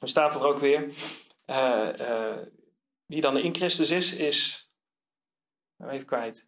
staat 0.01 0.35
er 0.35 0.45
ook 0.45 0.59
weer. 0.59 0.83
Uh, 1.45 1.89
uh, 1.99 2.37
wie 3.05 3.21
dan 3.21 3.37
in 3.37 3.55
Christus 3.55 3.91
is, 3.91 4.13
is. 4.13 4.69
Nou, 5.77 5.91
even 5.91 6.05
kwijt. 6.05 6.47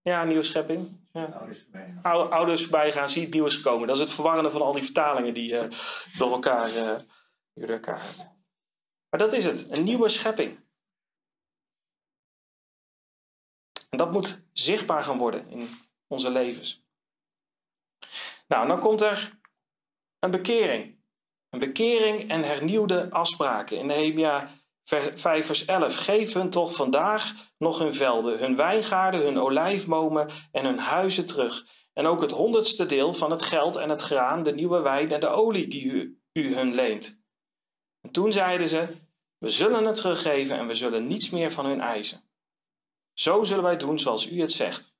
Ja, 0.00 0.24
nieuwe 0.24 0.42
schepping. 0.42 1.08
Ja. 1.12 1.24
Ouders 1.24 1.62
voorbij 1.62 1.94
gaan. 2.02 2.30
Ouders 2.30 2.62
voorbij 2.62 2.92
gaan, 2.92 3.08
zie 3.08 3.22
het 3.22 3.32
nieuw 3.32 3.46
is 3.46 3.56
gekomen. 3.56 3.86
Dat 3.86 3.96
is 3.96 4.02
het 4.02 4.12
verwarrende 4.12 4.50
van 4.50 4.62
al 4.62 4.72
die 4.72 4.82
vertalingen 4.82 5.34
die 5.34 5.48
je 5.48 5.68
uh, 5.70 6.18
door 6.18 6.32
elkaar, 6.32 6.70
door 7.54 7.68
elkaar. 7.68 8.02
Maar 9.08 9.20
dat 9.20 9.32
is 9.32 9.44
het, 9.44 9.70
een 9.70 9.84
nieuwe 9.84 10.08
schepping. 10.08 10.65
En 13.96 14.02
dat 14.02 14.12
moet 14.12 14.44
zichtbaar 14.52 15.04
gaan 15.04 15.18
worden 15.18 15.48
in 15.48 15.68
onze 16.06 16.30
levens. 16.30 16.84
Nou, 18.48 18.66
dan 18.66 18.80
komt 18.80 19.02
er 19.02 19.38
een 20.18 20.30
bekering. 20.30 20.98
Een 21.50 21.58
bekering 21.58 22.30
en 22.30 22.42
hernieuwde 22.42 23.10
afspraken. 23.10 23.76
In 23.76 23.86
Nehemia 23.86 24.50
5 24.84 25.46
vers 25.46 25.64
11. 25.64 25.96
Geef 25.96 26.32
hun 26.32 26.50
toch 26.50 26.74
vandaag 26.74 27.32
nog 27.58 27.78
hun 27.78 27.94
velden, 27.94 28.38
hun 28.38 28.56
wijngaarden, 28.56 29.20
hun 29.20 29.38
olijfbomen 29.38 30.28
en 30.52 30.64
hun 30.64 30.78
huizen 30.78 31.26
terug. 31.26 31.66
En 31.92 32.06
ook 32.06 32.20
het 32.20 32.30
honderdste 32.30 32.86
deel 32.86 33.14
van 33.14 33.30
het 33.30 33.42
geld 33.42 33.76
en 33.76 33.90
het 33.90 34.00
graan, 34.00 34.42
de 34.42 34.52
nieuwe 34.52 34.80
wijn 34.80 35.12
en 35.12 35.20
de 35.20 35.28
olie 35.28 35.68
die 35.68 36.16
u, 36.32 36.54
hun 36.54 36.74
leent. 36.74 37.20
En 38.00 38.10
toen 38.10 38.32
zeiden 38.32 38.68
ze: 38.68 38.88
We 39.38 39.48
zullen 39.48 39.84
het 39.84 39.96
teruggeven 39.96 40.56
en 40.56 40.66
we 40.66 40.74
zullen 40.74 41.06
niets 41.06 41.30
meer 41.30 41.52
van 41.52 41.66
hun 41.66 41.80
eisen. 41.80 42.26
Zo 43.18 43.44
zullen 43.44 43.64
wij 43.64 43.76
doen 43.76 43.98
zoals 43.98 44.30
u 44.30 44.40
het 44.40 44.52
zegt. 44.52 44.94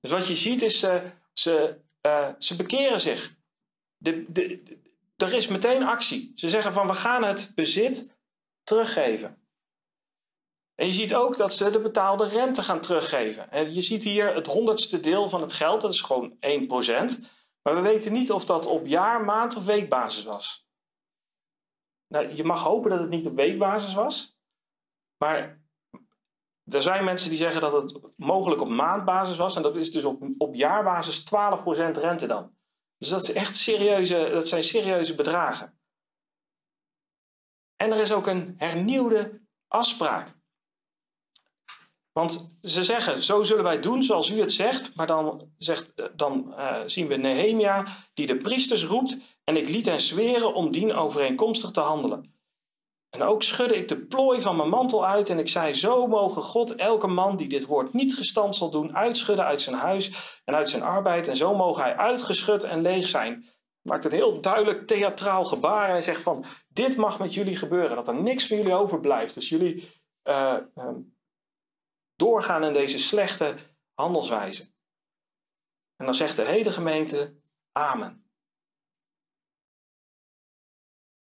Dus 0.00 0.10
wat 0.10 0.26
je 0.26 0.34
ziet 0.34 0.62
is, 0.62 0.78
ze, 0.78 1.10
ze, 1.32 1.80
uh, 2.06 2.28
ze 2.38 2.56
bekeren 2.56 3.00
zich. 3.00 3.34
De, 3.96 4.32
de, 4.32 4.62
er 5.16 5.34
is 5.34 5.46
meteen 5.46 5.82
actie. 5.82 6.32
Ze 6.34 6.48
zeggen 6.48 6.72
van 6.72 6.86
we 6.86 6.94
gaan 6.94 7.22
het 7.22 7.52
bezit 7.54 8.16
teruggeven. 8.62 9.38
En 10.74 10.86
je 10.86 10.92
ziet 10.92 11.14
ook 11.14 11.36
dat 11.36 11.52
ze 11.52 11.70
de 11.70 11.80
betaalde 11.80 12.26
rente 12.26 12.62
gaan 12.62 12.80
teruggeven. 12.80 13.50
En 13.50 13.74
je 13.74 13.82
ziet 13.82 14.04
hier 14.04 14.34
het 14.34 14.46
honderdste 14.46 15.00
deel 15.00 15.28
van 15.28 15.40
het 15.40 15.52
geld, 15.52 15.80
dat 15.80 15.92
is 15.92 16.00
gewoon 16.00 16.32
1%. 16.32 16.38
Maar 17.62 17.74
we 17.74 17.80
weten 17.80 18.12
niet 18.12 18.32
of 18.32 18.44
dat 18.44 18.66
op 18.66 18.86
jaar, 18.86 19.24
maand 19.24 19.56
of 19.56 19.64
weekbasis 19.64 20.24
was. 20.24 20.68
Nou, 22.06 22.34
je 22.34 22.44
mag 22.44 22.62
hopen 22.62 22.90
dat 22.90 23.00
het 23.00 23.10
niet 23.10 23.26
op 23.26 23.34
weekbasis 23.34 23.94
was. 23.94 24.38
Maar 25.16 25.59
er 26.70 26.82
zijn 26.82 27.04
mensen 27.04 27.28
die 27.28 27.38
zeggen 27.38 27.60
dat 27.60 27.72
het 27.72 28.00
mogelijk 28.16 28.60
op 28.60 28.68
maandbasis 28.68 29.36
was. 29.36 29.56
En 29.56 29.62
dat 29.62 29.76
is 29.76 29.92
dus 29.92 30.04
op, 30.04 30.22
op 30.38 30.54
jaarbasis 30.54 31.24
12% 31.24 31.24
rente 31.92 32.26
dan. 32.26 32.54
Dus 32.98 33.08
dat, 33.08 33.22
is 33.22 33.32
echt 33.32 33.56
serieuze, 33.56 34.30
dat 34.32 34.48
zijn 34.48 34.62
serieuze 34.62 35.14
bedragen. 35.14 35.78
En 37.76 37.92
er 37.92 38.00
is 38.00 38.12
ook 38.12 38.26
een 38.26 38.54
hernieuwde 38.58 39.40
afspraak. 39.68 40.38
Want 42.12 42.58
ze 42.62 42.84
zeggen, 42.84 43.22
zo 43.22 43.42
zullen 43.42 43.64
wij 43.64 43.80
doen 43.80 44.02
zoals 44.02 44.30
u 44.30 44.40
het 44.40 44.52
zegt. 44.52 44.96
Maar 44.96 45.06
dan, 45.06 45.52
zegt, 45.58 45.92
dan 46.16 46.54
uh, 46.58 46.82
zien 46.86 47.06
we 47.06 47.16
Nehemia 47.16 47.86
die 48.14 48.26
de 48.26 48.36
priesters 48.36 48.84
roept. 48.84 49.18
En 49.44 49.56
ik 49.56 49.68
liet 49.68 49.86
hen 49.86 50.00
zweren 50.00 50.54
om 50.54 50.70
dien 50.70 50.92
overeenkomstig 50.92 51.70
te 51.70 51.80
handelen. 51.80 52.39
En 53.10 53.22
ook 53.22 53.42
schudde 53.42 53.76
ik 53.76 53.88
de 53.88 54.06
plooi 54.06 54.40
van 54.40 54.56
mijn 54.56 54.68
mantel 54.68 55.06
uit 55.06 55.28
en 55.28 55.38
ik 55.38 55.48
zei: 55.48 55.74
Zo 55.74 56.06
mogen 56.06 56.42
God 56.42 56.74
elke 56.74 57.06
man 57.06 57.36
die 57.36 57.48
dit 57.48 57.66
woord 57.66 57.92
niet 57.92 58.14
gestand 58.14 58.54
zal 58.54 58.70
doen, 58.70 58.96
uitschudden 58.96 59.44
uit 59.44 59.60
zijn 59.60 59.76
huis 59.76 60.40
en 60.44 60.54
uit 60.54 60.68
zijn 60.68 60.82
arbeid. 60.82 61.28
En 61.28 61.36
zo 61.36 61.54
mogen 61.54 61.82
hij 61.82 61.96
uitgeschud 61.96 62.64
en 62.64 62.82
leeg 62.82 63.06
zijn 63.06 63.44
maakt 63.82 64.04
een 64.04 64.12
heel 64.12 64.40
duidelijk 64.40 64.86
theatraal 64.86 65.44
gebaar. 65.44 65.84
En 65.84 65.90
hij 65.90 66.00
zegt 66.00 66.22
van, 66.22 66.44
dit 66.68 66.96
mag 66.96 67.18
met 67.18 67.34
jullie 67.34 67.56
gebeuren. 67.56 67.96
Dat 67.96 68.08
er 68.08 68.22
niks 68.22 68.46
van 68.46 68.56
jullie 68.56 68.74
overblijft. 68.74 69.34
Dus 69.34 69.48
jullie 69.48 70.02
uh, 70.24 70.56
doorgaan 72.14 72.64
in 72.64 72.72
deze 72.72 72.98
slechte 72.98 73.56
handelswijze. 73.94 74.62
En 75.96 76.04
dan 76.04 76.14
zegt 76.14 76.36
de 76.36 76.44
hele 76.44 76.70
gemeente, 76.70 77.40
amen. 77.72 78.29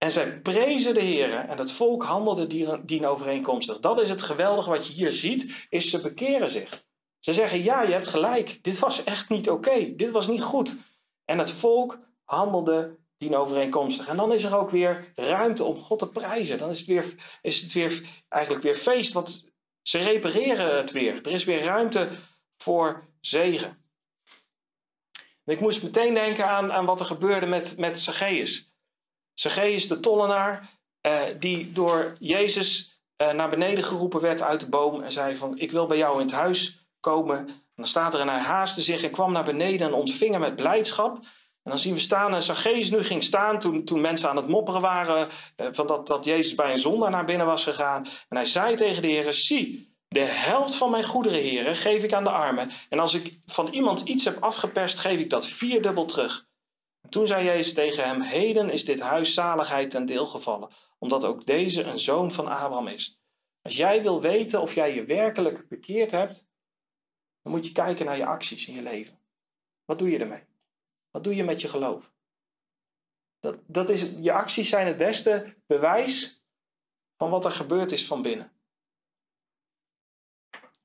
En 0.04 0.12
zij 0.12 0.41
prezen 0.41 0.93
de 0.93 1.01
Heer 1.01 1.34
en 1.34 1.58
het 1.58 1.72
volk 1.72 2.04
handelde 2.04 2.47
dien 2.86 3.06
overeenkomstig. 3.06 3.80
Dat 3.80 4.01
is 4.01 4.10
het 4.10 4.22
geweldige 4.22 4.70
wat 4.70 4.88
je 4.88 4.93
hier 4.93 5.12
ziet, 5.12 5.68
is 5.70 5.89
ze 5.89 6.01
bekeren 6.01 6.49
zich. 6.49 6.84
Ze 7.20 7.34
zeggen, 7.34 7.64
ja, 7.64 7.82
je 7.82 7.91
hebt 7.91 8.08
gelijk. 8.08 8.60
Dit 8.62 8.80
was 8.80 9.04
echt 9.04 9.30
niet 9.30 9.49
oké. 9.49 9.95
Dit 9.95 10.10
was 10.10 10.28
niet 10.28 10.41
goed. 10.41 10.78
En 11.26 11.38
het 11.38 11.51
volk 11.51 11.99
handelde 12.24 12.97
overeenkomstig. 13.30 14.08
En 14.08 14.18
dan 14.18 14.32
is 14.32 14.43
er 14.43 14.58
ook 14.58 14.70
weer 14.70 15.12
ruimte 15.16 15.64
om 15.64 15.78
God 15.78 15.99
te 15.99 16.10
prijzen. 16.10 16.58
Dan 16.58 16.70
is 16.70 16.78
het 16.78 16.88
weer, 16.88 17.14
is 17.41 17.62
het 17.62 17.74
weer 17.74 18.24
eigenlijk 18.30 18.64
weer 18.64 18.76
feest, 18.76 19.14
want 19.14 19.45
ze 19.82 19.97
repareren 19.97 20.78
het 20.78 20.91
weer. 20.91 21.22
Er 21.22 21.32
is 21.32 21.43
weer 21.43 21.64
ruimte 21.64 22.08
voor 22.58 23.08
zegen. 23.22 23.78
ik 25.45 25.60
moest 25.60 25.84
meteen 25.84 26.14
denken 26.14 26.47
aan, 26.47 26.72
aan 26.72 26.86
wat 26.86 26.99
er 26.99 27.06
gebeurde 27.06 27.45
met, 27.45 27.76
met 27.78 27.99
Zacchaeus. 27.99 28.73
Zacchaeus, 29.34 29.88
de 29.88 30.00
tollenaar, 30.00 30.70
eh, 31.02 31.22
die 31.40 31.72
door 31.72 32.16
Jezus 32.20 33.02
eh, 33.16 33.32
naar 33.32 33.50
beneden 33.50 33.84
geroepen 33.84 34.22
werd 34.22 34.42
uit 34.42 34.60
de 34.60 34.70
boom 34.70 35.02
en 35.02 35.12
zei 35.12 35.36
van, 35.36 35.58
ik 35.58 35.72
wil 35.72 35.88
bij 35.88 35.98
jou 35.98 36.20
in 36.20 36.26
het 36.26 36.36
huis 36.36 36.88
komen. 37.00 37.38
En 37.48 37.64
dan 37.76 37.88
staat 37.88 38.14
er, 38.14 38.20
en 38.20 38.30
hij 38.30 38.40
haastte 38.40 38.82
zich 38.82 39.04
en 39.04 39.12
kwam 39.12 39.32
naar 39.32 39.44
beneden 39.44 39.88
en 39.88 39.94
ontving 39.94 40.32
hem 40.32 40.42
met 40.42 40.56
blijdschap. 40.56 41.16
En 41.64 41.72
dan 41.72 41.80
zien 41.80 41.94
we 41.94 42.00
staan, 42.00 42.34
en 42.34 42.42
Zacchaeus 42.42 42.90
nu 42.90 43.04
ging 43.04 43.24
staan 43.24 43.60
toen, 43.60 43.84
toen 43.86 44.02
mensen 44.02 44.30
aan 44.30 44.36
het 44.36 44.48
mopperen 44.48 44.82
waren, 44.82 45.28
eh, 45.56 45.68
van 45.70 45.88
dat, 45.88 46.08
dat 46.08 46.26
Jezus 46.26 46.56
bij 46.56 46.72
een 46.72 46.80
zondaar 46.80 47.10
naar 47.10 47.26
binnen 47.26 47.46
was 47.48 47.64
gegaan. 47.64 48.06
En 48.30 48.38
hij 48.38 48.46
zei 48.46 48.76
tegen 48.76 49.02
de 49.02 49.08
Heer, 49.08 49.34
zie, 49.34 49.96
de 50.08 50.26
helft 50.26 50.76
van 50.76 50.92
mijn 50.92 51.04
goederen, 51.04 51.42
heren, 51.42 51.76
geef 51.76 52.04
ik 52.04 52.14
aan 52.14 52.24
de 52.24 52.30
armen. 52.30 52.72
En 52.90 53.00
als 53.00 53.14
ik 53.14 53.40
van 53.46 53.68
iemand 53.68 54.02
iets 54.02 54.26
heb 54.26 54.44
afgeperst, 54.44 55.00
geef 55.00 55.20
ik 55.20 55.30
dat 55.30 55.46
vierdubbel 55.46 56.06
terug. 56.06 56.46
En 57.04 57.10
toen 57.10 57.28
zei 57.28 57.45
Jezus 57.45 57.74
tegen 57.74 58.06
hem, 58.06 58.22
heden 58.22 58.70
is 58.70 58.86
dit 58.86 58.99
huis 58.99 59.34
zaligheid 59.34 59.89
ten 59.89 60.06
deel 60.06 60.26
gevallen, 60.26 60.70
omdat 60.97 61.26
ook 61.26 61.45
deze 61.45 61.84
een 61.84 61.99
zoon 61.99 62.32
van 62.32 62.47
Abraham 62.47 62.88
is. 62.88 63.22
Als 63.62 63.78
jij 63.78 64.01
wil 64.01 64.22
weten 64.22 64.62
of 64.62 64.76
jij 64.76 64.95
je 64.95 65.06
werkelijk 65.06 65.68
bekeerd 65.68 66.12
hebt, 66.12 66.47
dan 67.41 67.51
moet 67.51 67.66
je 67.66 67.72
kijken 67.72 68.06
naar 68.06 68.18
je 68.18 68.26
acties 68.26 68.68
in 68.68 68.74
je 68.74 68.82
leven. 68.82 69.20
Wat 69.86 69.99
doe 69.99 70.10
je 70.10 70.20
ermee? 70.20 70.43
Wat 71.12 71.24
doe 71.24 71.36
je 71.36 71.43
met 71.43 71.62
je 71.62 71.68
geloof? 71.68 72.12
Dat, 73.39 73.58
dat 73.68 73.89
is, 73.89 74.12
je 74.20 74.32
acties 74.32 74.70
zijn 74.70 74.88
het 74.88 74.97
beste 74.97 75.56
bewijs 75.66 76.43
van 77.18 77.30
wat 77.30 77.45
er 77.45 77.51
gebeurd 77.51 77.91
is 77.91 78.08
van 78.08 78.22
binnen. 78.22 78.51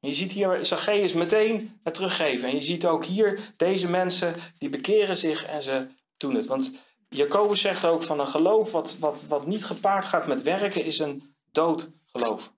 je 0.01 0.13
ziet 0.13 0.33
hier 0.33 0.65
Zacchaeus 0.65 1.13
meteen 1.13 1.81
het 1.83 1.95
teruggeven. 1.95 2.49
En 2.49 2.55
je 2.55 2.63
ziet 2.63 2.87
ook 2.87 3.05
hier 3.05 3.55
deze 3.57 3.91
mensen 3.91 4.35
die 4.59 4.69
bekeren 4.69 5.17
zich 5.17 5.45
en 5.45 5.63
ze 5.63 5.89
doen 6.19 6.35
het. 6.35 6.47
Want 6.47 6.73
Jacobus 7.09 7.61
zegt 7.61 7.85
ook 7.85 8.03
van 8.03 8.21
een 8.21 8.29
geloof 8.29 8.73
wat, 8.73 8.99
wat, 8.99 9.27
wat 9.27 9.47
niet 9.47 9.65
gepaard 9.65 10.05
gaat 10.05 10.27
met 10.27 10.43
werken 10.43 10.85
is 10.85 10.99
een 10.99 11.35
dood 11.51 11.93
geloof. 12.07 12.53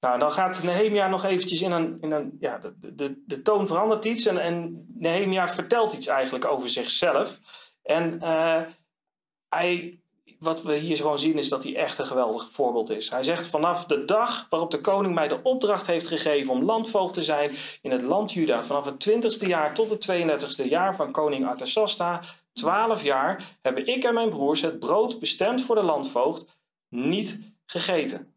Nou, 0.00 0.18
dan 0.18 0.32
gaat 0.32 0.62
Nehemia 0.62 1.08
nog 1.08 1.24
eventjes 1.24 1.60
in 1.60 1.72
een... 1.72 2.00
In 2.00 2.12
een 2.12 2.36
ja, 2.40 2.58
de, 2.58 2.94
de, 2.94 3.22
de 3.26 3.42
toon 3.42 3.66
verandert 3.66 4.04
iets 4.04 4.26
en, 4.26 4.38
en 4.38 4.86
Nehemia 4.94 5.48
vertelt 5.48 5.92
iets 5.92 6.06
eigenlijk 6.06 6.44
over 6.44 6.68
zichzelf. 6.68 7.38
En 7.82 8.14
uh, 8.22 8.62
hij, 9.48 9.99
wat 10.40 10.62
we 10.62 10.76
hier 10.76 10.96
gewoon 10.96 11.18
zien 11.18 11.38
is 11.38 11.48
dat 11.48 11.64
hij 11.64 11.76
echt 11.76 11.98
een 11.98 12.06
geweldig 12.06 12.52
voorbeeld 12.52 12.90
is. 12.90 13.10
Hij 13.10 13.22
zegt 13.22 13.46
vanaf 13.46 13.84
de 13.84 14.04
dag 14.04 14.46
waarop 14.50 14.70
de 14.70 14.80
koning 14.80 15.14
mij 15.14 15.28
de 15.28 15.42
opdracht 15.42 15.86
heeft 15.86 16.06
gegeven 16.06 16.52
om 16.52 16.62
landvoogd 16.62 17.14
te 17.14 17.22
zijn 17.22 17.52
in 17.82 17.90
het 17.90 18.02
land 18.02 18.32
Juda, 18.32 18.64
vanaf 18.64 18.84
het 18.84 19.08
20ste 19.08 19.46
jaar 19.46 19.74
tot 19.74 19.90
het 19.90 20.08
32ste 20.10 20.68
jaar 20.68 20.96
van 20.96 21.12
koning 21.12 21.46
Artasasta, 21.46 22.20
12 22.52 23.02
jaar, 23.02 23.58
hebben 23.62 23.86
ik 23.86 24.04
en 24.04 24.14
mijn 24.14 24.28
broers 24.28 24.60
het 24.60 24.78
brood 24.78 25.18
bestemd 25.18 25.62
voor 25.62 25.74
de 25.74 25.82
landvoogd 25.82 26.58
niet 26.88 27.54
gegeten. 27.66 28.34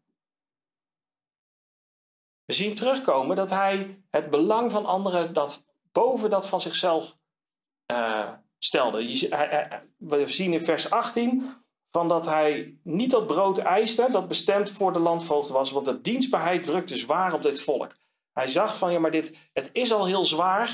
We 2.44 2.52
zien 2.52 2.74
terugkomen 2.74 3.36
dat 3.36 3.50
hij 3.50 4.02
het 4.10 4.30
belang 4.30 4.72
van 4.72 4.86
anderen 4.86 5.32
dat 5.32 5.64
boven 5.92 6.30
dat 6.30 6.48
van 6.48 6.60
zichzelf 6.60 7.16
uh, 7.92 8.30
stelde. 8.58 8.98
We 9.96 10.26
zien 10.26 10.52
in 10.52 10.64
vers 10.64 10.90
18 10.90 11.62
van 11.96 12.08
dat 12.08 12.26
hij 12.26 12.78
niet 12.82 13.10
dat 13.10 13.26
brood 13.26 13.58
eiste 13.58 14.08
dat 14.10 14.28
bestemd 14.28 14.70
voor 14.70 14.92
de 14.92 14.98
landvoogd 14.98 15.48
was, 15.48 15.70
want 15.70 15.84
de 15.84 16.00
dienstbaarheid 16.00 16.64
drukte 16.64 16.96
zwaar 16.96 17.32
op 17.32 17.42
dit 17.42 17.60
volk. 17.60 17.96
Hij 18.32 18.46
zag 18.46 18.78
van 18.78 18.92
ja, 18.92 18.98
maar 18.98 19.10
dit, 19.10 19.50
het 19.52 19.70
is 19.72 19.92
al 19.92 20.06
heel 20.06 20.24
zwaar. 20.24 20.68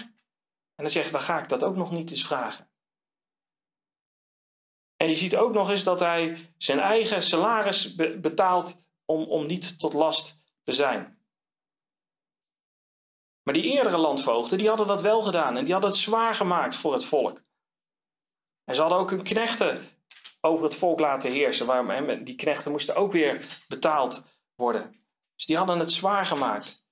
En 0.74 0.84
dan 0.84 0.88
zegt 0.88 1.12
dan 1.12 1.20
ga 1.20 1.42
ik 1.42 1.48
dat 1.48 1.64
ook 1.64 1.76
nog 1.76 1.90
niet 1.90 2.10
eens 2.10 2.24
vragen. 2.24 2.70
En 4.96 5.06
je 5.06 5.14
ziet 5.14 5.36
ook 5.36 5.52
nog 5.52 5.70
eens 5.70 5.84
dat 5.84 6.00
hij 6.00 6.52
zijn 6.56 6.78
eigen 6.78 7.22
salaris 7.22 7.94
betaalt 8.20 8.84
om, 9.04 9.22
om 9.22 9.46
niet 9.46 9.78
tot 9.78 9.92
last 9.92 10.42
te 10.62 10.72
zijn. 10.72 11.18
Maar 13.42 13.54
die 13.54 13.72
eerdere 13.72 13.96
landvoogden, 13.96 14.58
die 14.58 14.68
hadden 14.68 14.86
dat 14.86 15.00
wel 15.00 15.22
gedaan 15.22 15.56
en 15.56 15.64
die 15.64 15.72
hadden 15.72 15.90
het 15.90 16.00
zwaar 16.00 16.34
gemaakt 16.34 16.76
voor 16.76 16.92
het 16.92 17.04
volk. 17.04 17.42
En 18.64 18.74
ze 18.74 18.80
hadden 18.80 18.98
ook 18.98 19.10
hun 19.10 19.22
knechten 19.22 19.99
over 20.40 20.64
het 20.64 20.74
volk 20.74 21.00
laten 21.00 21.32
heersen. 21.32 21.66
Waar, 21.66 22.24
die 22.24 22.34
knechten 22.34 22.70
moesten 22.70 22.96
ook 22.96 23.12
weer 23.12 23.46
betaald 23.68 24.22
worden. 24.54 25.00
Dus 25.36 25.46
die 25.46 25.56
hadden 25.56 25.78
het 25.78 25.90
zwaar 25.90 26.26
gemaakt. 26.26 26.84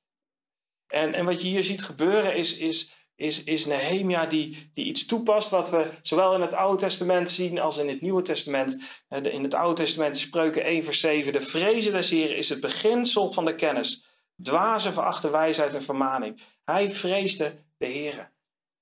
En, 0.87 1.15
en 1.15 1.25
wat 1.25 1.43
je 1.43 1.49
hier 1.49 1.63
ziet 1.63 1.83
gebeuren 1.83 2.35
is, 2.35 2.59
is, 2.59 2.93
is, 3.15 3.45
is 3.45 3.67
Nehemia 3.67 4.27
die, 4.27 4.71
die 4.75 4.85
iets 4.85 5.07
toepast 5.07 5.51
wat 5.51 5.71
we 5.71 5.91
zowel 6.03 6.35
in 6.35 6.41
het 6.41 6.55
Oude 6.55 6.77
Testament 6.77 7.31
zien 7.31 7.59
als 7.59 7.77
in 7.77 7.89
het 7.89 8.01
Nieuwe 8.01 8.23
Testament. 8.23 8.83
In 9.09 9.43
het 9.43 9.55
Oude 9.55 9.83
Testament 9.83 10.17
spreuken 10.17 10.65
1 10.65 10.85
vers 10.85 11.01
7. 11.01 11.33
De 11.33 11.41
vrezen 11.41 11.93
des 11.93 12.11
Heeren 12.11 12.37
is 12.37 12.49
het 12.49 12.61
beginsel 12.61 13.33
van 13.33 13.45
de 13.45 13.55
kennis. 13.55 14.07
Dwazen 14.43 14.93
verachten 14.93 15.31
wijsheid 15.31 15.75
en 15.75 15.83
vermaning. 15.83 16.41
Hij 16.65 16.91
vreesde 16.91 17.65
de 17.77 17.87
Heer. 17.87 18.33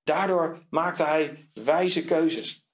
Daardoor 0.04 0.66
maakte 0.70 1.04
hij 1.04 1.50
wijze 1.64 2.04
keuzes. 2.04 2.65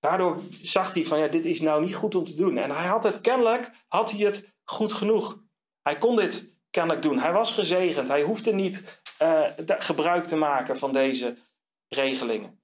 Daardoor 0.00 0.42
zag 0.62 0.94
hij 0.94 1.04
van 1.04 1.18
ja, 1.18 1.28
dit 1.28 1.44
is 1.44 1.60
nou 1.60 1.84
niet 1.84 1.94
goed 1.94 2.14
om 2.14 2.24
te 2.24 2.34
doen. 2.34 2.56
En 2.58 2.70
hij 2.70 2.86
had 2.86 3.04
het 3.04 3.20
kennelijk, 3.20 3.70
had 3.88 4.10
hij 4.10 4.20
het 4.24 4.52
goed 4.64 4.92
genoeg. 4.92 5.42
Hij 5.82 5.98
kon 5.98 6.16
dit 6.16 6.58
kennelijk 6.70 7.02
doen. 7.02 7.18
Hij 7.18 7.32
was 7.32 7.52
gezegend. 7.52 8.08
Hij 8.08 8.22
hoefde 8.22 8.52
niet 8.52 9.02
uh, 9.22 9.50
gebruik 9.56 10.24
te 10.26 10.36
maken 10.36 10.78
van 10.78 10.92
deze 10.92 11.36
regelingen. 11.88 12.60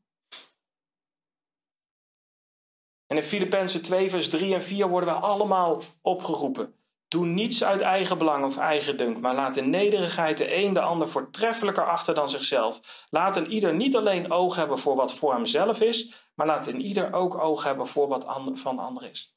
En 3.06 3.16
in 3.16 3.22
Filippenzen 3.22 3.82
2, 3.82 4.10
vers 4.10 4.28
3 4.28 4.54
en 4.54 4.62
4 4.62 4.88
worden 4.88 5.14
we 5.14 5.20
allemaal 5.20 5.82
opgeroepen. 6.00 6.75
Doe 7.08 7.26
niets 7.26 7.64
uit 7.64 7.80
eigen 7.80 8.18
belang 8.18 8.44
of 8.44 8.56
eigen 8.56 8.96
dunk, 8.96 9.20
maar 9.20 9.34
laat 9.34 9.56
in 9.56 9.70
nederigheid 9.70 10.38
de 10.38 10.54
een 10.54 10.72
de 10.72 10.80
ander 10.80 11.08
voortreffelijker 11.08 11.86
achter 11.86 12.14
dan 12.14 12.28
zichzelf. 12.28 13.04
Laat 13.10 13.36
een 13.36 13.50
ieder 13.50 13.74
niet 13.74 13.96
alleen 13.96 14.32
oog 14.32 14.56
hebben 14.56 14.78
voor 14.78 14.96
wat 14.96 15.14
voor 15.14 15.34
hemzelf 15.34 15.80
is, 15.80 16.14
maar 16.34 16.46
laat 16.46 16.66
in 16.66 16.80
ieder 16.80 17.12
ook 17.12 17.38
oog 17.38 17.64
hebben 17.64 17.86
voor 17.86 18.08
wat 18.08 18.26
van 18.54 18.78
ander 18.78 19.10
is. 19.10 19.36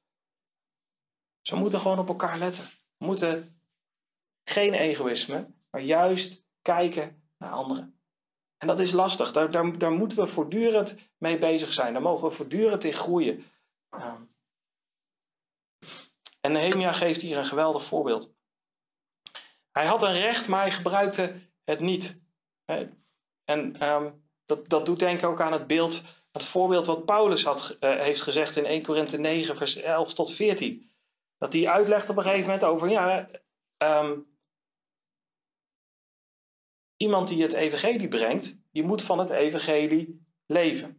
We 1.42 1.56
moeten 1.56 1.80
gewoon 1.80 2.00
op 2.00 2.08
elkaar 2.08 2.38
letten. 2.38 2.64
We 2.98 3.06
moeten 3.06 3.62
geen 4.44 4.74
egoïsme, 4.74 5.54
maar 5.70 5.82
juist 5.82 6.46
kijken 6.62 7.32
naar 7.38 7.52
anderen. 7.52 8.00
En 8.58 8.68
dat 8.68 8.80
is 8.80 8.92
lastig. 8.92 9.32
Daar, 9.32 9.52
daar, 9.52 9.78
daar 9.78 9.92
moeten 9.92 10.18
we 10.18 10.28
voortdurend 10.28 11.12
mee 11.18 11.38
bezig 11.38 11.74
zijn. 11.74 11.94
Daar 11.94 12.02
mogen 12.02 12.28
we 12.28 12.34
voortdurend 12.34 12.84
in 12.84 12.94
groeien. 12.94 13.46
En 16.42 16.52
Nehemia 16.52 16.92
geeft 16.92 17.22
hier 17.22 17.38
een 17.38 17.46
geweldig 17.46 17.84
voorbeeld. 17.84 18.34
Hij 19.72 19.86
had 19.86 20.04
een 20.04 20.20
recht, 20.20 20.48
maar 20.48 20.62
hij 20.62 20.72
gebruikte 20.72 21.36
het 21.64 21.80
niet. 21.80 22.24
En 23.44 23.90
um, 23.90 24.30
dat, 24.46 24.70
dat 24.70 24.86
doet 24.86 25.00
denken 25.00 25.28
ook 25.28 25.42
aan 25.42 25.54
het 25.54 25.68
beeld, 25.68 26.04
het 26.32 26.46
voorbeeld 26.46 26.86
wat 26.86 27.06
Paulus 27.06 27.44
had, 27.44 27.78
uh, 27.80 28.00
heeft 28.00 28.22
gezegd 28.22 28.56
in 28.56 28.66
1 28.66 28.84
Korinthe 28.84 29.18
9, 29.18 29.58
vers 29.58 29.76
11 29.76 30.14
tot 30.14 30.32
14. 30.32 30.92
Dat 31.38 31.54
hij 31.54 31.70
uitlegt 31.70 32.10
op 32.10 32.18
een 32.18 32.24
gegeven 32.24 32.46
moment 32.46 32.64
over, 32.64 32.90
ja, 32.90 33.30
um, 33.78 34.38
iemand 36.98 37.28
die 37.28 37.42
het 37.42 37.54
evangelie 37.54 38.08
brengt, 38.08 38.62
die 38.72 38.84
moet 38.84 39.02
van 39.02 39.20
het 39.20 39.30
evangelie 39.30 40.26
leven. 40.46 40.99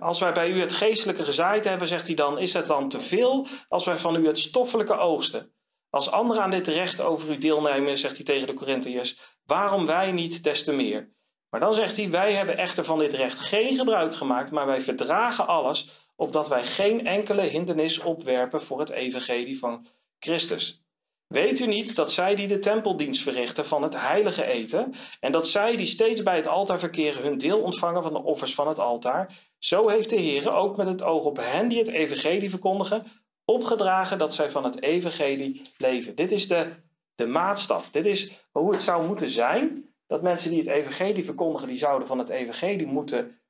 Als 0.00 0.20
wij 0.20 0.32
bij 0.32 0.48
u 0.48 0.60
het 0.60 0.72
geestelijke 0.72 1.22
gezaaid 1.22 1.64
hebben, 1.64 1.88
zegt 1.88 2.06
hij 2.06 2.16
dan, 2.16 2.38
is 2.38 2.52
het 2.52 2.66
dan 2.66 2.88
te 2.88 3.00
veel 3.00 3.46
als 3.68 3.84
wij 3.84 3.96
van 3.96 4.16
u 4.16 4.26
het 4.26 4.38
stoffelijke 4.38 4.98
oogsten? 4.98 5.52
Als 5.90 6.10
anderen 6.10 6.42
aan 6.42 6.50
dit 6.50 6.68
recht 6.68 7.00
over 7.00 7.30
u 7.30 7.38
deelnemen, 7.38 7.98
zegt 7.98 8.16
hij 8.16 8.24
tegen 8.24 8.46
de 8.46 8.54
Corinthiërs, 8.54 9.18
waarom 9.44 9.86
wij 9.86 10.12
niet 10.12 10.42
des 10.42 10.64
te 10.64 10.72
meer? 10.72 11.16
Maar 11.50 11.60
dan 11.60 11.74
zegt 11.74 11.96
hij, 11.96 12.10
wij 12.10 12.34
hebben 12.34 12.56
echter 12.56 12.84
van 12.84 12.98
dit 12.98 13.14
recht 13.14 13.38
geen 13.38 13.76
gebruik 13.76 14.14
gemaakt, 14.14 14.50
maar 14.50 14.66
wij 14.66 14.82
verdragen 14.82 15.46
alles, 15.46 15.88
opdat 16.16 16.48
wij 16.48 16.64
geen 16.64 17.06
enkele 17.06 17.42
hindernis 17.42 17.98
opwerpen 17.98 18.62
voor 18.62 18.78
het 18.78 18.90
evangelie 18.90 19.58
van 19.58 19.86
Christus. 20.18 20.82
Weet 21.26 21.60
u 21.60 21.66
niet 21.66 21.96
dat 21.96 22.12
zij 22.12 22.34
die 22.34 22.46
de 22.46 22.58
tempeldienst 22.58 23.22
verrichten 23.22 23.66
van 23.66 23.82
het 23.82 24.00
heilige 24.00 24.44
eten, 24.44 24.94
en 25.20 25.32
dat 25.32 25.46
zij 25.46 25.76
die 25.76 25.86
steeds 25.86 26.22
bij 26.22 26.36
het 26.36 26.46
altaar 26.46 26.78
verkeren 26.78 27.22
hun 27.22 27.38
deel 27.38 27.60
ontvangen 27.60 28.02
van 28.02 28.12
de 28.12 28.22
offers 28.22 28.54
van 28.54 28.68
het 28.68 28.78
altaar, 28.78 29.47
zo 29.58 29.88
heeft 29.88 30.10
de 30.10 30.16
Heer 30.16 30.52
ook 30.52 30.76
met 30.76 30.88
het 30.88 31.02
oog 31.02 31.24
op 31.24 31.36
hen 31.36 31.68
die 31.68 31.78
het 31.78 31.88
evangelie 31.88 32.50
verkondigen, 32.50 33.06
opgedragen 33.44 34.18
dat 34.18 34.34
zij 34.34 34.50
van 34.50 34.64
het 34.64 34.82
evangelie 34.82 35.62
leven. 35.76 36.14
Dit 36.16 36.32
is 36.32 36.48
de, 36.48 36.72
de 37.14 37.26
maatstaf. 37.26 37.90
Dit 37.90 38.06
is 38.06 38.46
hoe 38.50 38.72
het 38.72 38.82
zou 38.82 39.06
moeten 39.06 39.28
zijn, 39.28 39.94
dat 40.06 40.22
mensen 40.22 40.50
die 40.50 40.58
het 40.58 40.68
evangelie 40.68 41.24
verkondigen, 41.24 41.68
die 41.68 41.76
zouden 41.76 42.08
van 42.08 42.18
het 42.18 42.30
evangelie 42.30 42.86
moeten 42.86 43.40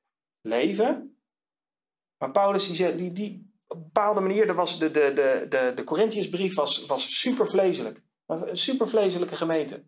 leven. 0.41 1.17
Maar 2.17 2.31
Paulus 2.31 2.67
die, 2.67 2.95
die, 2.95 3.13
die, 3.13 3.53
op 3.67 3.77
een 3.77 3.83
bepaalde 3.83 4.19
manier, 4.19 4.53
was 4.53 4.79
de, 4.79 4.91
de, 4.91 5.13
de, 5.13 5.45
de, 5.49 5.71
de 5.75 6.53
was, 6.53 6.85
was 6.85 7.19
super 7.19 7.47
vleeselijk. 7.47 8.01
Een 8.25 8.57
super 8.57 8.87
vleeselijke 8.87 9.35
gemeente. 9.35 9.83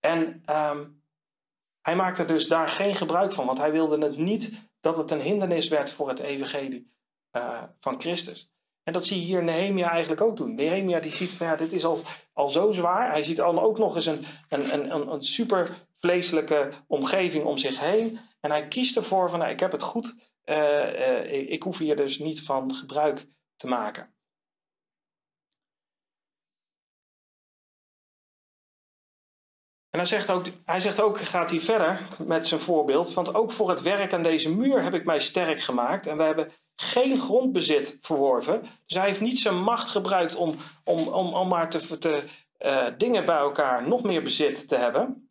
En 0.00 0.42
ehm, 0.44 0.88
hij 1.80 1.96
maakte 1.96 2.24
dus 2.24 2.48
daar 2.48 2.68
geen 2.68 2.94
gebruik 2.94 3.32
van, 3.32 3.46
want 3.46 3.58
hij 3.58 3.72
wilde 3.72 4.06
het 4.06 4.16
niet 4.16 4.69
dat 4.80 4.96
het 4.96 5.10
een 5.10 5.20
hindernis 5.20 5.68
werd 5.68 5.92
voor 5.92 6.08
het 6.08 6.18
evangelie 6.18 6.92
uh, 7.32 7.62
van 7.80 8.00
Christus. 8.00 8.50
En 8.82 8.92
dat 8.92 9.04
zie 9.04 9.18
je 9.18 9.24
hier 9.24 9.44
Nehemia 9.44 9.90
eigenlijk 9.90 10.20
ook 10.20 10.36
doen. 10.36 10.54
Nehemia 10.54 11.00
die 11.00 11.12
ziet 11.12 11.30
van 11.30 11.46
ja, 11.46 11.56
dit 11.56 11.72
is 11.72 11.84
al, 11.84 12.00
al 12.32 12.48
zo 12.48 12.72
zwaar. 12.72 13.10
Hij 13.10 13.22
ziet 13.22 13.36
dan 13.36 13.58
ook 13.58 13.78
nog 13.78 13.94
eens 13.94 14.06
een, 14.06 14.24
een, 14.48 14.94
een, 14.94 15.12
een 15.12 15.24
super 15.24 15.86
vleeselijke 15.92 16.72
omgeving 16.86 17.44
om 17.44 17.58
zich 17.58 17.80
heen. 17.80 18.18
En 18.40 18.50
hij 18.50 18.68
kiest 18.68 18.96
ervoor 18.96 19.30
van 19.30 19.38
nou, 19.38 19.50
ik 19.50 19.60
heb 19.60 19.72
het 19.72 19.82
goed. 19.82 20.14
Uh, 20.44 20.56
uh, 20.56 21.50
ik 21.50 21.62
hoef 21.62 21.78
hier 21.78 21.96
dus 21.96 22.18
niet 22.18 22.42
van 22.42 22.74
gebruik 22.74 23.26
te 23.56 23.66
maken. 23.66 24.14
En 29.90 29.98
hij 29.98 30.08
zegt, 30.08 30.30
ook, 30.30 30.46
hij 30.64 30.80
zegt 30.80 31.00
ook, 31.00 31.20
gaat 31.20 31.50
hij 31.50 31.60
verder 31.60 32.08
met 32.26 32.46
zijn 32.46 32.60
voorbeeld, 32.60 33.14
want 33.14 33.34
ook 33.34 33.52
voor 33.52 33.70
het 33.70 33.82
werk 33.82 34.12
aan 34.12 34.22
deze 34.22 34.54
muur 34.54 34.82
heb 34.82 34.94
ik 34.94 35.04
mij 35.04 35.20
sterk 35.20 35.60
gemaakt 35.62 36.06
en 36.06 36.16
we 36.16 36.22
hebben 36.22 36.52
geen 36.76 37.18
grondbezit 37.18 37.98
verworven. 38.00 38.60
Dus 38.86 38.96
hij 38.96 39.06
heeft 39.06 39.20
niet 39.20 39.38
zijn 39.38 39.62
macht 39.62 39.88
gebruikt 39.88 40.34
om, 40.34 40.56
om, 40.84 41.08
om, 41.08 41.34
om 41.34 41.48
maar 41.48 41.70
te, 41.70 41.98
te 41.98 42.22
uh, 42.60 42.86
dingen 42.98 43.24
bij 43.24 43.36
elkaar 43.36 43.88
nog 43.88 44.02
meer 44.02 44.22
bezit 44.22 44.68
te 44.68 44.76
hebben. 44.76 45.30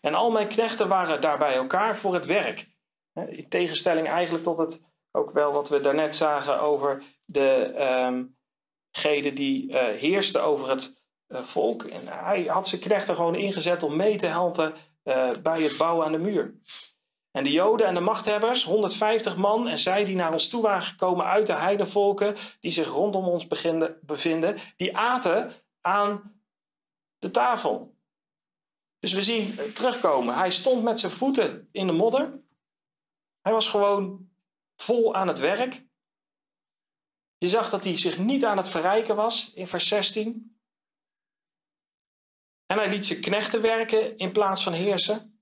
En 0.00 0.14
al 0.14 0.30
mijn 0.30 0.48
knechten 0.48 0.88
waren 0.88 1.20
daar 1.20 1.38
bij 1.38 1.54
elkaar 1.54 1.96
voor 1.96 2.14
het 2.14 2.26
werk. 2.26 2.68
In 3.12 3.48
tegenstelling 3.48 4.08
eigenlijk 4.08 4.44
tot 4.44 4.58
het, 4.58 4.84
ook 5.10 5.30
wel 5.30 5.52
wat 5.52 5.68
we 5.68 5.80
daarnet 5.80 6.14
zagen 6.14 6.60
over 6.60 7.02
de 7.24 7.74
um, 8.06 8.38
die 9.34 9.70
uh, 9.70 9.82
heersten 9.82 10.42
over 10.42 10.68
het 10.70 10.82
eh, 10.82 10.99
volk. 11.30 11.84
En 11.84 12.06
hij 12.06 12.44
had 12.44 12.68
zijn 12.68 12.80
knechten 12.80 13.14
gewoon 13.14 13.34
ingezet 13.34 13.82
om 13.82 13.96
mee 13.96 14.16
te 14.16 14.26
helpen 14.26 14.74
uh, 15.04 15.30
bij 15.42 15.62
het 15.62 15.76
bouwen 15.76 16.06
aan 16.06 16.12
de 16.12 16.18
muur. 16.18 16.54
En 17.30 17.44
de 17.44 17.50
Joden 17.50 17.86
en 17.86 17.94
de 17.94 18.00
machthebbers, 18.00 18.64
150 18.64 19.36
man, 19.36 19.68
en 19.68 19.78
zij 19.78 20.04
die 20.04 20.16
naar 20.16 20.32
ons 20.32 20.48
toe 20.48 20.62
waren 20.62 20.82
gekomen 20.82 21.26
uit 21.26 21.46
de 21.46 21.52
heidenvolken, 21.52 22.36
die 22.60 22.70
zich 22.70 22.88
rondom 22.88 23.24
ons 23.24 23.46
bevinden, 24.02 24.58
die 24.76 24.96
aten 24.96 25.52
aan 25.80 26.40
de 27.18 27.30
tafel. 27.30 27.94
Dus 28.98 29.12
we 29.12 29.22
zien 29.22 29.58
eh, 29.58 29.64
terugkomen. 29.64 30.34
Hij 30.34 30.50
stond 30.50 30.82
met 30.82 31.00
zijn 31.00 31.12
voeten 31.12 31.68
in 31.72 31.86
de 31.86 31.92
modder. 31.92 32.42
Hij 33.40 33.52
was 33.52 33.68
gewoon 33.68 34.28
vol 34.76 35.14
aan 35.14 35.28
het 35.28 35.38
werk. 35.38 35.86
Je 37.38 37.48
zag 37.48 37.70
dat 37.70 37.84
hij 37.84 37.96
zich 37.96 38.18
niet 38.18 38.44
aan 38.44 38.56
het 38.56 38.68
verrijken 38.68 39.16
was 39.16 39.52
in 39.54 39.66
vers 39.66 39.88
16. 39.88 40.49
En 42.70 42.78
hij 42.78 42.88
liet 42.88 43.06
zijn 43.06 43.20
knechten 43.20 43.62
werken 43.62 44.16
in 44.16 44.32
plaats 44.32 44.62
van 44.62 44.72
heersen. 44.72 45.40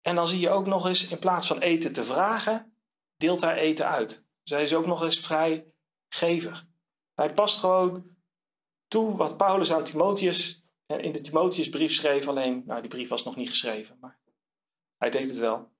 En 0.00 0.14
dan 0.14 0.28
zie 0.28 0.40
je 0.40 0.50
ook 0.50 0.66
nog 0.66 0.86
eens, 0.86 1.08
in 1.08 1.18
plaats 1.18 1.46
van 1.46 1.58
eten 1.58 1.92
te 1.92 2.04
vragen, 2.04 2.76
deelt 3.16 3.40
hij 3.40 3.56
eten 3.56 3.88
uit. 3.88 4.26
Dus 4.42 4.52
hij 4.52 4.62
is 4.62 4.74
ook 4.74 4.86
nog 4.86 5.02
eens 5.02 5.20
vrijgevig. 5.20 6.66
Hij 7.14 7.34
past 7.34 7.58
gewoon 7.58 8.16
toe 8.88 9.16
wat 9.16 9.36
Paulus 9.36 9.72
aan 9.72 9.84
Timotheus 9.84 10.64
in 10.86 11.12
de 11.12 11.20
Timotheusbrief 11.20 11.92
schreef. 11.92 12.28
Alleen, 12.28 12.62
nou 12.66 12.80
die 12.80 12.90
brief 12.90 13.08
was 13.08 13.24
nog 13.24 13.36
niet 13.36 13.50
geschreven, 13.50 13.98
maar 14.00 14.20
hij 14.96 15.10
deed 15.10 15.28
het 15.28 15.38
wel. 15.38 15.73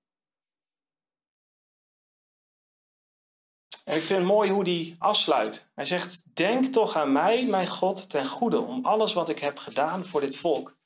En 3.85 3.97
ik 3.97 4.03
vind 4.03 4.19
het 4.19 4.29
mooi 4.29 4.51
hoe 4.51 4.63
hij 4.63 4.97
afsluit. 4.99 5.71
Hij 5.75 5.85
zegt: 5.85 6.37
Denk 6.37 6.67
toch 6.67 6.97
aan 6.97 7.13
mij, 7.13 7.47
mijn 7.47 7.67
God, 7.67 8.11
ten 8.11 8.27
goede, 8.27 8.61
om 8.61 8.85
alles 8.85 9.13
wat 9.13 9.29
ik 9.29 9.39
heb 9.39 9.59
gedaan 9.59 10.05
voor 10.05 10.21
dit 10.21 10.37
volk. 10.37 10.77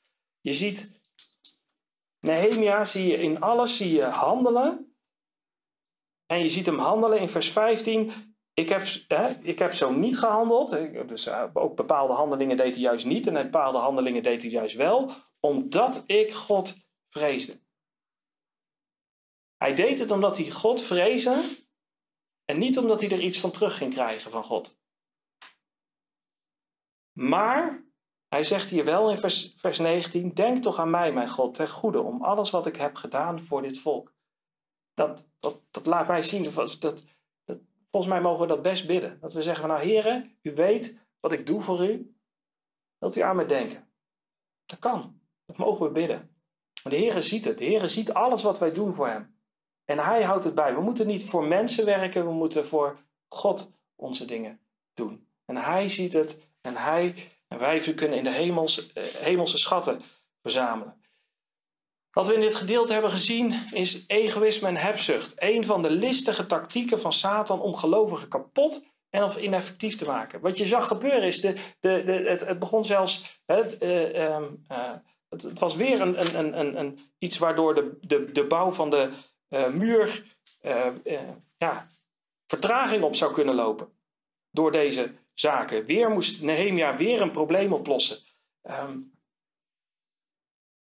Je 0.41 0.53
ziet, 0.53 0.99
Nehemia 2.19 2.85
zie 2.85 3.07
je 3.07 3.17
in 3.17 3.41
alles 3.41 3.77
zie 3.77 3.93
je 3.93 4.03
handelen. 4.03 4.93
En 6.25 6.39
je 6.39 6.49
ziet 6.49 6.65
hem 6.65 6.79
handelen 6.79 7.19
in 7.19 7.29
vers 7.29 7.51
15. 7.51 8.35
Ik 8.53 8.69
heb, 8.69 8.83
hè, 9.07 9.29
ik 9.29 9.59
heb 9.59 9.73
zo 9.73 9.93
niet 9.93 10.19
gehandeld. 10.19 10.69
Dus 11.07 11.25
eh, 11.25 11.43
ook 11.53 11.75
bepaalde 11.75 12.13
handelingen 12.13 12.57
deed 12.57 12.71
hij 12.73 12.81
juist 12.81 13.05
niet. 13.05 13.27
En 13.27 13.33
bepaalde 13.33 13.77
handelingen 13.77 14.23
deed 14.23 14.41
hij 14.41 14.51
juist 14.51 14.75
wel. 14.75 15.11
Omdat 15.39 16.03
ik 16.05 16.33
God 16.33 16.75
vreesde. 17.09 17.59
Hij 19.57 19.73
deed 19.73 19.99
het 19.99 20.11
omdat 20.11 20.37
hij 20.37 20.49
God 20.49 20.81
vreesde 20.81 21.41
en 22.49 22.57
niet 22.57 22.77
omdat 22.77 23.01
hij 23.01 23.09
er 23.09 23.21
iets 23.21 23.39
van 23.39 23.51
terug 23.51 23.77
ging 23.77 23.93
krijgen 23.93 24.31
van 24.31 24.43
God. 24.43 24.79
Maar, 27.11 27.85
hij 28.27 28.43
zegt 28.43 28.69
hier 28.69 28.85
wel 28.85 29.09
in 29.09 29.17
vers, 29.17 29.53
vers 29.57 29.77
19: 29.77 30.33
Denk 30.33 30.63
toch 30.63 30.79
aan 30.79 30.89
mij, 30.89 31.13
mijn 31.13 31.29
God, 31.29 31.55
ten 31.55 31.69
goede, 31.69 32.01
om 32.01 32.23
alles 32.23 32.49
wat 32.49 32.67
ik 32.67 32.75
heb 32.75 32.95
gedaan 32.95 33.43
voor 33.43 33.61
dit 33.61 33.79
volk. 33.79 34.13
Dat, 34.93 35.31
dat, 35.39 35.85
laat 35.85 36.07
mij 36.07 36.21
zien, 36.21 36.43
dat, 36.53 36.77
dat, 36.79 37.05
volgens 37.91 38.13
mij 38.13 38.21
mogen 38.21 38.41
we 38.41 38.47
dat 38.47 38.61
best 38.61 38.87
bidden. 38.87 39.19
Dat 39.19 39.33
we 39.33 39.41
zeggen: 39.41 39.67
Nou, 39.67 39.81
heren, 39.81 40.37
u 40.41 40.53
weet 40.53 41.07
wat 41.19 41.31
ik 41.31 41.45
doe 41.45 41.61
voor 41.61 41.85
u. 41.89 42.15
Wilt 42.97 43.15
u 43.15 43.21
aan 43.21 43.35
me 43.35 43.45
denken? 43.45 43.91
Dat 44.65 44.79
kan. 44.79 45.21
Dat 45.45 45.57
mogen 45.57 45.85
we 45.85 45.91
bidden. 45.91 46.35
De 46.83 46.95
Heer 46.95 47.21
ziet 47.21 47.45
het. 47.45 47.57
De 47.57 47.65
Heer 47.65 47.89
ziet 47.89 48.13
alles 48.13 48.43
wat 48.43 48.59
wij 48.59 48.71
doen 48.71 48.93
voor 48.93 49.07
Hem. 49.07 49.38
En 49.89 49.99
hij 49.99 50.23
houdt 50.23 50.43
het 50.43 50.55
bij. 50.55 50.73
We 50.73 50.81
moeten 50.81 51.07
niet 51.07 51.25
voor 51.25 51.43
mensen 51.43 51.85
werken, 51.85 52.25
we 52.25 52.31
moeten 52.31 52.65
voor 52.65 52.99
God 53.27 53.71
onze 53.95 54.25
dingen 54.25 54.59
doen. 54.93 55.27
En 55.45 55.55
hij 55.55 55.87
ziet 55.87 56.13
het 56.13 56.49
en 56.61 56.75
hij 56.75 57.15
en 57.47 57.59
wij 57.59 57.93
kunnen 57.93 58.17
in 58.17 58.23
de 58.23 58.29
eh, 58.29 59.03
hemelse 59.03 59.57
schatten 59.57 60.01
verzamelen. 60.41 61.01
Wat 62.11 62.27
we 62.27 62.33
in 62.33 62.41
dit 62.41 62.55
gedeelte 62.55 62.93
hebben 62.93 63.11
gezien 63.11 63.67
is 63.71 64.03
egoïsme 64.07 64.67
en 64.67 64.77
hebzucht. 64.77 65.33
Een 65.35 65.65
van 65.65 65.81
de 65.81 65.89
listige 65.89 66.45
tactieken 66.45 66.99
van 66.99 67.13
Satan 67.13 67.61
om 67.61 67.75
gelovigen 67.75 68.27
kapot 68.27 68.85
en 69.09 69.23
of 69.23 69.37
ineffectief 69.37 69.95
te 69.95 70.05
maken. 70.05 70.41
Wat 70.41 70.57
je 70.57 70.65
zag 70.65 70.87
gebeuren 70.87 71.23
is, 71.23 71.41
de, 71.41 71.53
de, 71.79 72.03
de, 72.05 72.11
het, 72.11 72.47
het 72.47 72.59
begon 72.59 72.83
zelfs, 72.83 73.41
hè, 73.45 73.83
uh, 73.83 74.39
uh, 74.71 74.93
het, 75.29 75.41
het, 75.41 75.59
was 75.59 75.75
weer 75.75 76.01
een, 76.01 76.37
een, 76.37 76.59
een, 76.59 76.79
een, 76.79 76.99
iets 77.17 77.37
waardoor 77.37 77.75
de, 77.75 77.97
de, 78.01 78.31
de 78.31 78.47
bouw 78.47 78.71
van 78.71 78.89
de, 78.89 79.11
muur 79.49 80.37
uh, 80.61 80.95
uh, 81.03 81.29
ja, 81.57 81.87
vertraging 82.47 83.03
op 83.03 83.15
zou 83.15 83.33
kunnen 83.33 83.55
lopen. 83.55 83.97
Door 84.51 84.71
deze 84.71 85.15
zaken. 85.33 85.85
Weer 85.85 86.09
moest 86.09 86.41
Nehemia 86.41 86.97
weer 86.97 87.21
een 87.21 87.31
probleem 87.31 87.73
oplossen. 87.73 88.17
Um, 88.63 89.19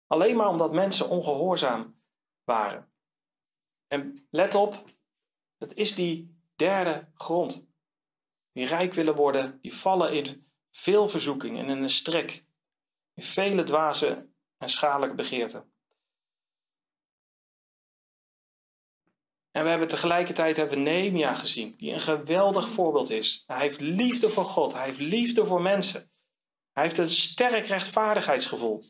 alleen 0.07 0.37
maar 0.37 0.49
omdat 0.49 0.73
mensen 0.73 1.09
ongehoorzaam 1.09 2.01
waren. 2.45 2.93
En 3.87 4.27
let 4.31 4.55
op, 4.55 4.85
het 5.59 5.75
is 5.75 5.95
die 5.95 6.37
derde 6.57 7.09
grond. 7.15 7.71
Die 8.53 8.67
rijk 8.67 8.95
willen 8.95 9.15
worden, 9.15 9.59
die 9.61 9.75
vallen 9.75 10.13
in 10.13 10.51
veel 10.71 11.09
verzoeking 11.09 11.59
en 11.59 11.69
in 11.69 11.83
een 11.83 11.91
strek. 11.91 12.45
In 13.15 13.23
vele 13.23 13.63
dwaze 13.63 14.29
en 14.57 14.69
schadelijke 14.69 15.15
begeerten. 15.15 15.73
En 19.51 19.63
we 19.63 19.71
hebben 19.71 19.89
tegelijkertijd 19.89 20.57
hebben 20.57 20.83
Nehemia 20.83 21.35
gezien, 21.35 21.75
die 21.77 21.93
een 21.93 22.01
geweldig 22.01 22.69
voorbeeld 22.69 23.11
is. 23.11 23.45
Hij 23.47 23.61
heeft 23.61 23.81
liefde 23.81 24.29
voor 24.29 24.45
God, 24.45 24.73
hij 24.73 24.85
heeft 24.85 24.99
liefde 24.99 25.47
voor 25.47 25.63
mensen. 25.63 26.11
Hij 26.73 26.83
heeft 26.83 26.99
een 26.99 27.09
sterk 27.09 27.67
rechtvaardigheidsgevoel. 27.67 28.85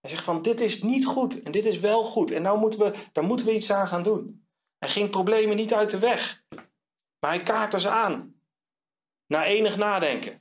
Hij 0.00 0.10
zegt 0.10 0.24
van 0.24 0.42
dit 0.42 0.60
is 0.60 0.82
niet 0.82 1.06
goed 1.06 1.42
en 1.42 1.52
dit 1.52 1.66
is 1.66 1.78
wel 1.78 2.04
goed 2.04 2.30
en 2.30 2.42
nou 2.42 2.58
moeten 2.58 2.78
we, 2.80 2.98
daar 3.12 3.24
moeten 3.24 3.46
we 3.46 3.54
iets 3.54 3.72
aan 3.72 3.88
gaan 3.88 4.02
doen. 4.02 4.46
Hij 4.78 4.88
ging 4.88 5.10
problemen 5.10 5.56
niet 5.56 5.74
uit 5.74 5.90
de 5.90 5.98
weg, 5.98 6.44
maar 7.18 7.30
hij 7.30 7.42
kaartte 7.42 7.80
ze 7.80 7.90
aan. 7.90 8.40
Na 9.26 9.44
enig 9.44 9.76
nadenken, 9.76 10.40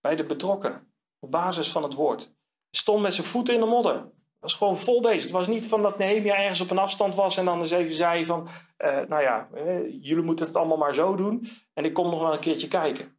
bij 0.00 0.16
de 0.16 0.24
betrokkenen, 0.24 0.92
op 1.18 1.30
basis 1.30 1.68
van 1.68 1.82
het 1.82 1.94
woord. 1.94 2.22
Hij 2.24 2.34
stond 2.80 3.02
met 3.02 3.14
zijn 3.14 3.26
voeten 3.26 3.54
in 3.54 3.60
de 3.60 3.66
modder 3.66 4.12
was 4.44 4.52
gewoon 4.54 4.76
vol 4.76 5.00
bezig. 5.00 5.22
Het 5.22 5.30
was 5.30 5.46
niet 5.46 5.68
van 5.68 5.82
dat 5.82 5.98
Nehemia 5.98 6.36
ergens 6.36 6.60
op 6.60 6.70
een 6.70 6.78
afstand 6.78 7.14
was 7.14 7.36
en 7.36 7.44
dan 7.44 7.58
eens 7.58 7.70
even 7.70 7.94
zei 7.94 8.24
van, 8.24 8.48
uh, 8.78 9.00
nou 9.00 9.22
ja, 9.22 9.48
uh, 9.54 10.02
jullie 10.02 10.24
moeten 10.24 10.46
het 10.46 10.56
allemaal 10.56 10.76
maar 10.76 10.94
zo 10.94 11.16
doen 11.16 11.48
en 11.74 11.84
ik 11.84 11.94
kom 11.94 12.10
nog 12.10 12.20
wel 12.20 12.32
een 12.32 12.40
keertje 12.40 12.68
kijken. 12.68 13.18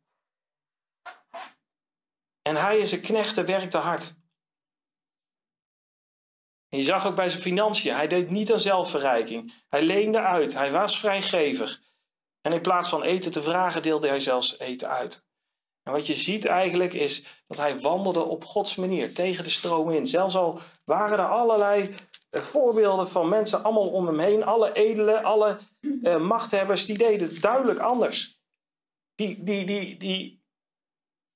En 2.41 2.55
hij 2.55 2.79
en 2.79 2.87
zijn 2.87 3.01
knechten 3.01 3.45
werkte 3.45 3.77
hard. 3.77 4.15
En 6.69 6.77
je 6.77 6.83
zag 6.83 7.07
ook 7.07 7.15
bij 7.15 7.29
zijn 7.29 7.41
financiën, 7.41 7.95
hij 7.95 8.07
deed 8.07 8.29
niet 8.29 8.51
aan 8.51 8.59
zelfverrijking. 8.59 9.53
Hij 9.69 9.81
leende 9.81 10.19
uit, 10.19 10.53
hij 10.53 10.71
was 10.71 10.99
vrijgevig. 10.99 11.81
En 12.41 12.53
in 12.53 12.61
plaats 12.61 12.89
van 12.89 13.03
eten 13.03 13.31
te 13.31 13.41
vragen, 13.41 13.81
deelde 13.81 14.07
hij 14.07 14.19
zelfs 14.19 14.59
eten 14.59 14.89
uit. 14.89 15.27
En 15.83 15.91
wat 15.91 16.07
je 16.07 16.13
ziet 16.13 16.45
eigenlijk 16.45 16.93
is 16.93 17.43
dat 17.47 17.57
hij 17.57 17.79
wandelde 17.79 18.23
op 18.23 18.43
Gods 18.43 18.75
manier, 18.75 19.13
tegen 19.13 19.43
de 19.43 19.49
stroom 19.49 19.91
in. 19.91 20.07
Zelfs 20.07 20.35
al 20.35 20.59
waren 20.85 21.19
er 21.19 21.27
allerlei 21.27 21.95
eh, 22.29 22.41
voorbeelden 22.41 23.09
van 23.09 23.29
mensen 23.29 23.63
allemaal 23.63 23.89
om 23.89 24.05
hem 24.05 24.19
heen, 24.19 24.43
alle 24.43 24.73
edelen, 24.73 25.23
alle 25.23 25.57
uh, 25.81 26.21
machthebbers, 26.21 26.85
die 26.85 26.97
deden 26.97 27.41
duidelijk 27.41 27.79
anders. 27.79 28.43
Die, 29.15 29.43
die, 29.43 29.65
die, 29.65 29.97
die 29.97 30.43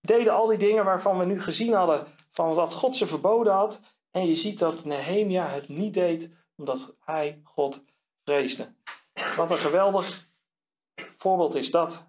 deden 0.01 0.33
al 0.33 0.47
die 0.47 0.57
dingen 0.57 0.85
waarvan 0.85 1.17
we 1.17 1.25
nu 1.25 1.41
gezien 1.41 1.73
hadden, 1.73 2.07
van 2.31 2.53
wat 2.53 2.73
God 2.73 2.95
ze 2.95 3.07
verboden 3.07 3.53
had. 3.53 3.81
En 4.11 4.25
je 4.25 4.33
ziet 4.33 4.59
dat 4.59 4.85
Nehemia 4.85 5.47
het 5.47 5.69
niet 5.69 5.93
deed, 5.93 6.35
omdat 6.55 6.97
hij 6.99 7.41
God 7.43 7.83
vreesde. 8.23 8.73
Wat 9.35 9.51
een 9.51 9.57
geweldig 9.57 10.27
voorbeeld 11.17 11.55
is 11.55 11.71
dat. 11.71 12.07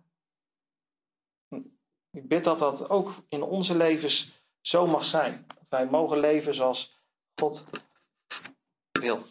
Ik 2.10 2.28
bid 2.28 2.44
dat 2.44 2.58
dat 2.58 2.90
ook 2.90 3.12
in 3.28 3.42
onze 3.42 3.76
levens 3.76 4.44
zo 4.60 4.86
mag 4.86 5.04
zijn. 5.04 5.44
Dat 5.48 5.66
wij 5.68 5.86
mogen 5.86 6.18
leven 6.18 6.54
zoals 6.54 6.99
God 7.40 7.64
wil. 9.00 9.24